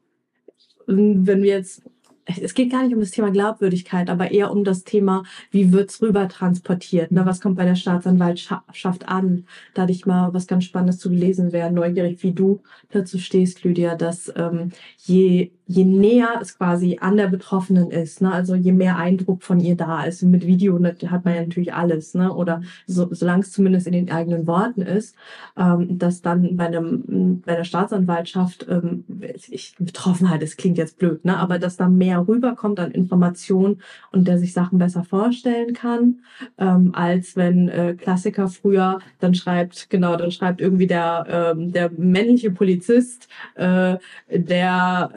wenn 0.88 1.26
wir 1.26 1.46
jetzt 1.46 1.84
es 2.26 2.54
geht 2.54 2.72
gar 2.72 2.84
nicht 2.84 2.94
um 2.94 3.00
das 3.00 3.12
Thema 3.12 3.32
Glaubwürdigkeit, 3.32 4.10
aber 4.10 4.32
eher 4.32 4.52
um 4.52 4.64
das 4.64 4.84
Thema, 4.84 5.24
wie 5.52 5.72
wird's 5.72 6.02
rüber 6.02 6.28
transportiert? 6.28 7.12
Ne? 7.12 7.26
Was 7.26 7.42
kommt 7.42 7.58
bei 7.58 7.66
der 7.66 7.76
Staatsanwaltschaft 7.76 9.08
an? 9.08 9.46
Da 9.74 9.84
hatte 9.84 9.92
ich 9.92 10.06
mal 10.06 10.34
was 10.34 10.48
ganz 10.48 10.64
Spannendes 10.64 11.00
zu 11.00 11.10
gelesen, 11.10 11.52
wäre 11.52 11.72
neugierig, 11.72 12.24
wie 12.24 12.32
du 12.32 12.62
dazu 12.92 13.18
stehst, 13.18 13.64
Lydia, 13.64 13.96
dass 13.96 14.32
ähm, 14.36 14.72
je 14.98 15.52
je 15.66 15.86
näher 15.86 16.40
es 16.42 16.58
quasi 16.58 16.98
an 17.00 17.18
der 17.18 17.28
Betroffenen 17.28 17.90
ist, 17.90 18.22
ne, 18.22 18.32
also 18.32 18.56
je 18.56 18.72
mehr 18.72 18.98
Eindruck 18.98 19.44
von 19.44 19.60
ihr 19.60 19.76
da 19.76 20.04
ist, 20.04 20.22
mit 20.24 20.46
Video 20.46 20.78
hat 20.84 21.26
man 21.26 21.36
ja 21.36 21.42
natürlich 21.42 21.74
alles, 21.74 22.14
ne, 22.14 22.34
oder 22.34 22.62
so, 22.86 23.08
solange 23.12 23.44
es 23.44 23.52
zumindest 23.52 23.88
in 23.88 23.94
den 23.94 24.12
eigenen 24.12 24.46
Worten 24.46 24.82
ist, 24.82 25.16
ähm, 25.58 25.98
dass 25.98 26.22
dann 26.22 26.58
bei 26.58 26.68
einem 26.68 27.42
bei 27.46 27.56
der 27.56 27.64
Staatsanwaltschaft, 27.64 28.68
ähm, 28.70 29.06
ich 29.50 29.76
Betroffenheit, 29.80 30.42
das 30.42 30.58
klingt 30.58 30.78
jetzt 30.78 30.98
blöd, 30.98 31.24
ne, 31.24 31.38
aber 31.38 31.60
dass 31.60 31.78
da 31.78 31.88
mehr 31.88 32.28
rüberkommt 32.28 32.80
an 32.80 32.92
Informationen 32.92 33.82
und 34.12 34.28
der 34.28 34.38
sich 34.38 34.54
Sachen 34.54 34.80
besser 34.80 35.04
vorstellen 35.04 35.74
kann, 35.74 36.20
ähm, 36.58 36.92
als 36.94 37.36
wenn 37.36 37.70
äh, 37.70 37.96
Klassiker 37.96 38.48
früher 38.50 39.00
dann 39.20 39.34
schreibt, 39.34 39.90
genau, 39.90 40.18
dann 40.18 40.32
schreibt 40.32 40.60
irgendwie 40.60 40.88
der 40.88 41.26
ähm, 41.30 41.72
der 41.72 41.90
männliche 41.92 42.52
Polizist, 42.52 43.30
äh, 43.56 43.98
der 44.30 45.12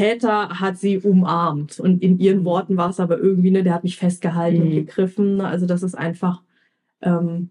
Täter 0.00 0.60
hat 0.60 0.78
sie 0.78 0.98
umarmt. 0.98 1.78
Und 1.78 2.02
in 2.02 2.18
ihren 2.18 2.44
Worten 2.44 2.76
war 2.76 2.90
es 2.90 3.00
aber 3.00 3.18
irgendwie, 3.18 3.50
ne, 3.50 3.62
der 3.62 3.74
hat 3.74 3.84
mich 3.84 3.96
festgehalten 3.96 4.60
mhm. 4.60 4.66
und 4.66 4.70
gegriffen. 4.70 5.40
Also 5.40 5.66
das 5.66 5.82
ist 5.82 5.94
einfach 5.94 6.42
ähm, 7.02 7.50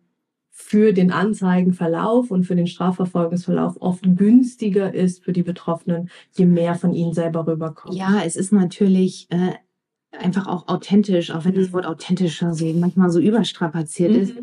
für 0.49 0.91
den 0.91 1.11
Anzeigenverlauf 1.11 2.31
und 2.31 2.43
für 2.43 2.55
den 2.55 2.67
Strafverfolgungsverlauf 2.67 3.77
oft 3.79 4.03
günstiger 4.17 4.93
ist 4.93 5.23
für 5.23 5.31
die 5.31 5.43
Betroffenen, 5.43 6.09
je 6.35 6.45
mehr 6.45 6.75
von 6.75 6.93
ihnen 6.93 7.13
selber 7.13 7.47
rüberkommt. 7.47 7.95
Ja, 7.95 8.21
es 8.25 8.35
ist 8.35 8.51
natürlich 8.51 9.27
äh, 9.29 9.53
einfach 10.11 10.47
auch 10.47 10.67
authentisch, 10.67 11.31
auch 11.31 11.45
wenn 11.45 11.55
das 11.55 11.69
mhm. 11.69 11.73
Wort 11.73 11.85
authentischer 11.85 12.53
sehen 12.53 12.79
manchmal 12.79 13.09
so 13.09 13.19
überstrapaziert 13.19 14.11
mhm. 14.11 14.19
ist. 14.19 14.33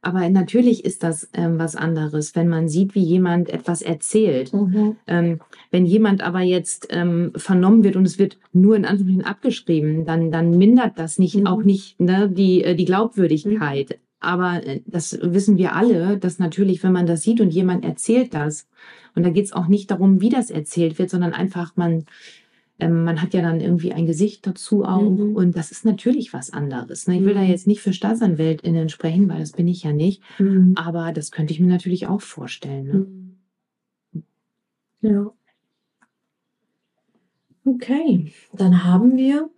Aber 0.00 0.28
natürlich 0.30 0.84
ist 0.84 1.02
das 1.02 1.28
ähm, 1.34 1.58
was 1.58 1.74
anderes, 1.74 2.36
wenn 2.36 2.48
man 2.48 2.68
sieht, 2.68 2.94
wie 2.94 3.02
jemand 3.02 3.50
etwas 3.50 3.82
erzählt. 3.82 4.52
Mhm. 4.52 4.96
Ähm, 5.08 5.40
wenn 5.72 5.86
jemand 5.86 6.22
aber 6.22 6.40
jetzt 6.40 6.86
ähm, 6.90 7.32
vernommen 7.34 7.82
wird 7.82 7.96
und 7.96 8.06
es 8.06 8.18
wird 8.18 8.38
nur 8.52 8.76
in 8.76 8.84
Anführungszeichen 8.84 9.24
abgeschrieben, 9.30 10.04
dann, 10.04 10.30
dann 10.30 10.56
mindert 10.56 10.98
das 10.98 11.18
nicht 11.18 11.34
mhm. 11.36 11.46
auch 11.48 11.64
nicht 11.64 11.98
ne, 11.98 12.30
die, 12.30 12.62
äh, 12.62 12.76
die 12.76 12.84
Glaubwürdigkeit. 12.84 13.90
Mhm. 13.90 13.94
Aber 14.20 14.64
äh, 14.64 14.82
das 14.86 15.18
wissen 15.20 15.58
wir 15.58 15.74
alle, 15.74 16.16
dass 16.16 16.38
natürlich, 16.38 16.82
wenn 16.84 16.92
man 16.92 17.06
das 17.06 17.22
sieht 17.22 17.40
und 17.40 17.52
jemand 17.52 17.84
erzählt 17.84 18.34
das, 18.34 18.68
und 19.14 19.24
da 19.24 19.30
geht 19.30 19.46
es 19.46 19.52
auch 19.52 19.66
nicht 19.66 19.90
darum, 19.90 20.20
wie 20.20 20.28
das 20.28 20.48
erzählt 20.50 20.98
wird, 21.00 21.10
sondern 21.10 21.32
einfach, 21.32 21.74
man 21.74 22.04
ähm, 22.78 23.04
man 23.04 23.20
hat 23.20 23.34
ja 23.34 23.42
dann 23.42 23.60
irgendwie 23.60 23.92
ein 23.92 24.06
Gesicht 24.06 24.46
dazu 24.46 24.84
auch 24.84 25.10
mhm. 25.10 25.34
und 25.34 25.56
das 25.56 25.70
ist 25.70 25.84
natürlich 25.84 26.32
was 26.32 26.52
anderes. 26.52 27.08
Ne? 27.08 27.16
Ich 27.16 27.24
will 27.24 27.34
mhm. 27.34 27.38
da 27.38 27.42
jetzt 27.42 27.66
nicht 27.66 27.80
für 27.80 27.92
StaatsanwältInnen 27.92 28.88
sprechen, 28.88 29.28
weil 29.28 29.40
das 29.40 29.52
bin 29.52 29.68
ich 29.68 29.82
ja 29.82 29.92
nicht, 29.92 30.22
mhm. 30.38 30.74
aber 30.76 31.12
das 31.12 31.30
könnte 31.30 31.52
ich 31.52 31.60
mir 31.60 31.68
natürlich 31.68 32.06
auch 32.06 32.20
vorstellen. 32.20 32.86
Ne? 32.86 34.22
Mhm. 34.22 34.22
Ja. 35.00 35.32
Okay, 37.64 38.32
dann 38.54 38.84
haben 38.84 39.16
wir 39.16 39.50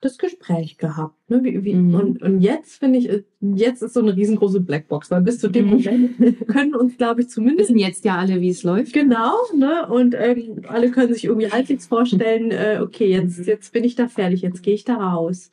das 0.00 0.18
Gespräch 0.18 0.78
gehabt. 0.78 1.16
Ne? 1.28 1.42
Wie, 1.42 1.64
wie, 1.64 1.74
mhm. 1.74 1.94
und, 1.94 2.22
und 2.22 2.40
jetzt 2.40 2.78
finde 2.78 2.98
ich, 2.98 3.24
jetzt 3.40 3.82
ist 3.82 3.94
so 3.94 4.00
eine 4.00 4.14
riesengroße 4.14 4.60
Blackbox, 4.60 5.10
weil 5.10 5.22
bis 5.22 5.40
zu 5.40 5.48
dem 5.48 5.66
mhm. 5.66 5.70
Moment 5.70 6.48
können 6.48 6.74
uns, 6.74 6.96
glaube 6.96 7.22
ich, 7.22 7.28
zumindest. 7.28 7.70
Wissen 7.70 7.78
jetzt 7.78 8.04
ja 8.04 8.16
alle, 8.16 8.40
wie 8.40 8.50
es 8.50 8.62
läuft. 8.62 8.92
Genau, 8.92 9.34
ne? 9.56 9.88
Und 9.88 10.14
ähm, 10.16 10.62
alle 10.68 10.90
können 10.90 11.12
sich 11.12 11.24
irgendwie 11.24 11.50
halbwegs 11.50 11.86
vorstellen, 11.86 12.50
äh, 12.52 12.78
okay, 12.80 13.08
jetzt, 13.08 13.38
mhm. 13.38 13.44
jetzt 13.44 13.72
bin 13.72 13.84
ich 13.84 13.96
da 13.96 14.08
fertig, 14.08 14.42
jetzt 14.42 14.62
gehe 14.62 14.74
ich 14.74 14.84
da 14.84 14.94
raus. 14.94 15.50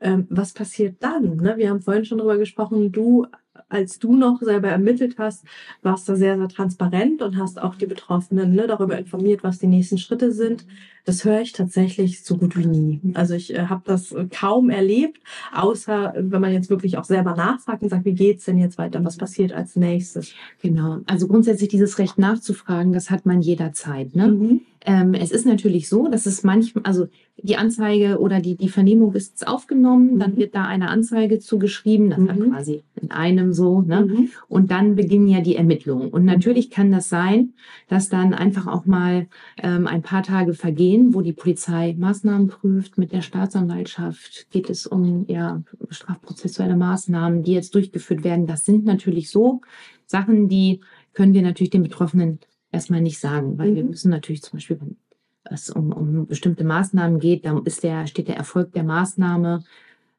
Ähm, 0.00 0.26
was 0.28 0.52
passiert 0.52 0.96
dann? 1.00 1.36
Ne? 1.36 1.54
Wir 1.56 1.70
haben 1.70 1.80
vorhin 1.80 2.04
schon 2.04 2.18
darüber 2.18 2.36
gesprochen, 2.36 2.90
du 2.90 3.26
als 3.68 3.98
du 3.98 4.14
noch 4.14 4.40
selber 4.40 4.68
ermittelt 4.68 5.16
hast, 5.18 5.44
warst 5.82 6.08
du 6.08 6.16
sehr, 6.16 6.36
sehr 6.36 6.48
transparent 6.48 7.22
und 7.22 7.38
hast 7.38 7.60
auch 7.60 7.74
die 7.76 7.86
Betroffenen 7.86 8.54
ne, 8.54 8.66
darüber 8.66 8.98
informiert, 8.98 9.42
was 9.42 9.58
die 9.58 9.66
nächsten 9.66 9.98
Schritte 9.98 10.32
sind. 10.32 10.66
Das 11.04 11.24
höre 11.24 11.40
ich 11.40 11.52
tatsächlich 11.52 12.24
so 12.24 12.36
gut 12.36 12.56
wie 12.56 12.66
nie. 12.66 13.00
Also 13.14 13.34
ich 13.34 13.54
äh, 13.54 13.66
habe 13.66 13.82
das 13.84 14.12
äh, 14.12 14.26
kaum 14.30 14.70
erlebt, 14.70 15.20
außer 15.54 16.14
wenn 16.16 16.40
man 16.40 16.52
jetzt 16.52 16.70
wirklich 16.70 16.96
auch 16.96 17.04
selber 17.04 17.34
nachfragt 17.36 17.82
und 17.82 17.90
sagt, 17.90 18.04
wie 18.04 18.14
geht's 18.14 18.46
denn 18.46 18.58
jetzt 18.58 18.78
weiter? 18.78 19.04
Was 19.04 19.18
passiert 19.18 19.52
als 19.52 19.76
nächstes? 19.76 20.32
Genau. 20.62 21.00
Also 21.06 21.28
grundsätzlich 21.28 21.68
dieses 21.68 21.98
Recht 21.98 22.18
nachzufragen, 22.18 22.92
das 22.92 23.10
hat 23.10 23.26
man 23.26 23.42
jederzeit. 23.42 24.16
Ne? 24.16 24.28
Mhm. 24.28 24.60
Ähm, 24.86 25.14
es 25.14 25.30
ist 25.30 25.46
natürlich 25.46 25.88
so, 25.88 26.08
dass 26.08 26.26
es 26.26 26.42
manchmal, 26.42 26.84
also 26.84 27.08
die 27.38 27.56
Anzeige 27.56 28.18
oder 28.20 28.40
die, 28.40 28.54
die 28.54 28.68
Vernehmung 28.68 29.14
ist 29.14 29.46
aufgenommen, 29.46 30.18
dann 30.18 30.32
mhm. 30.32 30.36
wird 30.36 30.54
da 30.54 30.66
eine 30.66 30.90
Anzeige 30.90 31.38
zugeschrieben, 31.38 32.10
das 32.10 32.18
mhm. 32.18 32.28
hat 32.28 32.40
quasi 32.50 32.82
in 33.00 33.10
einem 33.10 33.52
so, 33.54 33.80
ne? 33.80 34.02
Mhm. 34.02 34.28
Und 34.46 34.70
dann 34.70 34.94
beginnen 34.94 35.26
ja 35.26 35.40
die 35.40 35.56
Ermittlungen. 35.56 36.10
Und 36.10 36.26
natürlich 36.26 36.70
kann 36.70 36.92
das 36.92 37.08
sein, 37.08 37.54
dass 37.88 38.10
dann 38.10 38.34
einfach 38.34 38.66
auch 38.66 38.84
mal 38.84 39.26
ähm, 39.62 39.86
ein 39.86 40.02
paar 40.02 40.22
Tage 40.22 40.52
vergehen, 40.52 40.93
wo 41.14 41.20
die 41.20 41.32
Polizei 41.32 41.94
Maßnahmen 41.98 42.48
prüft 42.48 42.98
mit 42.98 43.12
der 43.12 43.22
Staatsanwaltschaft. 43.22 44.50
Geht 44.50 44.70
es 44.70 44.86
um 44.86 45.24
ja, 45.28 45.62
strafprozessuelle 45.90 46.76
Maßnahmen, 46.76 47.42
die 47.42 47.52
jetzt 47.52 47.74
durchgeführt 47.74 48.24
werden. 48.24 48.46
Das 48.46 48.64
sind 48.64 48.84
natürlich 48.84 49.30
so 49.30 49.60
Sachen, 50.06 50.48
die 50.48 50.80
können 51.12 51.34
wir 51.34 51.42
natürlich 51.42 51.70
den 51.70 51.82
Betroffenen 51.82 52.38
erstmal 52.70 53.00
nicht 53.00 53.18
sagen, 53.18 53.58
weil 53.58 53.70
mhm. 53.70 53.76
wir 53.76 53.84
müssen 53.84 54.10
natürlich 54.10 54.42
zum 54.42 54.58
Beispiel, 54.58 54.80
wenn 54.80 54.96
es 55.44 55.70
um, 55.70 55.92
um 55.92 56.26
bestimmte 56.26 56.64
Maßnahmen 56.64 57.18
geht, 57.20 57.44
dann 57.44 57.64
ist 57.64 57.82
der, 57.82 58.06
steht 58.06 58.28
der 58.28 58.36
Erfolg 58.36 58.72
der 58.72 58.84
Maßnahme, 58.84 59.64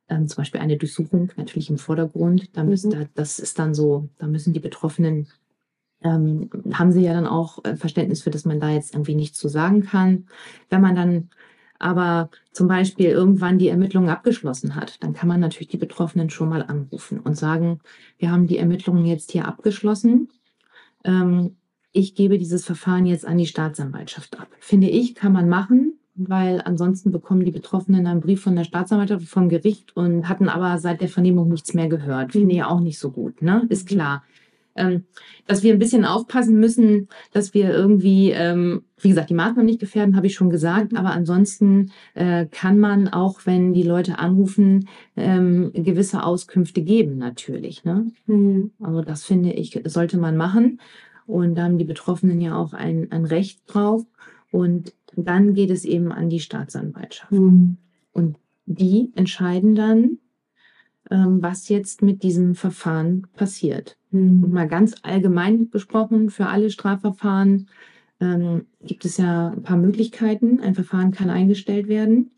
ähm, 0.09 0.27
zum 0.27 0.37
Beispiel 0.37 0.61
eine 0.61 0.77
Durchsuchung 0.77 1.31
natürlich 1.35 1.69
im 1.69 1.77
Vordergrund. 1.77 2.49
Da 2.53 2.63
müssen, 2.63 2.89
mhm. 2.89 2.93
da, 2.93 3.05
das 3.15 3.39
ist 3.39 3.59
dann 3.59 3.73
so, 3.73 4.09
da 4.17 4.27
müssen 4.27 4.53
die 4.53 4.59
Betroffenen 4.59 5.27
ähm, 6.05 6.49
haben 6.73 6.91
sie 6.91 7.01
ja 7.01 7.13
dann 7.13 7.27
auch 7.27 7.63
äh, 7.65 7.75
Verständnis 7.75 8.21
für, 8.21 8.29
dass 8.29 8.45
man 8.45 8.59
da 8.59 8.69
jetzt 8.69 8.93
irgendwie 8.93 9.15
nichts 9.15 9.39
zu 9.39 9.49
sagen 9.49 9.83
kann. 9.83 10.27
Wenn 10.69 10.81
man 10.81 10.95
dann 10.95 11.29
aber 11.79 12.29
zum 12.51 12.67
Beispiel 12.67 13.07
irgendwann 13.07 13.57
die 13.57 13.67
Ermittlungen 13.67 14.09
abgeschlossen 14.09 14.75
hat, 14.75 15.03
dann 15.03 15.13
kann 15.13 15.27
man 15.27 15.39
natürlich 15.39 15.67
die 15.67 15.77
Betroffenen 15.77 16.29
schon 16.29 16.47
mal 16.47 16.61
anrufen 16.61 17.19
und 17.19 17.35
sagen, 17.35 17.79
wir 18.17 18.31
haben 18.31 18.47
die 18.47 18.57
Ermittlungen 18.57 19.05
jetzt 19.05 19.31
hier 19.31 19.47
abgeschlossen. 19.47 20.29
Ähm, 21.03 21.57
ich 21.91 22.13
gebe 22.13 22.37
dieses 22.37 22.65
Verfahren 22.65 23.05
jetzt 23.05 23.25
an 23.25 23.37
die 23.37 23.47
Staatsanwaltschaft 23.47 24.39
ab. 24.39 24.47
Finde 24.59 24.87
ich, 24.87 25.15
kann 25.15 25.33
man 25.33 25.49
machen, 25.49 25.93
weil 26.13 26.61
ansonsten 26.63 27.11
bekommen 27.11 27.45
die 27.45 27.51
Betroffenen 27.51 28.05
einen 28.05 28.21
Brief 28.21 28.41
von 28.41 28.55
der 28.55 28.63
Staatsanwaltschaft, 28.63 29.25
vom 29.25 29.49
Gericht 29.49 29.95
und 29.97 30.29
hatten 30.29 30.49
aber 30.49 30.77
seit 30.77 31.01
der 31.01 31.09
Vernehmung 31.09 31.49
nichts 31.49 31.73
mehr 31.73 31.89
gehört. 31.89 32.33
Finde 32.33 32.55
ich 32.55 32.63
auch 32.63 32.79
nicht 32.79 32.99
so 32.99 33.11
gut, 33.11 33.41
ne? 33.41 33.65
Ist 33.69 33.89
mhm. 33.89 33.95
klar 33.95 34.23
ähm, 34.75 35.05
dass 35.47 35.63
wir 35.63 35.73
ein 35.73 35.79
bisschen 35.79 36.05
aufpassen 36.05 36.59
müssen, 36.59 37.07
dass 37.31 37.53
wir 37.53 37.69
irgendwie, 37.69 38.31
ähm, 38.31 38.83
wie 38.99 39.09
gesagt, 39.09 39.29
die 39.29 39.35
Maßnahmen 39.35 39.65
nicht 39.65 39.79
gefährden, 39.79 40.15
habe 40.15 40.27
ich 40.27 40.35
schon 40.35 40.49
gesagt, 40.49 40.95
aber 40.95 41.11
ansonsten 41.11 41.91
äh, 42.13 42.45
kann 42.45 42.79
man 42.79 43.07
auch, 43.07 43.41
wenn 43.45 43.73
die 43.73 43.83
Leute 43.83 44.19
anrufen, 44.19 44.87
ähm, 45.15 45.71
gewisse 45.73 46.23
Auskünfte 46.23 46.81
geben, 46.81 47.17
natürlich. 47.17 47.83
Ne? 47.83 48.11
Mhm. 48.27 48.71
Also 48.79 49.01
das 49.01 49.23
finde 49.23 49.53
ich, 49.53 49.81
sollte 49.85 50.17
man 50.17 50.37
machen. 50.37 50.79
Und 51.27 51.55
da 51.55 51.63
haben 51.63 51.77
die 51.77 51.85
Betroffenen 51.85 52.39
ja 52.39 52.55
auch 52.55 52.73
ein, 52.73 53.11
ein 53.11 53.25
Recht 53.25 53.61
drauf. 53.67 54.05
Und 54.51 54.93
dann 55.15 55.53
geht 55.53 55.69
es 55.69 55.85
eben 55.85 56.11
an 56.11 56.29
die 56.29 56.39
Staatsanwaltschaft. 56.39 57.31
Mhm. 57.31 57.77
Und 58.11 58.37
die 58.65 59.11
entscheiden 59.15 59.75
dann, 59.75 60.19
was 61.09 61.69
jetzt 61.69 62.01
mit 62.01 62.23
diesem 62.23 62.55
Verfahren 62.55 63.27
passiert. 63.35 63.97
Mhm. 64.11 64.51
Mal 64.51 64.67
ganz 64.67 64.95
allgemein 65.03 65.69
gesprochen, 65.69 66.29
für 66.29 66.47
alle 66.47 66.69
Strafverfahren 66.69 67.67
ähm, 68.19 68.65
gibt 68.81 69.05
es 69.05 69.17
ja 69.17 69.49
ein 69.49 69.63
paar 69.63 69.77
Möglichkeiten. 69.77 70.59
Ein 70.61 70.75
Verfahren 70.75 71.11
kann 71.11 71.29
eingestellt 71.29 71.87
werden. 71.87 72.31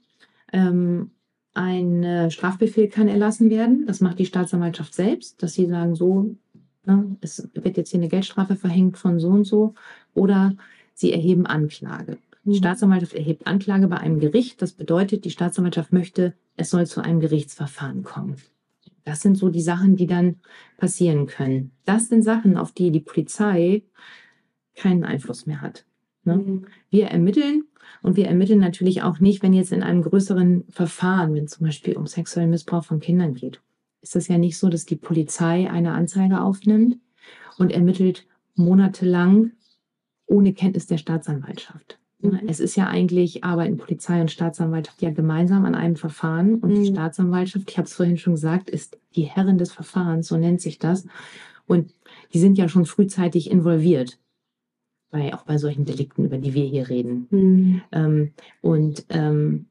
Ähm, 0.51 1.11
ein 1.53 2.03
äh, 2.03 2.32
Strafbefehl 2.32 2.88
kann 2.88 3.07
erlassen 3.07 3.49
werden. 3.49 3.86
Das 3.88 4.01
macht 4.01 4.20
die 4.20 4.26
Staatsanwaltschaft 4.26 4.93
selbst, 4.93 5.41
dass 5.41 5.53
sie 5.53 5.65
sagen, 5.68 5.95
so, 5.95 6.36
ne, 6.86 7.18
es 7.22 7.49
wird 7.53 7.78
jetzt 7.78 7.91
hier 7.91 7.99
eine 7.99 8.09
Geldstrafe 8.09 8.55
verhängt 8.55 8.97
von 8.97 9.20
so 9.20 9.30
und 9.30 9.45
so. 9.45 9.74
Oder 10.13 10.55
sie 10.93 11.13
erheben 11.13 11.45
Anklage. 11.45 12.18
Die 12.43 12.51
mhm. 12.51 12.55
Staatsanwaltschaft 12.55 13.13
erhebt 13.13 13.47
Anklage 13.47 13.88
bei 13.88 13.97
einem 13.97 14.20
Gericht. 14.20 14.61
Das 14.61 14.72
bedeutet, 14.72 15.26
die 15.26 15.32
Staatsanwaltschaft 15.32 15.93
möchte, 15.93 16.34
es 16.55 16.70
soll 16.70 16.86
zu 16.88 17.01
einem 17.01 17.20
Gerichtsverfahren 17.20 18.03
kommen. 18.03 18.38
Das 19.08 19.22
sind 19.22 19.38
so 19.38 19.47
die 19.47 19.62
Sachen, 19.62 19.95
die 19.95 20.05
dann 20.05 20.36
passieren 20.76 21.28
können. 21.28 21.72
Das 21.86 22.10
sind 22.10 22.24
Sachen, 22.24 22.58
auf 22.58 22.74
die 22.74 22.91
die 22.91 22.99
Polizei 22.99 23.84
keinen 24.76 25.05
Einfluss 25.05 25.45
mehr 25.45 25.62
hat. 25.62 25.86
Ne? 26.26 26.36
Mhm. 26.36 26.66
Wir 26.89 27.08
ermitteln 27.08 27.64
und 28.01 28.18
wir 28.18 28.28
ermitteln 28.28 28.60
natürlich 28.60 29.03
auch 29.03 29.22
nicht, 29.22 29.41
wenn 29.41 29.53
jetzt 29.53 29.72
in 29.72 29.82
einem 29.82 30.01
größeren 30.01 30.66
Verfahren, 30.72 31.34
wenn 31.36 31.47
zum 31.47 31.68
Beispiel 31.68 31.95
um 31.95 32.05
sexuellen 32.05 32.49
Missbrauch 32.49 32.84
von 32.84 32.99
Kindern 32.99 33.34
geht, 33.34 33.62
ist 34.01 34.16
das 34.16 34.28
ja 34.28 34.38
nicht 34.38 34.58
so, 34.58 34.68
dass 34.68 34.86
die 34.86 34.97
Polizei 34.97 35.72
eine 35.72 35.93
Anzeige 35.93 36.41
aufnimmt 36.41 36.97
und 37.58 37.72
ermittelt 37.72 38.28
monatelang 38.55 39.51
ohne 40.26 40.53
Kenntnis 40.53 40.86
der 40.86 40.97
Staatsanwaltschaft. 40.97 41.97
Mhm. 42.20 42.41
Es 42.47 42.59
ist 42.59 42.76
ja 42.76 42.88
eigentlich, 42.88 43.43
arbeiten 43.43 43.78
Polizei 43.78 44.20
und 44.22 44.32
Staatsanwaltschaft 44.32 45.01
ja 45.01 45.11
gemeinsam 45.11 45.65
an 45.65 45.76
einem 45.76 45.95
Verfahren 45.95 46.55
und 46.55 46.72
mhm. 46.72 46.84
die 46.84 46.91
Staatsanwaltschaft, 46.91 47.70
ich 47.70 47.78
habe 47.78 47.88
es 47.88 47.93
vorhin 47.93 48.18
schon 48.18 48.34
gesagt, 48.34 48.70
ist 48.70 48.97
die 49.15 49.24
Herrin 49.24 49.57
des 49.57 49.72
Verfahrens, 49.72 50.28
so 50.28 50.38
nennt 50.38 50.61
sich 50.61 50.80
das. 50.80 51.05
Und 51.68 51.93
die 52.34 52.39
sind 52.39 52.57
ja 52.57 52.70
schon 52.70 52.86
frühzeitig 52.86 53.51
involviert, 53.51 54.20
bei, 55.09 55.34
auch 55.34 55.43
bei 55.43 55.57
solchen 55.57 55.86
Delikten, 55.86 56.26
über 56.26 56.38
die 56.38 56.53
wir 56.53 56.65
hier 56.65 56.89
reden. 56.89 57.28
Mhm. 57.30 57.82
Ähm, 57.91 58.34
und 58.61 59.05
ähm, 59.09 59.68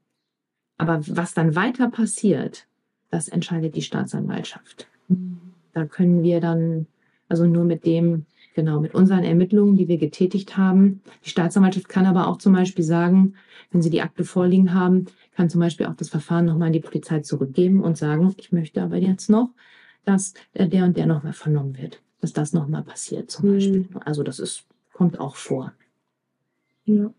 aber 0.77 1.01
was 1.07 1.33
dann 1.33 1.55
weiter 1.55 1.89
passiert, 1.89 2.67
das 3.09 3.29
entscheidet 3.29 3.75
die 3.75 3.81
Staatsanwaltschaft. 3.81 4.87
Mhm. 5.07 5.39
Da 5.73 5.85
können 5.85 6.23
wir 6.23 6.39
dann, 6.39 6.87
also 7.29 7.45
nur 7.45 7.63
mit 7.63 7.85
dem, 7.85 8.25
Genau, 8.57 8.79
mit 8.79 8.95
unseren 8.95 9.23
Ermittlungen, 9.23 9.75
die 9.75 9.87
wir 9.87 9.99
getätigt 9.99 10.57
haben. 10.57 11.03
Die 11.23 11.29
Staatsanwaltschaft 11.29 11.89
kann 11.89 12.07
aber 12.07 12.27
auch 12.27 12.39
zum 12.39 12.53
Beispiel 12.53 12.83
sagen, 12.83 13.35
wenn 13.69 13.83
sie 13.83 13.91
die 13.91 14.01
Akte 14.01 14.23
vorliegen 14.23 14.73
haben, 14.73 15.05
kann 15.35 15.47
zum 15.47 15.61
Beispiel 15.61 15.85
auch 15.85 15.93
das 15.93 16.09
Verfahren 16.09 16.45
nochmal 16.45 16.69
an 16.69 16.73
die 16.73 16.79
Polizei 16.79 17.19
zurückgeben 17.19 17.83
und 17.83 17.99
sagen, 17.99 18.33
ich 18.39 18.51
möchte 18.51 18.81
aber 18.81 18.97
jetzt 18.97 19.29
noch, 19.29 19.51
dass 20.05 20.33
der 20.55 20.85
und 20.85 20.97
der 20.97 21.05
nochmal 21.05 21.33
vernommen 21.33 21.77
wird, 21.77 22.01
dass 22.19 22.33
das 22.33 22.51
nochmal 22.51 22.81
passiert 22.81 23.29
zum 23.29 23.53
Beispiel. 23.53 23.81
Mhm. 23.81 23.99
Also 24.05 24.23
das 24.23 24.39
ist, 24.39 24.63
kommt 24.91 25.19
auch 25.19 25.35
vor. 25.35 25.73
Ja. 26.85 27.13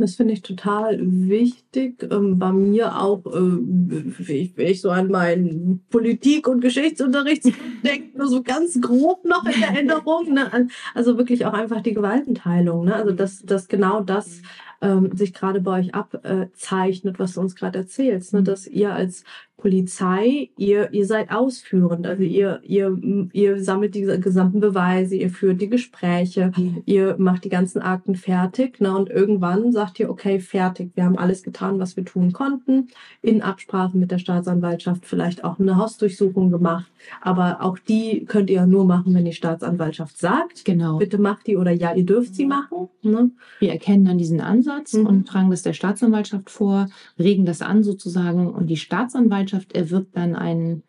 Das 0.00 0.14
finde 0.14 0.32
ich 0.32 0.40
total 0.40 0.98
wichtig. 1.00 2.08
Ähm, 2.10 2.38
bei 2.38 2.52
mir 2.52 2.98
auch, 2.98 3.26
äh, 3.26 3.32
wenn 3.32 4.66
ich, 4.66 4.80
so 4.80 4.90
an 4.90 5.08
meinen 5.08 5.84
Politik- 5.90 6.48
und 6.48 6.62
Geschichtsunterricht 6.62 7.44
denke, 7.84 8.16
nur 8.16 8.28
so 8.28 8.42
ganz 8.42 8.80
grob 8.80 9.26
noch 9.26 9.44
in 9.44 9.62
Erinnerung. 9.62 10.32
Ne? 10.32 10.68
Also 10.94 11.18
wirklich 11.18 11.44
auch 11.44 11.52
einfach 11.52 11.82
die 11.82 11.92
Gewaltenteilung. 11.92 12.86
Ne? 12.86 12.94
Also 12.94 13.12
dass, 13.12 13.42
dass 13.42 13.68
genau 13.68 14.00
das 14.00 14.40
ähm, 14.80 15.10
sich 15.16 15.34
gerade 15.34 15.60
bei 15.60 15.80
euch 15.80 15.94
abzeichnet, 15.94 17.18
was 17.18 17.34
du 17.34 17.40
uns 17.40 17.54
gerade 17.56 17.78
erzählst. 17.78 18.32
Ne? 18.32 18.42
Dass 18.42 18.66
ihr 18.66 18.92
als 18.92 19.24
Polizei, 19.60 20.50
ihr, 20.56 20.92
ihr 20.92 21.06
seid 21.06 21.30
ausführend, 21.30 22.06
also 22.06 22.22
ihr, 22.22 22.60
ihr, 22.64 22.98
ihr 23.32 23.62
sammelt 23.62 23.94
die 23.94 24.02
gesamten 24.02 24.60
Beweise, 24.60 25.16
ihr 25.16 25.30
führt 25.30 25.60
die 25.60 25.68
Gespräche, 25.68 26.52
mhm. 26.56 26.82
ihr 26.86 27.16
macht 27.18 27.44
die 27.44 27.50
ganzen 27.50 27.80
Akten 27.82 28.14
fertig, 28.14 28.80
ne, 28.80 28.96
und 28.96 29.10
irgendwann 29.10 29.70
sagt 29.70 30.00
ihr, 30.00 30.08
okay, 30.08 30.40
fertig, 30.40 30.92
wir 30.94 31.04
haben 31.04 31.18
alles 31.18 31.42
getan, 31.42 31.78
was 31.78 31.96
wir 31.96 32.04
tun 32.04 32.32
konnten, 32.32 32.88
in 33.22 33.42
Absprache 33.42 33.96
mit 33.96 34.10
der 34.10 34.18
Staatsanwaltschaft 34.18 35.04
vielleicht 35.04 35.44
auch 35.44 35.58
eine 35.58 35.76
Hausdurchsuchung 35.76 36.50
gemacht, 36.50 36.90
aber 37.20 37.58
auch 37.60 37.78
die 37.78 38.24
könnt 38.24 38.48
ihr 38.48 38.64
nur 38.64 38.86
machen, 38.86 39.14
wenn 39.14 39.26
die 39.26 39.32
Staatsanwaltschaft 39.32 40.18
sagt, 40.18 40.64
genau. 40.64 40.96
bitte 40.96 41.18
macht 41.18 41.46
die 41.46 41.56
oder 41.56 41.70
ja, 41.70 41.94
ihr 41.94 42.06
dürft 42.06 42.34
sie 42.34 42.46
machen. 42.46 42.88
Ne? 43.02 43.30
Wir 43.58 43.72
erkennen 43.72 44.06
dann 44.06 44.18
diesen 44.18 44.40
Ansatz 44.40 44.69
mhm. 44.92 45.06
und 45.06 45.28
tragen 45.28 45.50
das 45.50 45.62
der 45.62 45.72
Staatsanwaltschaft 45.72 46.50
vor, 46.50 46.88
regen 47.18 47.44
das 47.44 47.62
an 47.62 47.82
sozusagen 47.82 48.48
und 48.48 48.66
die 48.66 48.76
Staatsanwaltschaft 48.76 49.72
erwirkt 49.72 50.16
dann 50.16 50.34
einen 50.36 50.82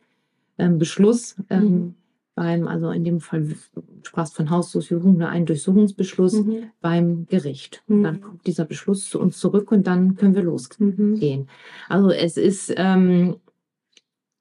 ähm, 0.58 0.78
Beschluss 0.78 1.36
ähm, 1.50 1.64
mhm. 1.64 1.96
beim, 2.36 2.68
also 2.68 2.92
in 2.92 3.04
dem 3.04 3.20
Fall, 3.20 3.44
du 3.44 3.84
sprachst 4.04 4.36
von 4.36 4.50
Hausdurchsuchung, 4.50 5.18
ne, 5.18 5.30
einen 5.30 5.46
Durchsuchungsbeschluss 5.46 6.44
mhm. 6.44 6.64
beim 6.82 7.26
Gericht. 7.28 7.84
Mhm. 7.88 8.04
Dann 8.04 8.22
kommt 8.22 8.48
dieser 8.48 8.66
Beschluss 8.66 9.10
zu 9.10 9.20
uns 9.20 9.38
zurück 9.38 9.72
und 9.72 9.88
dann 9.88 10.16
können 10.16 10.36
wir 10.36 10.44
losgehen. 10.44 10.96
Mhm. 10.98 11.48
Also 11.90 12.12
es 12.12 12.38
ist, 12.38 12.74
ähm, 12.78 13.38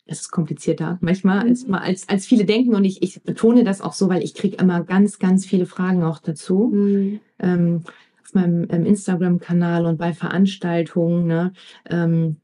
es 0.04 0.22
ist 0.22 0.30
komplizierter 0.30 0.98
manchmal 1.00 1.38
als, 1.38 1.66
mhm. 1.66 1.74
als, 1.74 2.08
als 2.08 2.26
viele 2.26 2.44
denken 2.44 2.74
und 2.74 2.84
ich, 2.84 3.02
ich 3.02 3.22
betone 3.22 3.64
das 3.64 3.80
auch 3.80 3.92
so, 3.92 4.08
weil 4.08 4.22
ich 4.22 4.34
kriege 4.34 4.56
immer 4.56 4.82
ganz, 4.82 5.18
ganz 5.18 5.46
viele 5.46 5.66
Fragen 5.66 6.02
auch 6.02 6.18
dazu. 6.18 6.70
Mhm. 6.72 7.20
Ähm, 7.38 7.84
auf 8.30 8.34
meinem 8.34 8.66
ähm, 8.70 8.86
Instagram-Kanal 8.86 9.86
und 9.86 9.98
bei 9.98 10.12
Veranstaltungen. 10.12 11.26
Ne? 11.26 11.52
Ähm, 11.88 12.36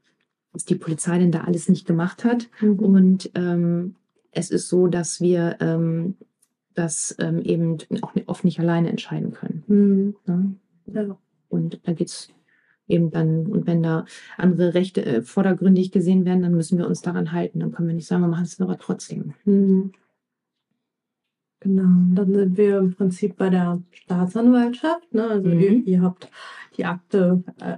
was 0.51 0.65
die 0.65 0.75
Polizei 0.75 1.19
denn 1.19 1.31
da 1.31 1.41
alles 1.41 1.69
nicht 1.69 1.85
gemacht 1.85 2.23
hat. 2.23 2.49
Mhm. 2.61 2.79
Und 2.79 3.31
ähm, 3.35 3.95
es 4.31 4.49
ist 4.49 4.69
so, 4.69 4.87
dass 4.87 5.21
wir 5.21 5.57
ähm, 5.59 6.15
das 6.73 7.15
ähm, 7.19 7.41
eben 7.41 7.77
auch 8.01 8.13
oft 8.25 8.43
nicht 8.43 8.59
alleine 8.59 8.89
entscheiden 8.89 9.31
können. 9.31 9.63
Mhm. 9.67 10.15
Ne? 10.25 10.55
Ja. 10.87 11.17
Und 11.49 11.79
da 11.83 11.93
geht 11.93 12.09
es 12.09 12.29
eben 12.87 13.11
dann, 13.11 13.47
und 13.47 13.67
wenn 13.67 13.83
da 13.83 14.05
andere 14.37 14.73
Rechte 14.73 15.05
äh, 15.05 15.21
vordergründig 15.21 15.91
gesehen 15.91 16.25
werden, 16.25 16.41
dann 16.41 16.55
müssen 16.55 16.77
wir 16.77 16.87
uns 16.87 17.01
daran 17.01 17.31
halten. 17.31 17.59
Dann 17.59 17.71
können 17.71 17.89
wir 17.89 17.95
nicht 17.95 18.07
sagen, 18.07 18.23
wir 18.23 18.27
machen 18.27 18.45
es 18.45 18.59
aber 18.59 18.77
trotzdem. 18.77 19.33
Mhm. 19.45 19.91
Genau, 21.59 22.13
dann 22.13 22.33
sind 22.33 22.57
wir 22.57 22.77
im 22.77 22.93
Prinzip 22.93 23.35
bei 23.35 23.49
der 23.49 23.81
Staatsanwaltschaft. 23.91 25.13
Ne? 25.13 25.27
Also 25.27 25.49
mhm. 25.49 25.59
ihr, 25.59 25.87
ihr, 25.87 26.01
habt 26.01 26.29
die 26.77 26.85
Akte 26.85 27.43
äh, 27.59 27.77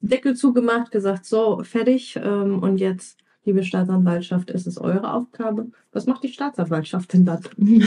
Deckel 0.00 0.36
zugemacht, 0.36 0.90
gesagt, 0.90 1.24
so, 1.24 1.62
fertig. 1.62 2.18
Ähm, 2.22 2.62
und 2.62 2.78
jetzt, 2.78 3.18
liebe 3.44 3.64
Staatsanwaltschaft, 3.64 4.50
ist 4.50 4.66
es 4.66 4.78
eure 4.78 5.12
Aufgabe. 5.12 5.70
Was 5.92 6.06
macht 6.06 6.22
die 6.22 6.28
Staatsanwaltschaft 6.28 7.12
denn 7.12 7.24
dann? 7.24 7.40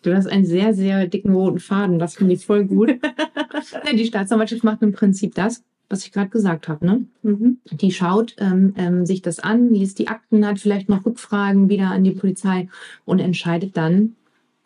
Du 0.00 0.14
hast 0.14 0.26
einen 0.26 0.46
sehr, 0.46 0.72
sehr 0.74 1.06
dicken 1.06 1.34
roten 1.34 1.58
Faden. 1.58 1.98
Das 1.98 2.14
finde 2.14 2.34
ich 2.34 2.46
voll 2.46 2.64
gut. 2.64 2.98
die 3.92 4.06
Staatsanwaltschaft 4.06 4.64
macht 4.64 4.82
im 4.82 4.92
Prinzip 4.92 5.34
das, 5.34 5.62
was 5.92 6.06
ich 6.06 6.12
gerade 6.12 6.30
gesagt 6.30 6.68
habe. 6.68 6.84
Ne? 6.84 7.06
Mhm. 7.22 7.58
Die 7.70 7.92
schaut 7.92 8.34
ähm, 8.38 8.72
ähm, 8.76 9.04
sich 9.04 9.20
das 9.20 9.38
an, 9.38 9.72
liest 9.72 9.98
die 9.98 10.08
Akten, 10.08 10.46
hat 10.46 10.58
vielleicht 10.58 10.88
noch 10.88 11.04
Rückfragen 11.04 11.68
wieder 11.68 11.90
an 11.90 12.02
die 12.02 12.12
Polizei 12.12 12.68
und 13.04 13.18
entscheidet 13.18 13.76
dann, 13.76 14.16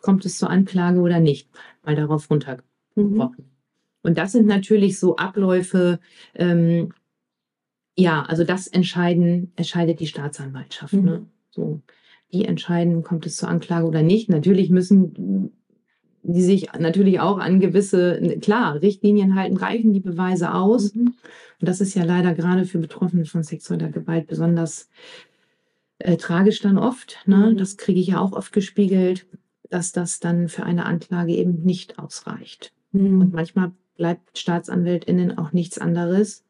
kommt 0.01 0.25
es 0.25 0.37
zur 0.37 0.49
Anklage 0.49 1.01
oder 1.01 1.19
nicht. 1.19 1.49
Mal 1.83 1.95
darauf 1.95 2.29
runtergebrochen. 2.31 2.65
Mhm. 2.95 3.51
Und 4.03 4.17
das 4.17 4.31
sind 4.31 4.47
natürlich 4.47 4.99
so 4.99 5.17
Abläufe, 5.17 5.99
ähm, 6.33 6.93
ja, 7.97 8.23
also 8.23 8.45
das 8.45 8.67
entscheiden, 8.67 9.51
entscheidet 9.57 9.99
die 9.99 10.07
Staatsanwaltschaft. 10.07 10.93
Mhm. 10.93 11.03
Ne? 11.03 11.25
So, 11.49 11.81
die 12.31 12.45
entscheiden, 12.45 13.03
kommt 13.03 13.25
es 13.25 13.35
zur 13.35 13.49
Anklage 13.49 13.85
oder 13.85 14.01
nicht. 14.01 14.29
Natürlich 14.29 14.69
müssen 14.69 15.51
die 16.23 16.41
sich 16.41 16.73
natürlich 16.77 17.19
auch 17.19 17.37
an 17.37 17.59
gewisse, 17.59 18.37
klar, 18.41 18.81
Richtlinien 18.81 19.35
halten, 19.35 19.57
reichen 19.57 19.93
die 19.93 19.99
Beweise 19.99 20.53
aus. 20.53 20.93
Mhm. 20.93 21.13
Und 21.59 21.69
das 21.69 21.81
ist 21.81 21.95
ja 21.95 22.03
leider 22.03 22.33
gerade 22.33 22.65
für 22.65 22.79
Betroffene 22.79 23.25
von 23.25 23.43
sexueller 23.43 23.89
Gewalt 23.89 24.27
besonders 24.27 24.89
äh, 25.99 26.17
tragisch 26.17 26.59
dann 26.59 26.77
oft. 26.77 27.17
Ne? 27.25 27.51
Mhm. 27.51 27.57
Das 27.57 27.77
kriege 27.77 27.99
ich 27.99 28.07
ja 28.07 28.19
auch 28.19 28.33
oft 28.33 28.53
gespiegelt, 28.53 29.25
dass 29.69 29.91
das 29.91 30.19
dann 30.19 30.49
für 30.49 30.63
eine 30.63 30.85
Anklage 30.85 31.33
eben 31.33 31.63
nicht 31.63 31.99
ausreicht. 31.99 32.73
Mhm. 32.91 33.21
Und 33.21 33.33
manchmal 33.33 33.71
bleibt 33.95 34.37
StaatsanwältInnen 34.37 35.37
auch 35.37 35.53
nichts 35.53 35.77
anderes, 35.79 36.43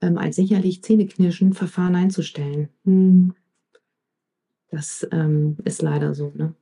ähm, 0.00 0.18
als 0.18 0.36
sicherlich 0.36 0.82
zähneknirschend 0.82 1.56
Verfahren 1.56 1.96
einzustellen. 1.96 2.68
Mhm. 2.84 3.34
Das 4.70 5.06
ähm, 5.10 5.56
ist 5.64 5.82
leider 5.82 6.14
so. 6.14 6.32
Ne? 6.34 6.54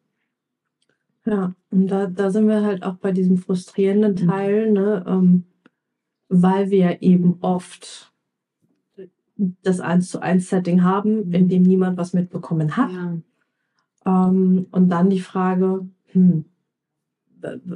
Ja, 1.29 1.53
und 1.71 1.89
da, 1.89 2.07
da 2.07 2.31
sind 2.31 2.49
wir 2.49 2.63
halt 2.63 2.83
auch 2.83 2.95
bei 2.95 3.13
diesem 3.13 3.37
frustrierenden 3.37 4.13
mhm. 4.13 4.31
Teil, 4.31 4.73
ne, 4.73 5.05
ähm, 5.07 5.45
weil 6.31 6.71
wir 6.71 7.03
eben 7.03 7.37
oft 7.43 8.13
das 9.37 9.81
eins 9.81 10.09
zu 10.09 10.23
eins 10.23 10.49
Setting 10.49 10.83
haben, 10.83 11.27
mhm. 11.27 11.35
in 11.35 11.49
dem 11.49 11.63
niemand 11.65 11.99
was 11.99 12.15
mitbekommen 12.15 12.79
hat. 12.79 12.91
Ja. 12.93 13.19
Ähm, 14.07 14.69
und 14.71 14.89
dann 14.89 15.11
die 15.11 15.21
Frage, 15.21 15.87
hm, 16.13 16.47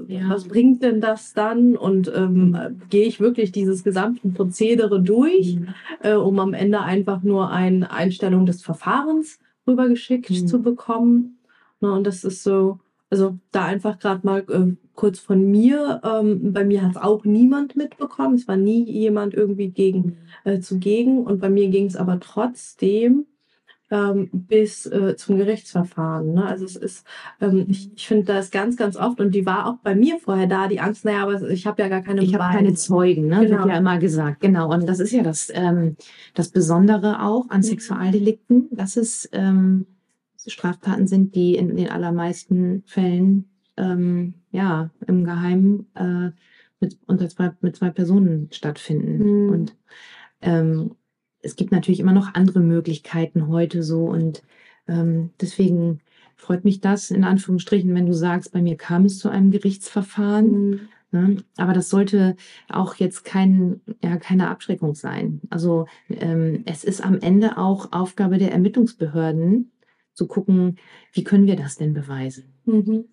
ja. 0.09 0.31
was 0.31 0.49
bringt 0.49 0.83
denn 0.83 1.03
das 1.03 1.35
dann? 1.35 1.77
Und 1.77 2.11
ähm, 2.15 2.57
gehe 2.89 3.07
ich 3.07 3.21
wirklich 3.21 3.53
dieses 3.53 3.85
gesamte 3.85 4.29
Prozedere 4.31 5.03
durch, 5.03 5.57
mhm. 5.57 5.69
äh, 6.01 6.15
um 6.15 6.39
am 6.39 6.55
Ende 6.55 6.81
einfach 6.81 7.23
nur 7.23 7.51
eine 7.51 7.91
Einstellung 7.91 8.47
des 8.47 8.63
Verfahrens 8.63 9.39
rübergeschickt 9.67 10.31
mhm. 10.31 10.47
zu 10.47 10.63
bekommen? 10.63 11.39
Ne, 11.83 11.93
und 11.93 12.07
das 12.07 12.25
ist 12.25 12.43
so, 12.43 12.81
also 13.13 13.39
da 13.51 13.67
einfach 13.67 13.99
gerade 13.99 14.27
mal 14.27 14.41
äh, 14.49 14.75
kurz 14.95 15.19
von 15.19 15.51
mir. 15.51 16.01
Ähm, 16.03 16.55
bei 16.55 16.65
mir 16.65 16.81
hat 16.81 16.93
es 16.93 16.97
auch 16.97 17.25
niemand 17.25 17.77
mitbekommen. 17.77 18.37
Es 18.37 18.49
war 18.49 18.57
nie 18.57 18.91
jemand 18.91 19.35
irgendwie 19.35 19.69
gegen 19.69 19.99
mhm. 20.45 20.51
äh, 20.51 20.61
zugegen. 20.61 21.23
Und 21.27 21.39
bei 21.39 21.51
mir 21.51 21.69
ging 21.69 21.85
es 21.85 21.95
aber 21.95 22.21
trotzdem 22.21 23.27
ähm, 23.91 24.31
bis 24.33 24.87
äh, 24.87 25.15
zum 25.17 25.37
Gerichtsverfahren. 25.37 26.33
Ne? 26.33 26.47
Also 26.47 26.65
es 26.65 26.75
ist, 26.75 27.07
ähm, 27.43 27.67
ich, 27.69 27.93
ich 27.95 28.07
finde 28.09 28.33
das 28.33 28.51
ganz, 28.51 28.79
ganz 28.79 28.97
oft 28.97 29.21
und 29.21 29.35
die 29.35 29.45
war 29.45 29.67
auch 29.67 29.77
bei 29.83 29.95
mir 29.95 30.19
vorher 30.19 30.47
da, 30.47 30.67
die 30.67 30.81
Angst, 30.81 31.05
naja, 31.05 31.25
aber 31.25 31.51
ich 31.51 31.67
habe 31.67 31.83
ja 31.83 31.91
gar 31.91 32.01
keine 32.01 32.23
Ich 32.23 32.35
habe 32.35 32.57
keine 32.57 32.73
Zeugen, 32.73 33.27
ne? 33.27 33.41
Genau. 33.41 33.59
wird 33.59 33.69
ja 33.69 33.77
immer 33.77 33.99
gesagt. 33.99 34.41
Genau. 34.41 34.73
Und 34.73 34.89
das 34.89 35.01
ist 35.01 35.13
ja 35.13 35.23
das, 35.23 35.53
ähm, 35.53 35.97
das 36.33 36.49
Besondere 36.49 37.23
auch 37.23 37.51
an 37.51 37.59
mhm. 37.59 37.65
Sexualdelikten, 37.65 38.69
dass 38.71 38.97
es 38.97 39.29
ähm, 39.33 39.85
Straftaten 40.47 41.07
sind, 41.07 41.35
die 41.35 41.57
in 41.57 41.77
den 41.77 41.91
allermeisten 41.91 42.83
Fällen 42.87 43.51
ähm, 43.77 44.35
ja 44.51 44.91
im 45.07 45.25
Geheimen 45.25 45.87
äh, 45.95 46.31
mit 46.81 46.99
unter 47.07 47.29
zwei 47.29 47.53
mit 47.61 47.77
zwei 47.77 47.91
Personen 47.91 48.49
stattfinden. 48.53 49.47
Mhm. 49.47 49.49
Und 49.51 49.77
ähm, 50.41 50.95
es 51.41 51.57
gibt 51.57 51.73
natürlich 51.73 52.01
immer 52.01 52.13
noch 52.13 52.35
andere 52.35 52.61
Möglichkeiten 52.61 53.49
heute 53.49 53.83
so 53.83 54.05
und 54.05 54.43
ähm, 54.89 55.31
deswegen 55.41 56.01
freut 56.37 56.65
mich 56.65 56.81
das 56.81 57.11
in 57.11 57.25
Anführungsstrichen, 57.25 57.95
wenn 57.95 58.07
du 58.07 58.15
sagst, 58.15 58.53
bei 58.53 58.63
mir 58.63 58.77
kam 58.77 59.05
es 59.05 59.19
zu 59.19 59.29
einem 59.29 59.51
Gerichtsverfahren. 59.51 60.71
Mhm. 60.71 60.81
Ne? 61.13 61.37
Aber 61.57 61.73
das 61.75 61.91
sollte 61.91 62.37
auch 62.69 62.95
jetzt 62.97 63.25
kein, 63.25 63.81
ja, 64.03 64.17
keine 64.17 64.49
Abschreckung 64.49 64.95
sein. 64.95 65.43
Also 65.51 65.87
ähm, 66.09 66.63
es 66.65 66.85
ist 66.85 67.05
am 67.05 67.21
Ende 67.21 67.59
auch 67.59 67.93
Aufgabe 67.93 68.39
der 68.39 68.53
Ermittlungsbehörden, 68.53 69.72
zu 70.15 70.27
gucken, 70.27 70.79
wie 71.13 71.25
können 71.25 71.47
wir 71.47 71.57
das 71.57 71.77
denn 71.77 71.95
beweisen? 71.95 72.53
Mhm. 72.65 73.05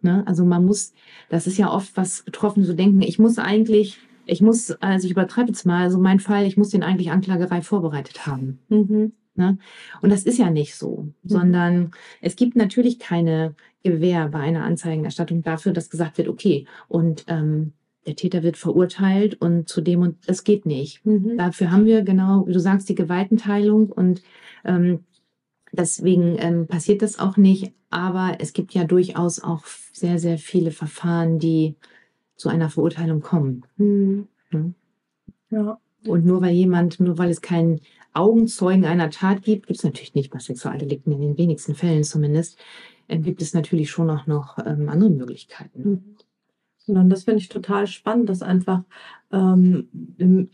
Ne? 0.00 0.26
Also 0.26 0.44
man 0.44 0.64
muss, 0.64 0.92
das 1.28 1.46
ist 1.46 1.58
ja 1.58 1.70
oft, 1.70 1.96
was 1.96 2.22
Betroffene 2.22 2.64
so 2.64 2.72
denken, 2.72 3.02
ich 3.02 3.18
muss 3.18 3.38
eigentlich, 3.38 3.98
ich 4.26 4.40
muss, 4.40 4.70
also 4.80 5.06
ich 5.06 5.12
übertreibe 5.12 5.48
jetzt 5.48 5.66
mal, 5.66 5.82
also 5.82 5.98
mein 5.98 6.20
Fall, 6.20 6.46
ich 6.46 6.56
muss 6.56 6.70
den 6.70 6.82
eigentlich 6.82 7.10
Anklagerei 7.10 7.62
vorbereitet 7.62 8.26
haben. 8.26 8.58
Mhm. 8.68 9.12
Ne? 9.34 9.58
Und 10.02 10.10
das 10.10 10.24
ist 10.24 10.38
ja 10.38 10.50
nicht 10.50 10.74
so, 10.74 11.08
mhm. 11.22 11.28
sondern 11.28 11.90
es 12.20 12.36
gibt 12.36 12.56
natürlich 12.56 12.98
keine 12.98 13.54
Gewähr 13.82 14.28
bei 14.28 14.40
einer 14.40 14.64
Anzeigenerstattung 14.64 15.42
dafür, 15.42 15.72
dass 15.72 15.90
gesagt 15.90 16.18
wird, 16.18 16.28
okay, 16.28 16.66
und 16.88 17.24
ähm, 17.28 17.72
der 18.06 18.16
Täter 18.16 18.42
wird 18.42 18.56
verurteilt 18.56 19.40
und 19.40 19.68
zu 19.68 19.80
dem 19.80 20.00
und 20.00 20.16
das 20.26 20.44
geht 20.44 20.66
nicht. 20.66 21.04
Mhm. 21.06 21.38
Dafür 21.38 21.70
haben 21.70 21.86
wir 21.86 22.02
genau, 22.02 22.46
wie 22.46 22.52
du 22.52 22.60
sagst, 22.60 22.88
die 22.88 22.94
Gewaltenteilung 22.94 23.90
und 23.90 24.22
ähm, 24.64 25.04
Deswegen 25.72 26.36
ähm, 26.38 26.66
passiert 26.66 27.02
das 27.02 27.18
auch 27.18 27.36
nicht. 27.36 27.72
Aber 27.90 28.36
es 28.38 28.52
gibt 28.52 28.74
ja 28.74 28.84
durchaus 28.84 29.42
auch 29.42 29.64
sehr, 29.92 30.18
sehr 30.18 30.38
viele 30.38 30.70
Verfahren, 30.70 31.38
die 31.38 31.76
zu 32.36 32.48
einer 32.48 32.70
Verurteilung 32.70 33.20
kommen. 33.20 33.64
Mhm. 33.76 34.28
Ja. 35.50 35.78
Und 36.06 36.24
nur 36.26 36.42
weil 36.42 36.54
jemand, 36.54 37.00
nur 37.00 37.18
weil 37.18 37.30
es 37.30 37.40
keinen 37.40 37.80
Augenzeugen 38.12 38.84
einer 38.84 39.10
Tat 39.10 39.42
gibt, 39.42 39.66
gibt 39.66 39.78
es 39.78 39.84
natürlich 39.84 40.14
nicht 40.14 40.30
bei 40.30 40.38
Sexualdelikten, 40.38 41.12
in 41.12 41.20
den 41.20 41.38
wenigsten 41.38 41.74
Fällen 41.74 42.04
zumindest, 42.04 42.58
äh, 43.08 43.18
gibt 43.18 43.40
es 43.42 43.54
natürlich 43.54 43.90
schon 43.90 44.10
auch 44.10 44.26
noch 44.26 44.58
ähm, 44.58 44.88
andere 44.88 45.10
Möglichkeiten. 45.10 45.82
Mhm. 46.86 46.96
Und 46.96 47.10
das 47.10 47.24
finde 47.24 47.38
ich 47.38 47.48
total 47.48 47.86
spannend, 47.86 48.28
dass 48.28 48.42
einfach 48.42 48.82
ähm, 49.30 49.88
im 50.18 50.50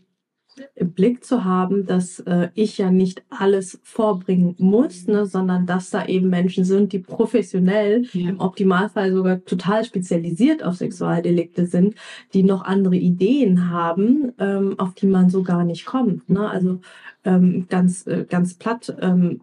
Blick 0.79 1.23
zu 1.23 1.43
haben, 1.43 1.85
dass 1.85 2.19
äh, 2.21 2.49
ich 2.53 2.77
ja 2.77 2.91
nicht 2.91 3.23
alles 3.29 3.79
vorbringen 3.83 4.55
muss, 4.57 5.07
ne, 5.07 5.25
sondern 5.25 5.65
dass 5.65 5.89
da 5.89 6.05
eben 6.05 6.29
Menschen 6.29 6.63
sind, 6.63 6.93
die 6.93 6.99
professionell, 6.99 8.05
ja. 8.13 8.29
im 8.29 8.39
Optimalfall 8.39 9.13
sogar 9.13 9.43
total 9.45 9.83
spezialisiert 9.83 10.63
auf 10.63 10.75
Sexualdelikte 10.75 11.65
sind, 11.65 11.95
die 12.33 12.43
noch 12.43 12.63
andere 12.63 12.95
Ideen 12.95 13.69
haben, 13.69 14.33
ähm, 14.39 14.79
auf 14.79 14.93
die 14.93 15.07
man 15.07 15.29
so 15.29 15.43
gar 15.43 15.63
nicht 15.63 15.85
kommt. 15.85 16.29
Ne? 16.29 16.49
Also 16.49 16.79
ähm, 17.23 17.67
ganz, 17.69 18.07
äh, 18.07 18.25
ganz 18.27 18.53
platt. 18.55 18.95
Ähm, 19.01 19.41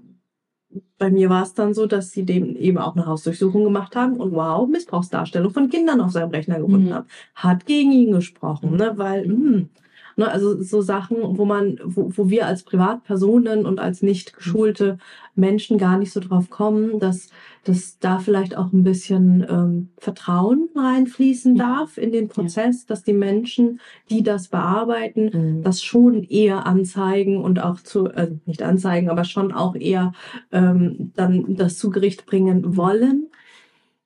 bei 0.98 1.10
mir 1.10 1.28
war 1.28 1.42
es 1.42 1.54
dann 1.54 1.74
so, 1.74 1.86
dass 1.86 2.10
sie 2.10 2.24
dem 2.24 2.56
eben 2.56 2.78
auch 2.78 2.96
eine 2.96 3.06
Hausdurchsuchung 3.06 3.64
gemacht 3.64 3.96
haben 3.96 4.16
und 4.16 4.32
wow, 4.32 4.66
Missbrauchsdarstellung 4.66 5.52
von 5.52 5.68
Kindern 5.68 6.00
auf 6.00 6.12
seinem 6.12 6.30
Rechner 6.30 6.58
gefunden 6.58 6.88
mhm. 6.88 6.94
haben. 6.94 7.06
Hat 7.34 7.66
gegen 7.66 7.92
ihn 7.92 8.12
gesprochen, 8.12 8.76
ne? 8.76 8.92
weil, 8.96 9.26
mh, 9.26 9.34
hm, 9.34 9.68
Ne, 10.18 10.30
also 10.30 10.62
so 10.62 10.80
Sachen, 10.80 11.18
wo 11.20 11.44
man, 11.44 11.78
wo, 11.84 12.10
wo 12.16 12.30
wir 12.30 12.46
als 12.46 12.62
Privatpersonen 12.62 13.66
und 13.66 13.78
als 13.78 14.00
nicht 14.00 14.34
geschulte 14.34 14.96
Menschen 15.34 15.76
gar 15.76 15.98
nicht 15.98 16.10
so 16.10 16.20
drauf 16.20 16.48
kommen, 16.48 16.98
dass, 16.98 17.28
dass 17.64 17.98
da 17.98 18.18
vielleicht 18.18 18.56
auch 18.56 18.72
ein 18.72 18.82
bisschen 18.82 19.46
ähm, 19.46 19.90
Vertrauen 19.98 20.70
reinfließen 20.74 21.56
ja. 21.56 21.66
darf 21.66 21.98
in 21.98 22.12
den 22.12 22.28
Prozess, 22.28 22.82
ja. 22.82 22.84
dass 22.88 23.02
die 23.02 23.12
Menschen, 23.12 23.78
die 24.08 24.22
das 24.22 24.48
bearbeiten, 24.48 25.30
mhm. 25.58 25.62
das 25.62 25.82
schon 25.82 26.24
eher 26.24 26.64
anzeigen 26.64 27.36
und 27.36 27.60
auch 27.60 27.82
zu, 27.82 28.06
äh, 28.06 28.30
nicht 28.46 28.62
anzeigen, 28.62 29.10
aber 29.10 29.24
schon 29.24 29.52
auch 29.52 29.76
eher 29.76 30.12
ähm, 30.50 31.12
dann 31.14 31.56
das 31.56 31.76
zu 31.76 31.90
Gericht 31.90 32.24
bringen 32.24 32.74
wollen. 32.74 33.28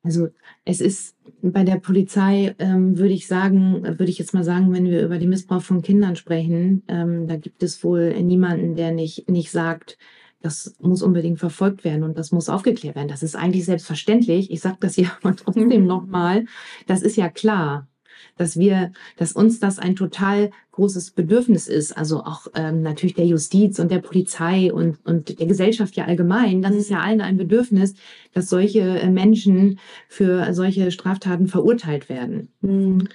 Also 0.03 0.29
es 0.65 0.81
ist 0.81 1.17
bei 1.43 1.63
der 1.63 1.77
Polizei, 1.77 2.55
ähm, 2.59 2.97
würde 2.97 3.13
ich 3.13 3.27
sagen, 3.27 3.83
würde 3.83 4.11
ich 4.11 4.19
jetzt 4.19 4.33
mal 4.33 4.45
sagen, 4.45 4.73
wenn 4.73 4.87
wir 4.87 5.05
über 5.05 5.19
den 5.19 5.29
Missbrauch 5.29 5.63
von 5.63 5.83
Kindern 5.83 6.17
sprechen, 6.17 6.83
ähm, 6.89 7.27
da 7.27 7.37
gibt 7.37 7.63
es 7.63 7.85
wohl 7.85 8.15
niemanden, 8.23 8.77
der 8.77 8.93
nicht, 8.93 9.29
nicht 9.29 9.51
sagt, 9.51 9.99
das 10.43 10.75
muss 10.81 11.03
unbedingt 11.03 11.39
verfolgt 11.39 11.85
werden 11.85 12.03
und 12.03 12.17
das 12.17 12.33
muss 12.33 12.49
aufgeklärt 12.49 12.97
werden. 12.97 13.09
Das 13.09 13.23
ist 13.23 13.37
eigentlich 13.37 13.67
selbstverständlich. 13.67 14.51
Ich 14.51 14.61
sage 14.61 14.79
das 14.81 14.95
hier 14.95 15.11
aber 15.23 15.37
trotzdem 15.37 15.87
nochmal. 15.87 16.47
Das 16.87 17.03
ist 17.03 17.17
ja 17.17 17.29
klar 17.29 17.87
dass 18.37 18.59
wir, 18.59 18.93
dass 19.17 19.33
uns 19.33 19.61
das 19.61 19.79
ein 19.79 19.97
total 19.97 20.51
großes 20.73 21.11
Bedürfnis 21.13 21.69
ist, 21.69 21.97
also 21.97 22.21
auch 22.21 22.47
ähm, 22.55 22.83
natürlich 22.83 23.15
der 23.15 23.27
Justiz 23.27 23.79
und 23.79 23.91
der 23.91 23.99
Polizei 23.99 24.73
und, 24.73 24.99
und 25.05 25.39
der 25.39 25.47
Gesellschaft 25.47 25.97
ja 25.97 26.05
allgemein. 26.05 26.63
Das 26.63 26.75
ist 26.75 26.91
ja 26.91 27.01
allen 27.01 27.21
ein 27.21 27.37
Bedürfnis, 27.37 27.95
dass 28.33 28.49
solche 28.49 28.81
äh, 28.81 29.11
Menschen 29.11 29.79
für 30.09 30.55
solche 30.55 30.91
Straftaten 30.91 31.49
verurteilt 31.49 32.09
werden. 32.09 32.49
Mhm 32.61 33.09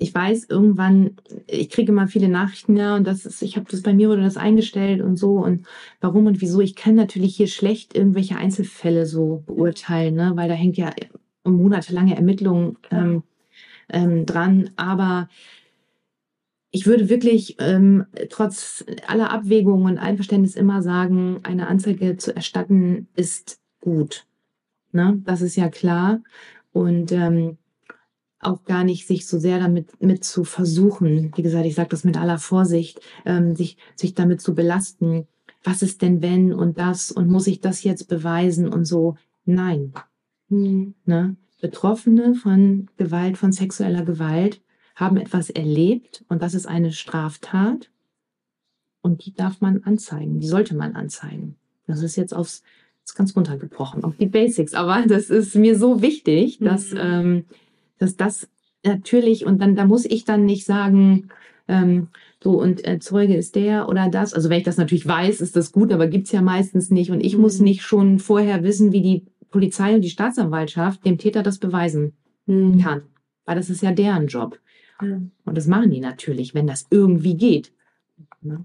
ich 0.00 0.14
weiß 0.14 0.46
irgendwann, 0.48 1.16
ich 1.46 1.68
kriege 1.68 1.92
immer 1.92 2.08
viele 2.08 2.28
Nachrichten, 2.28 2.74
ja, 2.74 2.96
und 2.96 3.06
das 3.06 3.26
ist, 3.26 3.42
ich 3.42 3.56
habe 3.56 3.66
das 3.70 3.82
bei 3.82 3.92
mir 3.92 4.10
oder 4.10 4.22
das 4.22 4.38
eingestellt 4.38 5.02
und 5.02 5.16
so 5.16 5.44
und 5.44 5.66
warum 6.00 6.26
und 6.26 6.40
wieso. 6.40 6.60
Ich 6.60 6.74
kann 6.74 6.94
natürlich 6.94 7.36
hier 7.36 7.48
schlecht 7.48 7.94
irgendwelche 7.94 8.36
Einzelfälle 8.36 9.04
so 9.04 9.42
beurteilen, 9.46 10.14
ne, 10.14 10.32
weil 10.36 10.48
da 10.48 10.54
hängt 10.54 10.78
ja 10.78 10.90
monatelange 11.44 12.16
Ermittlungen 12.16 12.78
ähm, 12.90 13.22
ähm, 13.92 14.26
dran. 14.26 14.70
Aber 14.76 15.28
ich 16.70 16.86
würde 16.86 17.08
wirklich 17.08 17.56
ähm, 17.58 18.06
trotz 18.28 18.84
aller 19.06 19.30
Abwägungen 19.30 19.86
und 19.86 19.98
Einverständnis 19.98 20.54
immer 20.54 20.82
sagen, 20.82 21.40
eine 21.42 21.66
Anzeige 21.66 22.16
zu 22.16 22.34
erstatten 22.34 23.08
ist 23.14 23.60
gut. 23.80 24.26
Ne? 24.92 25.20
Das 25.24 25.42
ist 25.42 25.56
ja 25.56 25.68
klar. 25.68 26.20
Und 26.72 27.10
ähm, 27.12 27.58
auch 28.40 28.64
gar 28.64 28.84
nicht 28.84 29.06
sich 29.06 29.26
so 29.26 29.38
sehr 29.38 29.58
damit 29.58 30.00
mit 30.00 30.24
zu 30.24 30.44
versuchen, 30.44 31.32
wie 31.36 31.42
gesagt, 31.42 31.66
ich 31.66 31.74
sage 31.74 31.90
das 31.90 32.04
mit 32.04 32.16
aller 32.16 32.38
Vorsicht, 32.38 33.00
ähm, 33.26 33.54
sich, 33.54 33.76
sich 33.96 34.14
damit 34.14 34.40
zu 34.40 34.54
belasten. 34.54 35.26
Was 35.62 35.82
ist 35.82 36.00
denn 36.00 36.22
wenn 36.22 36.54
und 36.54 36.78
das 36.78 37.12
und 37.12 37.28
muss 37.28 37.46
ich 37.46 37.60
das 37.60 37.82
jetzt 37.82 38.08
beweisen 38.08 38.68
und 38.68 38.86
so? 38.86 39.16
Nein. 39.44 39.92
Mhm. 40.48 40.94
Ne? 41.04 41.36
Betroffene 41.60 42.34
von 42.34 42.88
Gewalt, 42.96 43.38
von 43.38 43.52
sexueller 43.52 44.04
Gewalt 44.04 44.60
haben 44.94 45.16
etwas 45.16 45.50
erlebt 45.50 46.24
und 46.28 46.42
das 46.42 46.54
ist 46.54 46.66
eine 46.66 46.92
Straftat 46.92 47.90
und 49.02 49.24
die 49.24 49.32
darf 49.32 49.60
man 49.60 49.82
anzeigen, 49.84 50.40
die 50.40 50.46
sollte 50.46 50.74
man 50.74 50.94
anzeigen. 50.94 51.56
Das 51.86 52.02
ist 52.02 52.16
jetzt 52.16 52.34
aufs 52.34 52.62
ist 53.02 53.16
ganz 53.16 53.34
runtergebrochen, 53.34 54.04
auf 54.04 54.16
die 54.16 54.26
Basics, 54.26 54.74
aber 54.74 55.04
das 55.06 55.30
ist 55.30 55.54
mir 55.54 55.78
so 55.78 56.02
wichtig, 56.02 56.58
dass, 56.60 56.92
mhm. 56.92 56.98
ähm, 57.00 57.44
dass 57.98 58.16
das 58.16 58.48
natürlich 58.84 59.46
und 59.46 59.60
dann 59.60 59.74
da 59.74 59.84
muss 59.84 60.04
ich 60.04 60.24
dann 60.24 60.44
nicht 60.44 60.66
sagen, 60.66 61.30
ähm, 61.66 62.08
so 62.42 62.60
und 62.60 62.86
äh, 62.86 62.98
Zeuge 62.98 63.36
ist 63.36 63.54
der 63.54 63.88
oder 63.88 64.08
das. 64.08 64.32
Also 64.32 64.48
wenn 64.48 64.58
ich 64.58 64.64
das 64.64 64.78
natürlich 64.78 65.06
weiß, 65.06 65.40
ist 65.40 65.56
das 65.56 65.72
gut, 65.72 65.92
aber 65.92 66.06
gibt's 66.06 66.32
ja 66.32 66.40
meistens 66.40 66.90
nicht. 66.90 67.10
Und 67.10 67.20
ich 67.20 67.36
mhm. 67.36 67.42
muss 67.42 67.60
nicht 67.60 67.82
schon 67.82 68.18
vorher 68.18 68.62
wissen, 68.62 68.92
wie 68.92 69.02
die 69.02 69.22
Polizei 69.50 69.94
und 69.94 70.02
die 70.02 70.10
Staatsanwaltschaft 70.10 71.04
dem 71.04 71.18
Täter 71.18 71.42
das 71.42 71.58
beweisen 71.58 72.14
mhm. 72.46 72.80
kann. 72.80 73.02
Weil 73.44 73.56
das 73.56 73.70
ist 73.70 73.82
ja 73.82 73.92
deren 73.92 74.26
Job. 74.26 74.58
Ja. 75.02 75.20
Und 75.44 75.56
das 75.56 75.66
machen 75.66 75.90
die 75.90 76.00
natürlich, 76.00 76.54
wenn 76.54 76.66
das 76.66 76.86
irgendwie 76.90 77.36
geht. 77.36 77.72
Ja. 78.42 78.64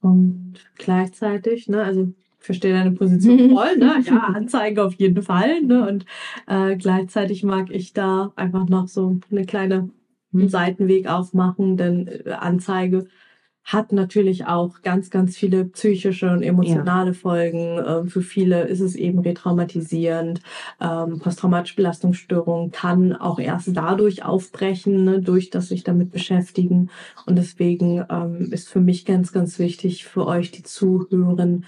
Und 0.00 0.54
gleichzeitig, 0.76 1.68
ne, 1.68 1.82
also 1.82 2.12
ich 2.38 2.44
verstehe 2.44 2.72
deine 2.72 2.92
Position 2.92 3.50
voll, 3.54 3.76
ne? 3.76 4.00
Ja, 4.04 4.18
Anzeige 4.34 4.84
auf 4.84 4.94
jeden 4.94 5.22
Fall, 5.22 5.62
ne? 5.62 5.88
Und 5.88 6.06
äh, 6.46 6.76
gleichzeitig 6.76 7.42
mag 7.42 7.70
ich 7.70 7.92
da 7.92 8.32
einfach 8.36 8.68
noch 8.68 8.88
so 8.88 9.18
eine 9.30 9.44
kleine 9.44 9.90
einen 10.32 10.48
Seitenweg 10.48 11.08
aufmachen, 11.08 11.76
denn 11.76 12.06
äh, 12.06 12.30
Anzeige 12.32 13.08
hat 13.66 13.90
natürlich 13.90 14.46
auch 14.46 14.80
ganz, 14.82 15.10
ganz 15.10 15.36
viele 15.36 15.64
psychische 15.64 16.30
und 16.30 16.42
emotionale 16.42 17.10
ja. 17.10 17.12
Folgen. 17.12 17.80
Ähm, 17.84 18.06
für 18.06 18.22
viele 18.22 18.62
ist 18.62 18.80
es 18.80 18.94
eben 18.94 19.18
retraumatisierend. 19.18 20.40
Ähm, 20.80 21.18
posttraumatische 21.18 21.74
Belastungsstörung 21.74 22.70
kann 22.70 23.12
auch 23.12 23.40
erst 23.40 23.76
dadurch 23.76 24.24
aufbrechen, 24.24 25.04
ne, 25.04 25.20
durch 25.20 25.50
das 25.50 25.68
sich 25.68 25.82
damit 25.82 26.12
beschäftigen. 26.12 26.90
Und 27.26 27.36
deswegen 27.36 28.04
ähm, 28.08 28.52
ist 28.52 28.68
für 28.68 28.80
mich 28.80 29.04
ganz, 29.04 29.32
ganz 29.32 29.58
wichtig 29.58 30.04
für 30.04 30.26
euch, 30.26 30.52
die 30.52 30.62
zuhören, 30.62 31.64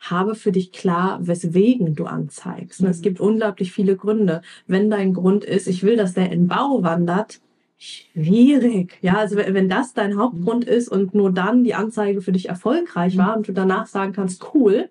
habe 0.00 0.34
für 0.34 0.50
dich 0.50 0.72
klar, 0.72 1.20
weswegen 1.22 1.94
du 1.94 2.06
anzeigst. 2.06 2.80
Und 2.80 2.88
es 2.88 2.98
mhm. 2.98 3.02
gibt 3.02 3.20
unglaublich 3.20 3.72
viele 3.72 3.96
Gründe. 3.96 4.42
Wenn 4.66 4.90
dein 4.90 5.14
Grund 5.14 5.44
ist, 5.44 5.68
ich 5.68 5.84
will, 5.84 5.96
dass 5.96 6.14
der 6.14 6.32
in 6.32 6.48
Bau 6.48 6.82
wandert, 6.82 7.40
schwierig. 7.82 8.98
Ja, 9.00 9.16
also 9.16 9.36
wenn 9.36 9.68
das 9.68 9.92
dein 9.92 10.16
Hauptgrund 10.16 10.64
ist 10.64 10.88
und 10.88 11.14
nur 11.14 11.32
dann 11.32 11.64
die 11.64 11.74
Anzeige 11.74 12.22
für 12.22 12.32
dich 12.32 12.48
erfolgreich 12.48 13.16
war 13.18 13.36
und 13.36 13.48
du 13.48 13.52
danach 13.52 13.86
sagen 13.86 14.12
kannst, 14.12 14.54
cool, 14.54 14.88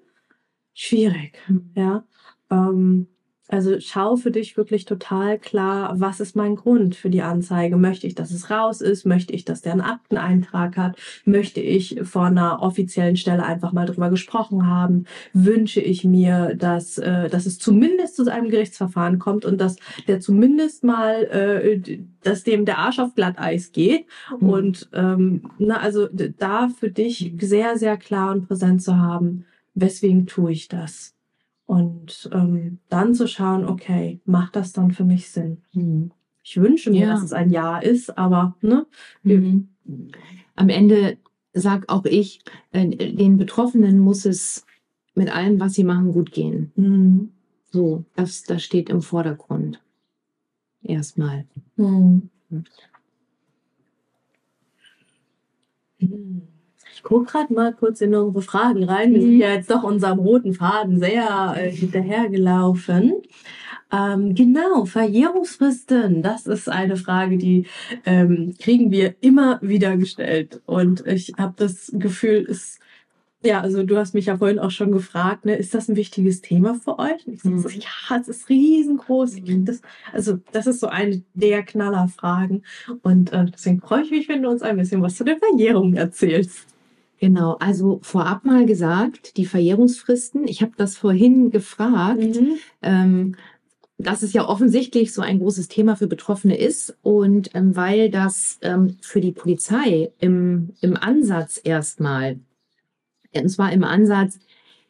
schwierig. 0.74 1.38
Mhm. 1.48 1.72
Ja. 1.76 2.04
Ähm, 2.50 3.08
also 3.52 3.80
schau 3.80 4.16
für 4.16 4.32
dich 4.32 4.56
wirklich 4.56 4.86
total 4.86 5.38
klar, 5.38 5.94
was 6.00 6.22
ist 6.22 6.38
mein 6.38 6.56
Grund 6.56 6.96
für 6.96 7.10
die 7.10 7.22
Anzeige? 7.22 7.76
Möchte 7.76 8.08
ich, 8.08 8.16
dass 8.16 8.32
es 8.32 8.50
raus 8.50 8.80
ist? 8.80 9.06
Möchte 9.06 9.34
ich, 9.34 9.44
dass 9.44 9.62
der 9.62 9.74
einen 9.74 9.82
Akteneintrag 9.82 10.78
hat? 10.78 10.98
Möchte 11.26 11.60
ich 11.60 12.00
vor 12.04 12.26
einer 12.26 12.62
offiziellen 12.62 13.18
Stelle 13.18 13.44
einfach 13.44 13.74
mal 13.74 13.86
drüber 13.86 14.10
gesprochen 14.10 14.68
haben? 14.68 15.04
Wünsche 15.34 15.82
ich 15.82 16.06
mir, 16.06 16.56
dass, 16.56 16.98
äh, 16.98 17.30
dass 17.30 17.46
es 17.46 17.60
zumindest 17.60 18.16
zu 18.16 18.32
einem 18.32 18.50
Gerichtsverfahren 18.50 19.20
kommt 19.20 19.44
und 19.44 19.60
dass 19.60 19.76
der 20.08 20.22
zumindest 20.22 20.86
mal, 20.86 21.24
äh, 21.26 22.00
dass 22.24 22.44
dem 22.44 22.64
der 22.64 22.78
Arsch 22.78 23.00
auf 23.00 23.16
Glatteis 23.16 23.74
geht? 23.74 24.06
Mhm. 24.40 24.50
Und 24.50 24.90
ähm, 24.94 25.44
na, 25.60 25.78
also 25.82 26.08
da 26.08 26.70
für 26.70 26.90
dich 26.90 27.34
sehr, 27.42 27.78
sehr 27.78 27.98
klar 27.98 28.32
und 28.32 28.48
präsent 28.48 28.82
zu 28.82 28.98
haben, 28.98 29.44
weswegen 29.74 30.26
tue 30.26 30.54
ich 30.54 30.70
das? 30.70 31.16
Und 31.72 32.30
ähm, 32.34 32.80
dann 32.90 33.16
zu 33.16 33.30
schauen, 33.30 33.64
okay, 33.64 34.20
macht 34.26 34.58
das 34.58 34.74
dann 34.74 34.92
für 34.92 35.06
mich 35.06 35.30
Sinn? 35.30 35.62
Mhm. 35.72 36.12
Ich 36.44 36.58
wünsche 36.58 36.92
mir, 36.92 37.06
ja. 37.08 37.14
dass 37.14 37.24
es 37.24 37.32
ein 37.32 37.50
Ja 37.50 37.80
ist, 37.80 38.18
aber 38.18 38.58
ne? 38.60 38.86
Mhm. 39.24 39.70
Am 40.58 40.68
Ende 40.68 41.18
sag 41.54 41.88
auch 41.88 42.04
ich, 42.04 42.42
äh, 42.74 42.90
den 43.14 43.38
Betroffenen 43.38 44.00
muss 44.00 44.26
es 44.26 44.66
mit 45.16 45.34
allem, 45.34 45.62
was 45.62 45.76
sie 45.76 45.86
machen, 45.86 46.12
gut 46.12 46.34
gehen. 46.34 46.74
Mhm. 46.76 47.32
So, 47.72 48.04
das, 48.18 48.44
das 48.44 48.64
steht 48.64 48.90
im 48.90 49.02
Vordergrund. 49.02 49.82
Erstmal. 50.84 51.46
Mhm. 51.78 52.30
mhm. 56.00 56.51
Ich 57.02 57.04
gucke 57.04 57.32
gerade 57.32 57.52
mal 57.52 57.74
kurz 57.74 58.00
in 58.02 58.14
unsere 58.14 58.44
Fragen 58.44 58.84
rein. 58.84 59.12
Wir 59.16 59.22
sind 59.22 59.34
mhm. 59.34 59.40
ja 59.40 59.54
jetzt 59.54 59.72
doch 59.72 59.82
unserem 59.82 60.20
roten 60.20 60.54
Faden 60.54 61.00
sehr 61.00 61.56
äh, 61.58 61.72
hinterhergelaufen. 61.72 63.16
Ähm, 63.92 64.36
genau, 64.36 64.86
Verjährungsfristen, 64.86 66.22
das 66.22 66.46
ist 66.46 66.70
eine 66.70 66.98
Frage, 66.98 67.38
die 67.38 67.66
ähm, 68.06 68.54
kriegen 68.62 68.92
wir 68.92 69.16
immer 69.20 69.60
wieder 69.64 69.98
gestellt. 69.98 70.62
Und 70.68 71.06
ich 71.08 71.34
habe 71.40 71.54
das 71.58 71.92
Gefühl, 71.92 72.46
es 72.48 72.80
ja, 73.44 73.60
also 73.62 73.82
du 73.82 73.98
hast 73.98 74.14
mich 74.14 74.28
ja 74.28 74.38
vorhin 74.38 74.60
auch 74.60 74.70
schon 74.70 74.92
gefragt, 74.92 75.46
ne, 75.46 75.56
ist 75.56 75.74
das 75.74 75.90
ein 75.90 75.96
wichtiges 75.96 76.42
Thema 76.42 76.76
für 76.76 77.00
euch? 77.00 77.26
Und 77.26 77.34
ich 77.34 77.42
sage, 77.42 77.58
mhm. 77.58 77.82
ja, 77.82 78.18
es 78.18 78.28
ist 78.28 78.50
riesengroß. 78.50 79.42
Mhm. 79.42 79.66
das, 79.66 79.82
also 80.14 80.38
das 80.52 80.68
ist 80.68 80.80
so 80.80 80.88
eine 80.88 81.24
der 81.34 81.64
Knallerfragen. 81.64 82.64
Und 83.02 83.34
äh, 83.34 83.46
deswegen 83.46 83.82
freue 83.82 84.04
ich 84.04 84.12
mich, 84.12 84.30
wenn 84.30 84.44
du 84.44 84.50
uns 84.50 84.62
ein 84.62 84.78
bisschen 84.78 85.02
was 85.02 85.16
zu 85.16 85.24
der 85.24 85.40
Verjährung 85.40 85.96
erzählst. 85.96 86.71
Genau, 87.22 87.56
also 87.60 88.00
vorab 88.02 88.46
mal 88.46 88.66
gesagt, 88.66 89.38
die 89.38 89.46
Verjährungsfristen, 89.46 90.48
ich 90.48 90.64
habe 90.64 90.72
das 90.76 90.98
vorhin 90.98 91.52
gefragt, 91.52 92.20
mhm. 92.20 92.58
ähm, 92.82 93.36
dass 94.00 94.24
es 94.24 94.34
ja 94.34 94.50
offensichtlich 94.50 95.14
so 95.14 95.22
ein 95.22 95.38
großes 95.38 95.68
Thema 95.68 95.96
für 95.96 96.08
Betroffene 96.08 96.58
ist 96.58 96.98
und 97.04 97.54
ähm, 97.54 97.76
weil 97.76 98.10
das 98.10 98.58
ähm, 98.64 98.98
für 99.02 99.22
die 99.22 99.34
Polizei 99.34 100.12
im, 100.18 100.74
im 100.82 100.98
Ansatz 100.98 101.62
erstmal, 101.64 102.40
und 103.36 103.50
zwar 103.50 103.72
im 103.72 103.84
Ansatz, 103.84 104.40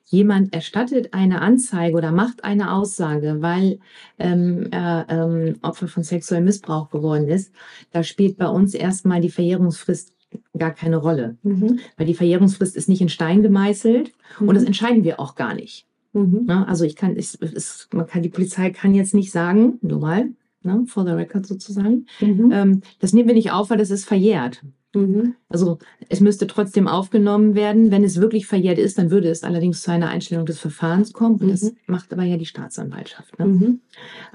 jemand 0.05 0.53
erstattet 0.53 1.13
eine 1.13 1.41
Anzeige 1.41 1.97
oder 1.97 2.13
macht 2.13 2.45
eine 2.45 2.71
Aussage, 2.71 3.41
weil 3.41 3.79
ähm, 4.19 4.69
er 4.71 5.05
ähm, 5.09 5.57
Opfer 5.63 5.89
von 5.89 6.03
sexuellem 6.03 6.45
Missbrauch 6.45 6.91
geworden 6.91 7.27
ist, 7.27 7.51
da 7.91 8.03
spielt 8.03 8.37
bei 8.37 8.47
uns 8.47 8.73
erstmal 8.73 9.19
die 9.19 9.29
Verjährungsfrist 9.29 10.13
gar 10.57 10.71
keine 10.71 10.97
Rolle. 10.97 11.37
Mhm. 11.43 11.79
Weil 11.97 12.05
die 12.05 12.13
Verjährungsfrist 12.13 12.75
ist 12.75 12.89
nicht 12.89 13.01
in 13.01 13.09
Stein 13.09 13.41
gemeißelt 13.41 14.11
mhm. 14.39 14.49
und 14.49 14.55
das 14.55 14.63
entscheiden 14.63 15.03
wir 15.03 15.19
auch 15.19 15.35
gar 15.35 15.53
nicht. 15.53 15.85
Mhm. 16.13 16.43
Na, 16.45 16.65
also 16.65 16.83
ich 16.83 16.95
kann, 16.95 17.15
ich, 17.15 17.37
es, 17.41 17.87
man 17.93 18.07
kann, 18.07 18.21
die 18.21 18.29
Polizei 18.29 18.69
kann 18.71 18.93
jetzt 18.93 19.13
nicht 19.13 19.31
sagen, 19.31 19.79
nur 19.81 19.99
mal, 19.99 20.29
ne, 20.63 20.83
for 20.87 21.05
the 21.05 21.11
record 21.11 21.45
sozusagen, 21.45 22.05
mhm. 22.19 22.51
ähm, 22.51 22.81
das 22.99 23.13
nehmen 23.13 23.27
wir 23.27 23.35
nicht 23.35 23.51
auf, 23.51 23.69
weil 23.69 23.77
das 23.77 23.91
ist 23.91 24.05
verjährt. 24.05 24.61
Mhm. 24.93 25.35
Also 25.47 25.77
es 26.09 26.19
müsste 26.19 26.47
trotzdem 26.47 26.87
aufgenommen 26.87 27.55
werden. 27.55 27.91
Wenn 27.91 28.03
es 28.03 28.19
wirklich 28.19 28.45
verjährt 28.45 28.77
ist, 28.77 28.97
dann 28.97 29.09
würde 29.09 29.29
es 29.29 29.43
allerdings 29.43 29.81
zu 29.81 29.91
einer 29.91 30.09
Einstellung 30.09 30.45
des 30.45 30.59
Verfahrens 30.59 31.13
kommen. 31.13 31.37
Und 31.37 31.49
das 31.49 31.63
mhm. 31.63 31.77
macht 31.87 32.11
aber 32.11 32.23
ja 32.23 32.37
die 32.37 32.45
Staatsanwaltschaft. 32.45 33.39
Ne? 33.39 33.79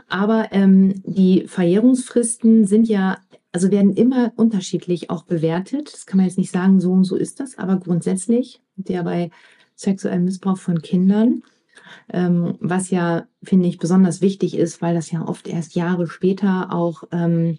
Aber 0.09 0.49
ähm, 0.53 0.95
die 1.05 1.47
Verjährungsfristen 1.47 2.65
sind 2.65 2.89
ja 2.89 3.19
also 3.57 3.71
werden 3.71 3.95
immer 3.95 4.35
unterschiedlich 4.37 5.09
auch 5.09 5.23
bewertet. 5.23 5.91
Das 5.91 6.05
kann 6.05 6.19
man 6.19 6.27
jetzt 6.27 6.37
nicht 6.37 6.51
sagen, 6.51 6.79
so 6.79 6.93
und 6.93 7.05
so 7.05 7.17
ist 7.17 7.41
das, 7.41 7.57
aber 7.57 7.79
grundsätzlich, 7.79 8.61
der 8.77 9.03
bei 9.03 9.31
sexuellem 9.75 10.27
Missbrauch 10.27 10.59
von 10.59 10.83
Kindern, 10.83 11.43
ähm, 12.13 12.59
was 12.61 12.91
ja, 12.91 13.27
finde 13.43 13.67
ich, 13.67 13.79
besonders 13.79 14.21
wichtig 14.21 14.59
ist, 14.59 14.83
weil 14.83 14.95
das 14.95 15.11
ja 15.11 15.27
oft 15.27 15.49
erst 15.49 15.75
Jahre 15.75 16.07
später 16.07 16.71
auch 16.71 17.05
ähm, 17.13 17.57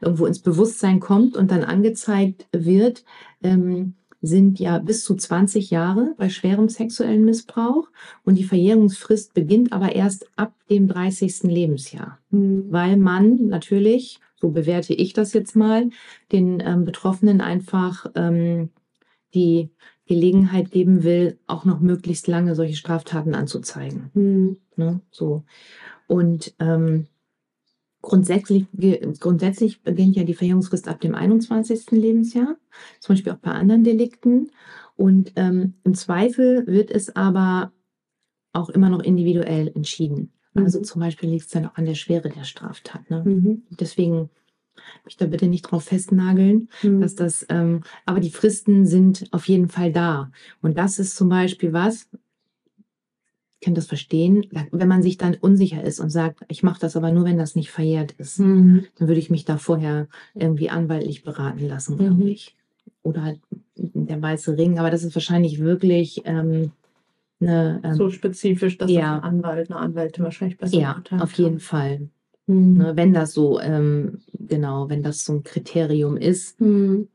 irgendwo 0.00 0.26
ins 0.26 0.38
Bewusstsein 0.38 1.00
kommt 1.00 1.36
und 1.36 1.50
dann 1.50 1.64
angezeigt 1.64 2.46
wird, 2.52 3.04
ähm, 3.42 3.94
sind 4.20 4.60
ja 4.60 4.78
bis 4.78 5.02
zu 5.02 5.16
20 5.16 5.72
Jahre 5.72 6.14
bei 6.18 6.28
schwerem 6.28 6.68
sexuellen 6.68 7.24
Missbrauch 7.24 7.88
und 8.22 8.36
die 8.36 8.44
Verjährungsfrist 8.44 9.34
beginnt 9.34 9.72
aber 9.72 9.92
erst 9.92 10.28
ab 10.36 10.54
dem 10.70 10.86
30. 10.86 11.42
Lebensjahr, 11.50 12.20
mhm. 12.30 12.66
weil 12.70 12.96
man 12.96 13.48
natürlich 13.48 14.20
so 14.42 14.50
bewerte 14.50 14.92
ich 14.92 15.12
das 15.12 15.32
jetzt 15.32 15.54
mal, 15.54 15.88
den 16.32 16.60
ähm, 16.66 16.84
Betroffenen 16.84 17.40
einfach 17.40 18.06
ähm, 18.16 18.70
die 19.34 19.70
Gelegenheit 20.06 20.72
geben 20.72 21.04
will, 21.04 21.38
auch 21.46 21.64
noch 21.64 21.78
möglichst 21.78 22.26
lange 22.26 22.56
solche 22.56 22.74
Straftaten 22.74 23.36
anzuzeigen. 23.36 24.10
Mhm. 24.14 24.56
Ne? 24.74 25.00
So. 25.12 25.44
Und 26.08 26.54
ähm, 26.58 27.06
grundsätzlich, 28.02 28.66
grundsätzlich 29.20 29.82
beginnt 29.82 30.16
ja 30.16 30.24
die 30.24 30.34
Verjährungsfrist 30.34 30.88
ab 30.88 31.00
dem 31.00 31.14
21. 31.14 31.92
Lebensjahr, 31.92 32.56
zum 32.98 33.14
Beispiel 33.14 33.32
auch 33.32 33.38
bei 33.38 33.52
anderen 33.52 33.84
Delikten. 33.84 34.50
Und 34.96 35.32
ähm, 35.36 35.74
im 35.84 35.94
Zweifel 35.94 36.66
wird 36.66 36.90
es 36.90 37.14
aber 37.14 37.72
auch 38.52 38.70
immer 38.70 38.90
noch 38.90 39.00
individuell 39.00 39.68
entschieden. 39.68 40.32
Also 40.54 40.78
mhm. 40.78 40.84
zum 40.84 41.00
Beispiel 41.00 41.28
liegt 41.30 41.44
es 41.46 41.50
dann 41.50 41.66
auch 41.66 41.76
an 41.76 41.86
der 41.86 41.94
Schwere 41.94 42.28
der 42.28 42.44
Straftat. 42.44 43.08
Ne? 43.10 43.22
Mhm. 43.24 43.62
Deswegen 43.70 44.28
mich 45.04 45.16
da 45.16 45.26
bitte 45.26 45.46
nicht 45.46 45.62
drauf 45.62 45.84
festnageln, 45.84 46.68
mhm. 46.82 47.00
dass 47.00 47.14
das, 47.14 47.46
ähm, 47.48 47.82
aber 48.06 48.20
die 48.20 48.30
Fristen 48.30 48.86
sind 48.86 49.26
auf 49.30 49.46
jeden 49.48 49.68
Fall 49.68 49.92
da. 49.92 50.30
Und 50.60 50.78
das 50.78 50.98
ist 50.98 51.16
zum 51.16 51.28
Beispiel 51.28 51.72
was, 51.72 52.08
kann 53.62 53.74
das 53.74 53.86
verstehen. 53.86 54.44
Wenn 54.72 54.88
man 54.88 55.02
sich 55.02 55.18
dann 55.18 55.36
unsicher 55.40 55.84
ist 55.84 56.00
und 56.00 56.10
sagt, 56.10 56.40
ich 56.48 56.62
mache 56.64 56.80
das 56.80 56.96
aber 56.96 57.12
nur, 57.12 57.24
wenn 57.24 57.38
das 57.38 57.54
nicht 57.54 57.70
verjährt 57.70 58.12
ist, 58.12 58.40
Mhm. 58.40 58.86
dann 58.98 59.08
würde 59.08 59.20
ich 59.20 59.30
mich 59.30 59.44
da 59.44 59.56
vorher 59.56 60.08
irgendwie 60.34 60.68
anwaltlich 60.68 61.22
beraten 61.22 61.68
lassen, 61.68 61.96
glaube 61.96 62.24
Mhm. 62.24 62.28
ich. 62.28 62.56
Oder 63.02 63.22
halt 63.22 63.40
der 63.76 64.20
weiße 64.20 64.56
Ring. 64.58 64.78
Aber 64.80 64.90
das 64.90 65.04
ist 65.04 65.14
wahrscheinlich 65.14 65.60
wirklich 65.60 66.22
ähm, 66.24 66.72
eine. 67.42 67.80
Ähm, 67.84 67.94
so 67.94 68.10
spezifisch, 68.10 68.78
dass 68.78 68.90
ja. 68.90 69.16
das 69.16 69.24
ein 69.24 69.30
Anwalt, 69.36 69.70
eine 69.70 69.80
Anwältin 69.80 70.24
wahrscheinlich 70.24 70.58
besser 70.58 70.78
ja, 70.78 71.02
auf 71.10 71.32
kann. 71.32 71.44
jeden 71.44 71.60
Fall. 71.60 72.08
Mhm. 72.46 72.78
Ne, 72.78 72.92
wenn 72.96 73.12
das 73.12 73.32
so, 73.32 73.60
ähm, 73.60 74.18
genau, 74.32 74.88
wenn 74.88 75.02
das 75.02 75.24
so 75.24 75.34
ein 75.34 75.42
Kriterium 75.42 76.16
ist. 76.16 76.60
Mhm. 76.60 77.08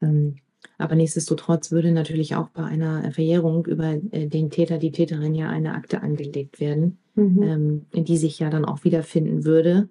Ähm, 0.00 0.36
aber 0.78 0.94
nichtsdestotrotz 0.94 1.70
würde 1.70 1.92
natürlich 1.92 2.34
auch 2.34 2.48
bei 2.48 2.64
einer 2.64 3.10
Verjährung 3.12 3.66
über 3.66 3.94
äh, 4.10 4.26
den 4.26 4.50
Täter, 4.50 4.78
die 4.78 4.92
Täterin 4.92 5.34
ja 5.34 5.48
eine 5.48 5.74
Akte 5.74 6.02
angelegt 6.02 6.60
werden, 6.60 6.98
Mhm. 7.14 7.42
ähm, 7.42 7.86
in 7.92 8.04
die 8.04 8.16
sich 8.16 8.38
ja 8.38 8.50
dann 8.50 8.64
auch 8.64 8.84
wiederfinden 8.84 9.44
würde. 9.44 9.88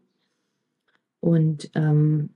Und 1.19 1.69
ähm, 1.75 2.31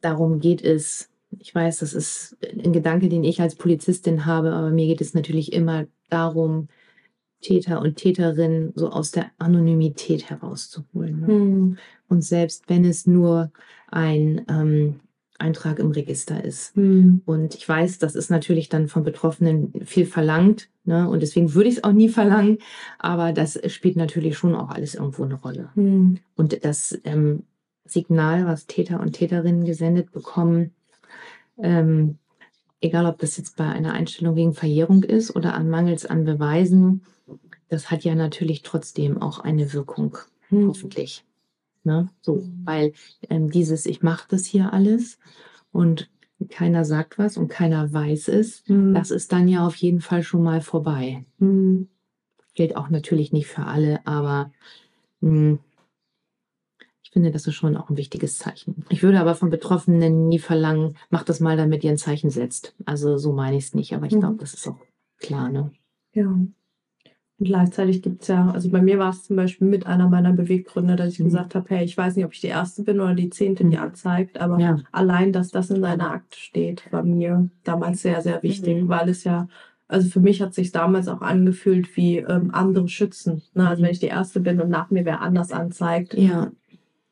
darum 0.00 0.40
geht 0.40 0.62
es. 0.62 1.10
Ich 1.38 1.54
weiß, 1.54 1.78
das 1.78 1.92
ist 1.92 2.36
ein 2.42 2.72
Gedanke, 2.72 3.08
den 3.08 3.24
ich 3.24 3.40
als 3.40 3.56
Polizistin 3.56 4.26
habe, 4.26 4.52
aber 4.52 4.70
mir 4.70 4.86
geht 4.86 5.00
es 5.00 5.12
natürlich 5.12 5.52
immer 5.52 5.86
darum, 6.08 6.68
Täter 7.40 7.80
und 7.80 7.96
Täterinnen 7.96 8.72
so 8.74 8.90
aus 8.90 9.10
der 9.10 9.30
Anonymität 9.38 10.30
herauszuholen. 10.30 11.20
Ne? 11.20 11.26
Mhm. 11.28 11.78
Und 12.08 12.22
selbst 12.22 12.68
wenn 12.68 12.84
es 12.84 13.06
nur 13.06 13.52
ein 13.88 14.44
ähm, 14.48 15.00
Eintrag 15.38 15.78
im 15.78 15.90
Register 15.90 16.42
ist. 16.42 16.76
Mhm. 16.76 17.22
Und 17.24 17.54
ich 17.54 17.68
weiß, 17.68 17.98
das 17.98 18.14
ist 18.14 18.30
natürlich 18.30 18.68
dann 18.68 18.88
von 18.88 19.04
Betroffenen 19.04 19.72
viel 19.84 20.06
verlangt. 20.06 20.68
Ne? 20.84 21.08
Und 21.08 21.20
deswegen 21.20 21.54
würde 21.54 21.68
ich 21.68 21.76
es 21.76 21.84
auch 21.84 21.92
nie 21.92 22.08
verlangen. 22.08 22.58
Aber 22.98 23.32
das 23.32 23.60
spielt 23.72 23.96
natürlich 23.96 24.38
schon 24.38 24.54
auch 24.54 24.70
alles 24.70 24.94
irgendwo 24.94 25.24
eine 25.24 25.34
Rolle. 25.34 25.70
Mhm. 25.74 26.18
Und 26.36 26.64
das 26.64 26.98
ähm, 27.04 27.44
Signal, 27.84 28.46
was 28.46 28.66
Täter 28.66 29.00
und 29.00 29.12
Täterinnen 29.12 29.64
gesendet 29.64 30.10
bekommen, 30.10 30.72
ähm, 31.58 32.18
egal 32.80 33.06
ob 33.06 33.18
das 33.18 33.36
jetzt 33.36 33.56
bei 33.56 33.64
einer 33.68 33.92
Einstellung 33.92 34.36
wegen 34.36 34.54
Verjährung 34.54 35.02
ist 35.02 35.34
oder 35.34 35.54
an 35.54 35.68
Mangels 35.70 36.06
an 36.06 36.24
Beweisen, 36.24 37.02
das 37.68 37.90
hat 37.90 38.04
ja 38.04 38.14
natürlich 38.14 38.62
trotzdem 38.62 39.20
auch 39.20 39.40
eine 39.40 39.72
Wirkung, 39.72 40.18
Mhm. 40.50 40.68
hoffentlich. 40.68 41.24
Ne? 41.84 42.08
So, 42.20 42.48
weil 42.64 42.92
ähm, 43.30 43.50
dieses, 43.50 43.86
ich 43.86 44.02
mache 44.02 44.26
das 44.28 44.44
hier 44.44 44.72
alles 44.72 45.18
und 45.72 46.08
keiner 46.48 46.84
sagt 46.84 47.18
was 47.18 47.36
und 47.36 47.48
keiner 47.48 47.92
weiß 47.92 48.28
es, 48.28 48.62
Mhm. 48.68 48.94
das 48.94 49.10
ist 49.10 49.32
dann 49.32 49.48
ja 49.48 49.66
auf 49.66 49.76
jeden 49.76 50.00
Fall 50.00 50.22
schon 50.22 50.42
mal 50.42 50.60
vorbei. 50.60 51.24
Mhm. 51.38 51.88
Gilt 52.54 52.76
auch 52.76 52.88
natürlich 52.88 53.32
nicht 53.32 53.46
für 53.48 53.64
alle, 53.66 54.06
aber 54.06 54.50
ich 55.20 55.58
finde, 57.16 57.30
das 57.30 57.46
ist 57.46 57.54
schon 57.54 57.78
auch 57.78 57.88
ein 57.88 57.96
wichtiges 57.96 58.36
Zeichen. 58.36 58.84
Ich 58.90 59.02
würde 59.02 59.18
aber 59.18 59.34
von 59.34 59.48
Betroffenen 59.48 60.28
nie 60.28 60.38
verlangen, 60.38 60.98
mach 61.08 61.22
das 61.22 61.40
mal, 61.40 61.56
damit 61.56 61.82
ihr 61.82 61.90
ein 61.90 61.96
Zeichen 61.96 62.28
setzt. 62.28 62.74
Also 62.84 63.16
so 63.16 63.32
meine 63.32 63.56
ich 63.56 63.64
es 63.64 63.74
nicht, 63.74 63.94
aber 63.94 64.04
ich 64.04 64.12
Mhm. 64.12 64.20
glaube, 64.20 64.36
das 64.36 64.52
ist 64.52 64.68
auch 64.68 64.76
klar, 65.18 65.48
ne? 65.48 65.70
Ja. 66.12 66.26
Und 66.28 66.54
gleichzeitig 67.40 68.02
gibt 68.02 68.20
es 68.20 68.28
ja, 68.28 68.50
also 68.50 68.68
bei 68.68 68.82
mir 68.82 68.98
war 68.98 69.08
es 69.08 69.22
zum 69.24 69.36
Beispiel 69.36 69.66
mit 69.66 69.86
einer 69.86 70.10
meiner 70.10 70.34
Beweggründe, 70.34 70.94
dass 70.94 71.14
ich 71.14 71.20
Mhm. 71.20 71.24
gesagt 71.24 71.54
habe, 71.54 71.64
hey, 71.70 71.84
ich 71.86 71.96
weiß 71.96 72.16
nicht, 72.16 72.26
ob 72.26 72.34
ich 72.34 72.40
die 72.42 72.48
Erste 72.48 72.82
bin 72.82 73.00
oder 73.00 73.14
die 73.14 73.30
Zehnte, 73.30 73.64
die 73.64 73.76
Mhm. 73.78 73.82
anzeigt, 73.82 74.38
aber 74.38 74.58
Ja. 74.60 74.76
allein, 74.92 75.32
dass 75.32 75.50
das 75.50 75.70
in 75.70 75.80
seiner 75.80 76.10
Akte 76.10 76.38
steht, 76.38 76.92
war 76.92 77.02
mir 77.02 77.48
damals 77.64 78.02
sehr, 78.02 78.20
sehr 78.20 78.42
wichtig, 78.42 78.82
Mhm. 78.82 78.88
weil 78.88 79.08
es 79.08 79.24
ja, 79.24 79.48
also 79.88 80.10
für 80.10 80.20
mich 80.20 80.42
hat 80.42 80.52
sich 80.52 80.70
damals 80.70 81.08
auch 81.08 81.22
angefühlt 81.22 81.96
wie 81.96 82.18
ähm, 82.18 82.50
andere 82.52 82.88
Schützen. 82.88 83.40
Ne? 83.54 83.66
Also 83.66 83.80
Mhm. 83.80 83.86
wenn 83.86 83.92
ich 83.92 84.00
die 84.00 84.06
Erste 84.06 84.40
bin 84.40 84.60
und 84.60 84.68
nach 84.68 84.90
mir 84.90 85.06
wer 85.06 85.22
anders 85.22 85.50
anzeigt, 85.50 86.12
Ja. 86.14 86.50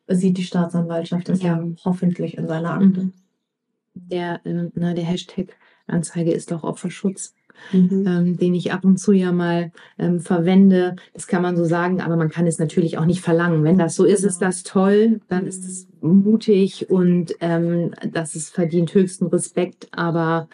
Sieht 0.09 0.37
die 0.39 0.45
Staatsanwaltschaft 0.45 1.29
das 1.29 1.43
ja, 1.43 1.63
hoffentlich 1.85 2.37
in 2.37 2.47
seiner 2.47 2.73
Akte. 2.73 2.87
Mhm. 3.05 3.13
Der, 3.95 4.41
ähm, 4.45 4.73
ne, 4.75 4.95
der 4.95 5.05
Hashtag 5.05 5.57
Anzeige 5.87 6.33
ist 6.33 6.53
auch 6.53 6.65
Opferschutz. 6.65 7.35
Mhm. 7.71 8.05
ähm, 8.05 8.37
den 8.37 8.53
ich 8.53 8.73
ab 8.73 8.85
und 8.85 8.97
zu 8.99 9.13
ja 9.13 9.31
mal 9.31 9.71
ähm, 9.97 10.19
verwende. 10.19 10.97
Das 11.13 11.29
kann 11.29 11.41
man 11.41 11.57
so 11.57 11.65
sagen, 11.65 12.01
aber 12.01 12.17
man 12.17 12.29
kann 12.29 12.49
es 12.49 12.59
natürlich 12.59 12.99
auch 12.99 13.05
nicht 13.05 13.21
verlangen. 13.21 13.63
Wenn 13.63 13.79
das 13.79 13.95
so 13.95 14.05
ist, 14.05 14.25
ist 14.25 14.41
Genau. 14.41 14.49
das 14.51 14.65
toll, 14.65 15.21
dann 15.29 15.47
ist 15.47 15.63
Mhm. 15.63 15.69
es 15.71 15.87
mutig 16.01 16.91
und 16.91 17.37
ähm, 17.41 17.93
das 18.11 18.35
ist 18.35 18.53
verdient 18.53 18.93
höchsten 18.93 19.27
Respekt, 19.27 19.87
aber 19.93 20.49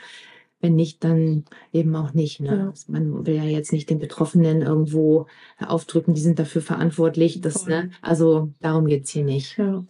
wenn 0.61 0.75
nicht, 0.75 1.03
dann 1.05 1.45
eben 1.73 1.95
auch 1.97 2.13
nicht. 2.13 2.41
Ne? 2.41 2.73
Ja. 2.73 2.73
Man 2.89 3.27
will 3.27 3.35
ja 3.37 3.45
jetzt 3.45 3.73
nicht 3.73 3.89
den 3.91 3.99
Betroffenen 3.99 4.63
irgendwo 4.63 5.27
aufdrücken, 5.59 6.15
die 6.15 6.21
sind 6.21 6.39
dafür 6.39 6.63
verantwortlich. 6.63 7.41
Das, 7.41 7.63
Voll. 7.63 7.73
ne? 7.73 7.91
Also 8.03 8.51
darum 8.61 8.87
geht's 8.87 9.11
hier 9.11 9.25
nicht. 9.25 9.57
Ja. 9.59 9.85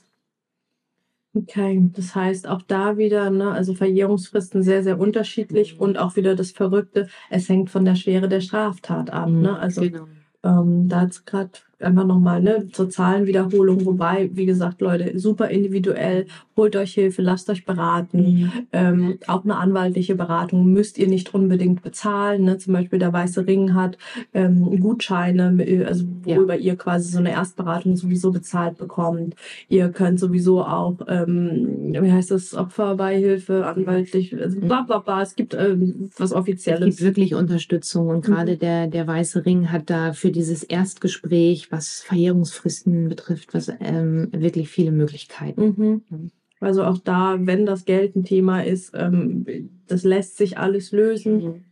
Okay, 1.33 1.89
das 1.93 2.15
heißt 2.17 2.49
auch 2.49 2.63
da 2.63 2.97
wieder, 2.99 3.31
ne, 3.31 3.53
also 3.53 3.73
Verjährungsfristen 3.73 4.65
sehr, 4.65 4.83
sehr 4.83 4.99
unterschiedlich 4.99 5.75
Mhm. 5.77 5.81
und 5.81 5.99
auch 5.99 6.17
wieder 6.17 6.35
das 6.35 6.51
Verrückte, 6.51 7.09
es 7.31 7.49
hängt 7.49 7.71
von 7.71 7.85
der 7.85 7.95
Schwere 7.95 8.29
der 8.29 8.41
Straftat 8.41 9.11
ab. 9.11 9.29
Ne? 9.29 9.57
Also 9.57 9.83
genau. 9.83 10.09
ähm, 10.43 10.89
da 10.89 11.05
jetzt 11.05 11.27
gerade 11.27 11.51
einfach 11.83 12.07
nochmal 12.07 12.43
ne, 12.43 12.69
zur 12.73 12.91
Zahlenwiederholung, 12.91 13.85
wobei, 13.87 14.31
wie 14.35 14.47
gesagt, 14.47 14.81
Leute, 14.81 15.19
super 15.19 15.49
individuell, 15.49 16.27
holt 16.57 16.77
euch 16.77 16.95
Hilfe, 16.95 17.23
lasst 17.23 17.49
euch 17.51 17.65
beraten. 17.65 18.19
Mhm. 18.23 18.53
Ähm, 18.73 19.19
auch 19.27 19.45
eine 19.45 19.57
anwaltliche 19.57 20.15
Beratung 20.15 20.73
müsst 20.73 20.99
ihr 20.99 21.09
nicht 21.09 21.35
unbedingt 21.35 21.83
bezahlen. 21.83 22.45
Ne? 22.45 22.59
Zum 22.59 22.75
Beispiel 22.75 22.99
der 22.99 23.13
Weiße 23.13 23.47
Ring 23.47 23.75
hat 23.75 23.97
ähm, 24.35 24.79
Gutscheine, 24.81 25.55
äh, 25.65 25.85
also 25.85 26.05
Ja. 26.27 26.37
worüber 26.37 26.57
ihr 26.57 26.77
quasi 26.77 27.11
so 27.13 27.19
eine 27.19 27.31
Erstberatung 27.33 27.97
sowieso 27.97 28.31
bezahlt 28.31 28.77
bekommt. 28.77 29.35
Ihr 29.69 29.89
könnt 29.89 30.21
sowieso 30.21 30.63
auch, 30.63 30.97
ähm, 31.09 31.95
wie 31.99 32.13
heißt 32.13 32.31
das, 32.31 32.55
Opferbeihilfe, 32.55 33.67
anwaltlich, 33.67 34.37
also 34.39 34.61
bla 34.61 34.83
bla 34.83 34.99
bla. 34.99 35.23
Es 35.23 35.35
gibt 35.37 35.55
ähm, 35.55 36.11
was 36.19 36.31
Es 36.31 36.37
Offizielles. 36.37 36.97
gibt 36.97 37.01
wirklich 37.03 37.35
Unterstützung 37.35 38.09
und 38.09 38.29
Mhm. 38.29 38.33
gerade 38.33 38.57
der, 38.57 38.87
der 38.87 39.07
Weiße 39.07 39.47
Ring 39.47 39.73
hat 39.73 39.89
da 39.91 40.13
für 40.13 40.31
dieses 40.31 40.63
Erstgespräch, 40.63 41.70
was 41.71 42.03
Verjährungsfristen 42.03 43.09
betrifft, 43.09 43.55
was 43.55 43.73
ähm, 43.81 44.29
wirklich 44.33 44.69
viele 44.69 44.91
Möglichkeiten. 44.91 46.03
Mhm. 46.09 46.31
Also 46.61 46.85
auch 46.85 46.99
da, 46.99 47.39
wenn 47.41 47.65
das 47.65 47.87
Geld 47.87 48.17
ein 48.17 48.25
Thema 48.25 48.65
ist, 48.65 48.93
ähm, 48.95 49.47
das 49.87 50.05
lässt 50.05 50.37
sich 50.37 50.59
alles 50.59 50.93
lösen. 50.93 51.43
Mhm. 51.43 51.65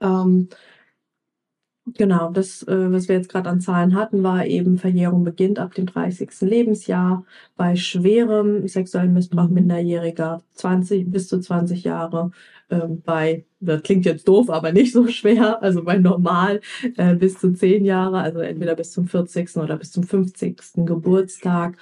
Ähm, 0.00 0.48
genau, 1.86 2.30
das, 2.30 2.62
äh, 2.64 2.92
was 2.92 3.08
wir 3.08 3.16
jetzt 3.16 3.28
gerade 3.28 3.50
an 3.50 3.60
Zahlen 3.60 3.94
hatten, 3.94 4.22
war 4.22 4.46
eben 4.46 4.78
Verjährung 4.78 5.24
beginnt 5.24 5.58
ab 5.58 5.74
dem 5.74 5.86
30. 5.86 6.30
Lebensjahr. 6.40 7.24
Bei 7.56 7.76
schwerem 7.76 8.66
sexuellen 8.68 9.12
Missbrauch. 9.12 9.48
Minderjähriger 9.48 10.42
20 10.54 11.10
bis 11.10 11.28
zu 11.28 11.40
20 11.40 11.84
Jahre. 11.84 12.30
Ähm, 12.70 13.02
bei, 13.04 13.44
das 13.60 13.82
klingt 13.82 14.06
jetzt 14.06 14.26
doof, 14.26 14.50
aber 14.50 14.72
nicht 14.72 14.92
so 14.92 15.06
schwer, 15.08 15.62
also 15.62 15.84
bei 15.84 15.98
normal 15.98 16.60
äh, 16.96 17.14
bis 17.14 17.38
zu 17.38 17.52
10 17.52 17.84
Jahre, 17.84 18.18
also 18.18 18.40
entweder 18.40 18.74
bis 18.74 18.92
zum 18.92 19.06
40. 19.06 19.56
oder 19.56 19.76
bis 19.76 19.92
zum 19.92 20.04
50. 20.04 20.86
Geburtstag. 20.86 21.76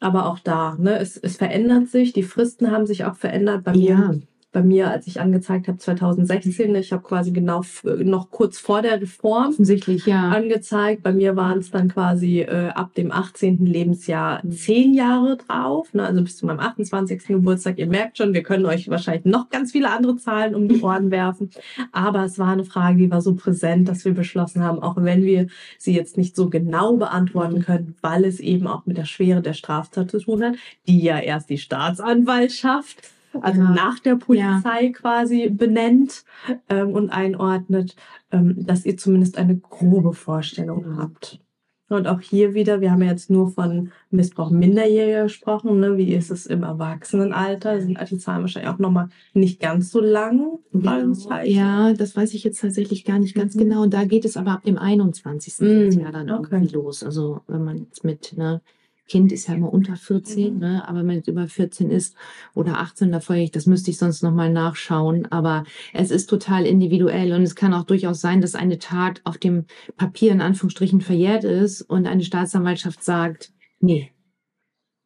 Aber 0.00 0.26
auch 0.26 0.40
da, 0.40 0.76
ne, 0.80 0.98
es, 0.98 1.16
es 1.16 1.36
verändert 1.36 1.88
sich, 1.88 2.12
die 2.12 2.24
Fristen 2.24 2.70
haben 2.70 2.86
sich 2.86 3.04
auch 3.04 3.16
verändert. 3.16 3.64
Bei 3.64 3.72
mir 3.72 3.82
Ja, 3.82 4.14
bei 4.52 4.62
mir, 4.62 4.90
als 4.90 5.06
ich 5.06 5.18
angezeigt 5.18 5.66
habe 5.66 5.78
2016, 5.78 6.74
ich 6.74 6.92
habe 6.92 7.02
quasi 7.02 7.32
genau 7.32 7.62
noch 7.82 8.30
kurz 8.30 8.58
vor 8.58 8.82
der 8.82 9.00
Reform 9.00 9.48
offensichtlich, 9.48 10.06
ja. 10.06 10.28
angezeigt. 10.28 11.02
Bei 11.02 11.12
mir 11.12 11.36
waren 11.36 11.58
es 11.58 11.70
dann 11.70 11.88
quasi 11.88 12.40
äh, 12.40 12.68
ab 12.68 12.94
dem 12.94 13.10
18. 13.10 13.64
Lebensjahr 13.64 14.42
zehn 14.48 14.92
Jahre 14.92 15.38
drauf, 15.38 15.92
ne? 15.94 16.04
also 16.04 16.22
bis 16.22 16.36
zu 16.36 16.46
meinem 16.46 16.60
28. 16.60 17.26
Geburtstag. 17.26 17.78
Ihr 17.78 17.86
merkt 17.86 18.18
schon, 18.18 18.34
wir 18.34 18.42
können 18.42 18.66
euch 18.66 18.90
wahrscheinlich 18.90 19.24
noch 19.24 19.48
ganz 19.48 19.72
viele 19.72 19.90
andere 19.90 20.16
Zahlen 20.16 20.54
um 20.54 20.68
die 20.68 20.80
Ohren 20.82 21.10
werfen. 21.10 21.50
Aber 21.92 22.24
es 22.24 22.38
war 22.38 22.48
eine 22.48 22.64
Frage, 22.64 22.98
die 22.98 23.10
war 23.10 23.22
so 23.22 23.34
präsent, 23.34 23.88
dass 23.88 24.04
wir 24.04 24.12
beschlossen 24.12 24.62
haben, 24.62 24.82
auch 24.82 24.96
wenn 24.96 25.24
wir 25.24 25.46
sie 25.78 25.94
jetzt 25.94 26.18
nicht 26.18 26.36
so 26.36 26.50
genau 26.50 26.96
beantworten 26.96 27.62
können, 27.62 27.96
weil 28.02 28.24
es 28.26 28.38
eben 28.38 28.66
auch 28.66 28.84
mit 28.84 28.98
der 28.98 29.06
Schwere 29.06 29.40
der 29.40 29.54
Straftat 29.54 30.10
zu 30.10 30.18
tun 30.18 30.42
hat, 30.42 30.54
die 30.86 31.00
ja 31.00 31.18
erst 31.18 31.48
die 31.48 31.58
Staatsanwaltschaft 31.58 33.11
also 33.40 33.60
Ja. 33.62 33.70
nach 33.70 33.98
der 34.00 34.16
Polizei 34.16 34.90
quasi 34.90 35.48
benennt 35.48 36.24
ähm, 36.68 36.90
und 36.90 37.10
einordnet, 37.10 37.96
ähm, 38.30 38.54
dass 38.66 38.84
ihr 38.84 38.96
zumindest 38.96 39.38
eine 39.38 39.56
grobe 39.56 40.12
Vorstellung 40.12 40.84
Ja. 40.84 40.96
habt. 40.98 41.40
Und 41.88 42.06
auch 42.08 42.20
hier 42.20 42.54
wieder, 42.54 42.80
wir 42.80 42.90
haben 42.90 43.02
ja 43.02 43.10
jetzt 43.10 43.28
nur 43.28 43.50
von 43.50 43.90
Missbrauch 44.10 44.48
Minderjähriger 44.50 45.24
gesprochen, 45.24 45.78
ne? 45.78 45.98
wie 45.98 46.14
ist 46.14 46.30
es 46.30 46.46
im 46.46 46.62
Erwachsenenalter? 46.62 47.82
Sind 47.82 47.98
die 48.10 48.16
Zahlen 48.16 48.40
wahrscheinlich 48.40 48.72
auch 48.72 48.78
nochmal 48.78 49.08
nicht 49.34 49.60
ganz 49.60 49.90
so 49.90 50.00
lang? 50.00 50.58
Fragezeichen. 50.72 51.54
Ja, 51.54 51.92
das 51.92 52.16
weiß 52.16 52.32
ich 52.32 52.44
jetzt 52.44 52.62
tatsächlich 52.62 53.04
gar 53.04 53.18
nicht 53.18 53.34
ganz 53.34 53.54
Mhm. 53.54 53.58
genau. 53.60 53.84
Da 53.86 54.04
geht 54.04 54.24
es 54.24 54.38
aber 54.38 54.52
ab 54.52 54.64
dem 54.64 54.78
21. 54.78 55.60
Mhm, 55.60 56.00
Jahr 56.00 56.12
dann 56.12 56.30
okay. 56.30 56.48
irgendwie 56.52 56.74
los. 56.74 57.02
Also 57.04 57.40
wenn 57.46 57.62
man 57.64 57.76
jetzt 57.76 58.04
mit 58.04 58.34
ne, 58.38 58.62
Kind 59.08 59.32
ist 59.32 59.48
ja 59.48 59.54
immer 59.54 59.72
unter 59.72 59.96
14, 59.96 60.54
mhm. 60.54 60.60
ne? 60.60 60.88
aber 60.88 61.06
wenn 61.06 61.18
es 61.18 61.28
über 61.28 61.48
14 61.48 61.90
ist 61.90 62.14
oder 62.54 62.78
18, 62.78 63.10
da 63.10 63.20
feuere 63.20 63.42
ich, 63.42 63.50
das 63.50 63.66
müsste 63.66 63.90
ich 63.90 63.98
sonst 63.98 64.22
nochmal 64.22 64.50
nachschauen. 64.50 65.26
Aber 65.30 65.64
es 65.92 66.10
ist 66.10 66.28
total 66.30 66.66
individuell 66.66 67.32
und 67.32 67.42
es 67.42 67.56
kann 67.56 67.74
auch 67.74 67.84
durchaus 67.84 68.20
sein, 68.20 68.40
dass 68.40 68.54
eine 68.54 68.78
Tat 68.78 69.20
auf 69.24 69.38
dem 69.38 69.64
Papier 69.96 70.32
in 70.32 70.40
Anführungsstrichen 70.40 71.00
verjährt 71.00 71.44
ist 71.44 71.82
und 71.82 72.06
eine 72.06 72.22
Staatsanwaltschaft 72.22 73.02
sagt, 73.02 73.52
nee, 73.80 74.12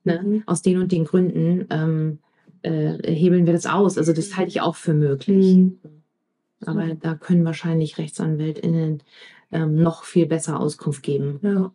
ne? 0.04 0.22
Mhm. 0.22 0.42
aus 0.46 0.62
den 0.62 0.78
und 0.78 0.92
den 0.92 1.04
Gründen 1.04 1.66
ähm, 1.70 2.18
äh, 2.62 2.98
hebeln 3.12 3.46
wir 3.46 3.52
das 3.52 3.66
aus. 3.66 3.98
Also 3.98 4.12
das 4.12 4.36
halte 4.36 4.50
ich 4.50 4.60
auch 4.60 4.76
für 4.76 4.94
möglich. 4.94 5.56
Mhm. 5.56 5.78
Aber 6.64 6.94
da 6.94 7.14
können 7.14 7.44
wahrscheinlich 7.44 7.98
RechtsanwältInnen 7.98 9.02
ähm, 9.52 9.82
noch 9.82 10.04
viel 10.04 10.26
besser 10.26 10.58
Auskunft 10.58 11.02
geben. 11.02 11.38
Ja. 11.42 11.72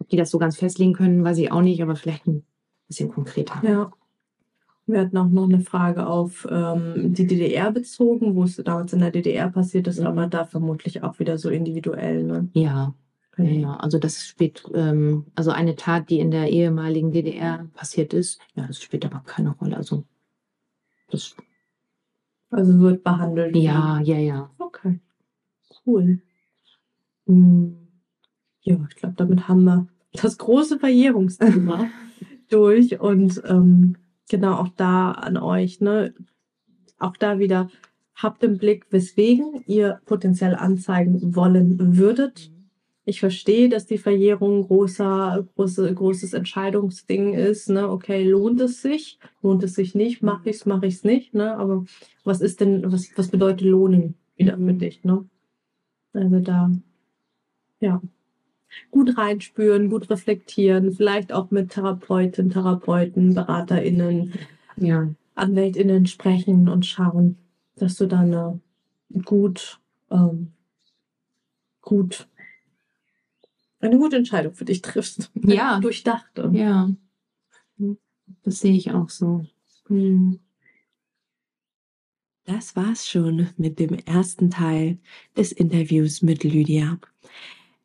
Ob 0.00 0.08
die 0.08 0.16
das 0.16 0.30
so 0.30 0.38
ganz 0.38 0.56
festlegen 0.56 0.94
können, 0.94 1.24
weiß 1.24 1.38
ich 1.38 1.52
auch 1.52 1.62
nicht, 1.62 1.82
aber 1.82 1.94
vielleicht 1.94 2.26
ein 2.26 2.44
bisschen 2.88 3.10
konkreter. 3.10 3.60
Ja. 3.62 3.92
Wir 4.86 5.00
hatten 5.00 5.16
auch 5.16 5.28
noch 5.28 5.44
eine 5.44 5.60
Frage 5.60 6.06
auf 6.08 6.48
ähm, 6.50 7.14
die 7.14 7.26
DDR 7.26 7.70
bezogen, 7.70 8.34
wo 8.34 8.42
es 8.42 8.56
damals 8.56 8.92
in 8.92 8.98
der 8.98 9.12
DDR 9.12 9.48
passiert 9.48 9.86
ist, 9.86 10.00
aber 10.00 10.26
da 10.26 10.44
vermutlich 10.44 11.04
auch 11.04 11.20
wieder 11.20 11.38
so 11.38 11.48
individuell. 11.48 12.24
Ne? 12.24 12.48
Ja. 12.54 12.94
Ja, 13.38 13.44
ja, 13.44 13.76
also 13.76 13.98
das 13.98 14.26
spielt, 14.26 14.64
ähm, 14.74 15.26
also 15.34 15.50
eine 15.50 15.74
Tat, 15.76 16.10
die 16.10 16.18
in 16.18 16.30
der 16.30 16.50
ehemaligen 16.50 17.12
DDR 17.12 17.68
passiert 17.72 18.12
ist, 18.12 18.40
ja, 18.54 18.66
das 18.66 18.82
spielt 18.82 19.06
aber 19.06 19.20
keine 19.24 19.50
Rolle. 19.50 19.76
Also 19.76 20.04
das 21.10 21.36
also 22.50 22.80
wird 22.80 23.04
behandelt. 23.04 23.56
Ja, 23.56 24.00
ja, 24.00 24.18
ja. 24.18 24.50
Okay. 24.58 25.00
Cool. 25.86 26.20
Hm. 27.26 27.79
Ja, 28.62 28.76
ich 28.88 28.96
glaube, 28.96 29.14
damit 29.16 29.48
haben 29.48 29.64
wir 29.64 29.86
das 30.12 30.38
große 30.38 30.78
Verjährungsthema 30.78 31.88
durch. 32.50 33.00
Und 33.00 33.42
ähm, 33.46 33.96
genau 34.28 34.54
auch 34.54 34.68
da 34.76 35.12
an 35.12 35.36
euch, 35.36 35.80
ne? 35.80 36.14
Auch 36.98 37.16
da 37.16 37.38
wieder, 37.38 37.70
habt 38.14 38.42
im 38.42 38.58
Blick, 38.58 38.86
weswegen 38.90 39.62
ihr 39.66 40.00
potenziell 40.04 40.54
anzeigen 40.54 41.34
wollen 41.34 41.96
würdet. 41.96 42.50
Ich 43.06 43.20
verstehe, 43.20 43.68
dass 43.68 43.86
die 43.86 43.98
Verjährung 43.98 44.66
großer, 44.66 45.48
große, 45.56 45.94
großes 45.94 46.34
Entscheidungsding 46.34 47.32
ist. 47.32 47.70
Ne? 47.70 47.88
Okay, 47.88 48.22
lohnt 48.24 48.60
es 48.60 48.82
sich? 48.82 49.18
Lohnt 49.42 49.62
es 49.62 49.74
sich 49.74 49.94
nicht? 49.94 50.22
Mache 50.22 50.50
ich 50.50 50.56
es, 50.56 50.66
mache 50.66 50.86
ich 50.86 50.96
es 50.96 51.04
nicht? 51.04 51.34
Ne? 51.34 51.56
Aber 51.56 51.84
was 52.24 52.42
ist 52.42 52.60
denn, 52.60 52.92
was, 52.92 53.08
was 53.16 53.28
bedeutet 53.28 53.62
Lohnen 53.62 54.16
wieder 54.36 54.58
für 54.58 54.74
dich? 54.74 55.02
Ne? 55.02 55.24
Also 56.12 56.40
da, 56.40 56.70
ja, 57.80 58.02
gut 58.90 59.16
reinspüren, 59.16 59.90
gut 59.90 60.10
reflektieren, 60.10 60.92
vielleicht 60.92 61.32
auch 61.32 61.50
mit 61.50 61.70
Therapeuten, 61.70 62.50
Therapeuten, 62.50 63.34
BeraterInnen, 63.34 64.32
ja. 64.76 65.08
AnwältInnen 65.34 66.06
sprechen 66.06 66.68
und 66.68 66.86
schauen, 66.86 67.36
dass 67.76 67.96
du 67.96 68.06
dann 68.06 68.34
eine 68.34 68.60
gut, 69.24 69.80
ähm, 70.10 70.52
gut, 71.80 72.28
eine 73.80 73.96
gute 73.98 74.16
Entscheidung 74.16 74.54
für 74.54 74.64
dich 74.64 74.82
triffst. 74.82 75.30
Ja. 75.34 75.78
Durchdacht. 75.82 76.30
Ja. 76.52 76.90
Das 78.42 78.60
sehe 78.60 78.74
ich 78.74 78.92
auch 78.92 79.08
so. 79.08 79.46
Hm. 79.86 80.40
Das 82.44 82.74
war's 82.74 83.08
schon 83.08 83.48
mit 83.56 83.78
dem 83.78 83.94
ersten 84.06 84.50
Teil 84.50 84.98
des 85.36 85.52
Interviews 85.52 86.20
mit 86.22 86.42
Lydia. 86.42 86.98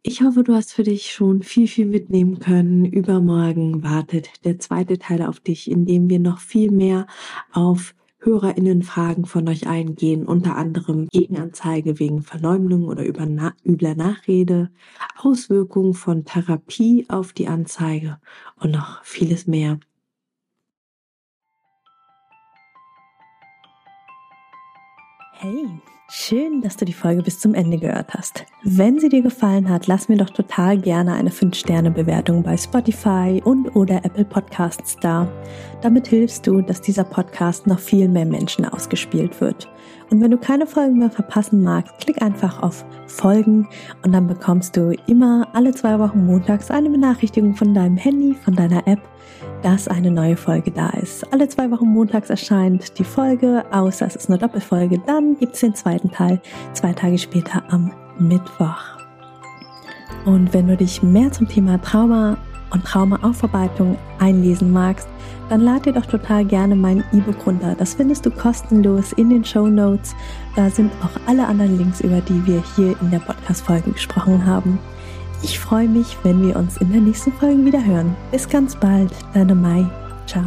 Ich 0.08 0.22
hoffe, 0.22 0.44
du 0.44 0.54
hast 0.54 0.72
für 0.72 0.84
dich 0.84 1.12
schon 1.12 1.42
viel, 1.42 1.68
viel 1.68 1.88
mitnehmen 1.88 2.38
können. 2.38 2.86
Übermorgen 2.86 3.82
wartet 3.82 4.30
der 4.46 4.60
zweite 4.60 5.00
Teil 5.00 5.24
auf 5.24 5.40
dich, 5.40 5.70
in 5.70 5.88
dem 5.88 6.12
wir 6.12 6.20
noch 6.20 6.38
viel 6.38 6.70
mehr 6.70 7.08
auf 7.52 7.96
HörerInnenfragen 8.20 9.26
von 9.26 9.50
euch 9.50 9.66
eingehen, 9.66 10.28
unter 10.28 10.58
anderem 10.58 11.08
Gegenanzeige 11.08 11.98
wegen 11.98 12.22
Verleumdung 12.22 12.84
oder 12.84 13.04
übler 13.04 13.96
Nachrede, 13.96 14.70
Auswirkungen 15.18 15.96
von 15.96 16.24
Therapie 16.24 17.08
auf 17.10 17.34
die 17.34 17.48
Anzeige 17.48 18.20
und 18.58 18.74
noch 18.74 19.04
vieles 19.04 19.48
mehr. 19.48 19.80
Hey, 25.34 25.82
schön, 26.08 26.62
dass 26.62 26.78
du 26.78 26.86
die 26.86 26.94
Folge 26.94 27.24
bis 27.24 27.40
zum 27.40 27.54
Ende 27.54 27.78
gehört 27.78 28.14
hast. 28.14 28.46
Wenn 28.64 29.00
sie 29.00 29.10
dir 29.10 29.22
gefallen 29.22 29.70
hat, 29.70 29.88
lass 29.88 30.10
mir 30.10 30.18
doch 30.18 30.30
total 30.30 30.78
gerne 30.78 31.14
eine 31.14 31.30
5-Sterne-Bewertung 31.30 32.44
bei 32.44 32.58
Spotify 32.58 33.42
und 33.44 33.76
oder 33.76 34.04
Apple 34.06 34.26
Podcasts 34.26 34.98
da. 35.02 35.28
Damit 35.82 36.08
hilfst 36.08 36.46
du, 36.48 36.62
dass 36.62 36.82
dieser 36.82 37.04
Podcast 37.04 37.68
noch 37.68 37.80
viel 37.80 38.08
mehr 38.08 38.26
Menschen 38.26 38.66
ausgespielt 38.66 39.42
wird. 39.42 39.70
Und 40.12 40.22
wenn 40.22 40.32
du 40.32 40.38
keine 40.38 40.68
Folgen 40.68 41.00
mehr 41.00 41.10
verpassen 41.10 41.64
magst, 41.64 41.98
klick 42.00 42.22
einfach 42.22 42.62
auf 42.62 42.86
Folgen 43.08 43.68
und 44.04 44.12
dann 44.12 44.28
bekommst 44.28 44.78
du 44.78 44.96
immer 45.08 45.48
alle 45.54 45.74
zwei 45.74 45.98
Wochen 46.00 46.26
montags 46.26 46.70
eine 46.70 46.90
Benachrichtigung 46.90 47.56
von 47.56 47.74
deinem 47.74 47.98
Handy, 47.98 48.36
von 48.36 48.56
deiner 48.56 48.88
App 48.88 49.00
dass 49.66 49.88
eine 49.88 50.12
neue 50.12 50.38
Folge 50.38 50.70
da 50.70 50.90
ist. 50.90 51.34
Alle 51.34 51.50
zwei 51.50 51.72
Wochen 51.72 51.88
montags 51.88 52.30
erscheint 52.30 53.00
die 53.00 53.04
Folge, 53.04 53.66
außer 53.72 54.06
es 54.06 54.16
ist 54.16 54.30
eine 54.30 54.38
Doppelfolge. 54.38 55.02
Dann 55.08 55.38
gibt 55.40 55.56
es 55.56 55.62
den 55.62 55.74
zweiten 55.74 56.12
Teil, 56.12 56.40
zwei 56.74 56.94
Tage 56.94 57.18
später 57.18 57.64
am 57.70 57.92
Mittwoch. 58.20 58.78
Und 60.24 60.54
wenn 60.54 60.68
du 60.68 60.78
dich 60.78 61.02
mehr 61.02 61.32
zum 61.32 61.48
Thema 61.48 61.82
Trauma 61.82 62.38
und 62.70 62.86
Traumaaufarbeitung 62.86 63.98
einlesen 64.20 64.72
magst, 64.72 65.08
dann 65.50 65.62
lad 65.62 65.88
dir 65.88 65.94
doch 65.94 66.06
total 66.06 66.46
gerne 66.46 66.76
mein 66.76 67.04
E-Book 67.12 67.48
runter. 67.48 67.74
Das 67.76 67.96
findest 67.96 68.24
du 68.28 68.30
kostenlos 68.30 69.14
in 69.14 69.32
den 69.32 69.44
Show 69.44 69.66
Notes. 69.66 70.16
Da 70.56 70.70
sind 70.70 70.92
auch 71.02 71.28
alle 71.28 71.48
anderen 71.48 71.80
Links, 71.80 72.02
über 72.02 72.22
die 72.22 72.46
wir 72.46 72.64
hier 72.76 72.96
in 73.02 73.10
der 73.10 73.20
Podcast-Folge 73.20 73.94
gesprochen 73.94 74.46
haben. 74.46 74.78
Ich 75.48 75.60
freue 75.60 75.88
mich, 75.88 76.18
wenn 76.24 76.42
wir 76.42 76.56
uns 76.56 76.78
in 76.78 76.92
der 76.92 77.02
nächsten 77.02 77.32
Folge 77.34 77.64
wieder 77.64 77.86
hören. 77.86 78.16
Bis 78.32 78.50
ganz 78.50 78.76
bald, 78.76 79.12
deine 79.36 79.54
Mai. 79.54 79.86
Ciao. 80.26 80.44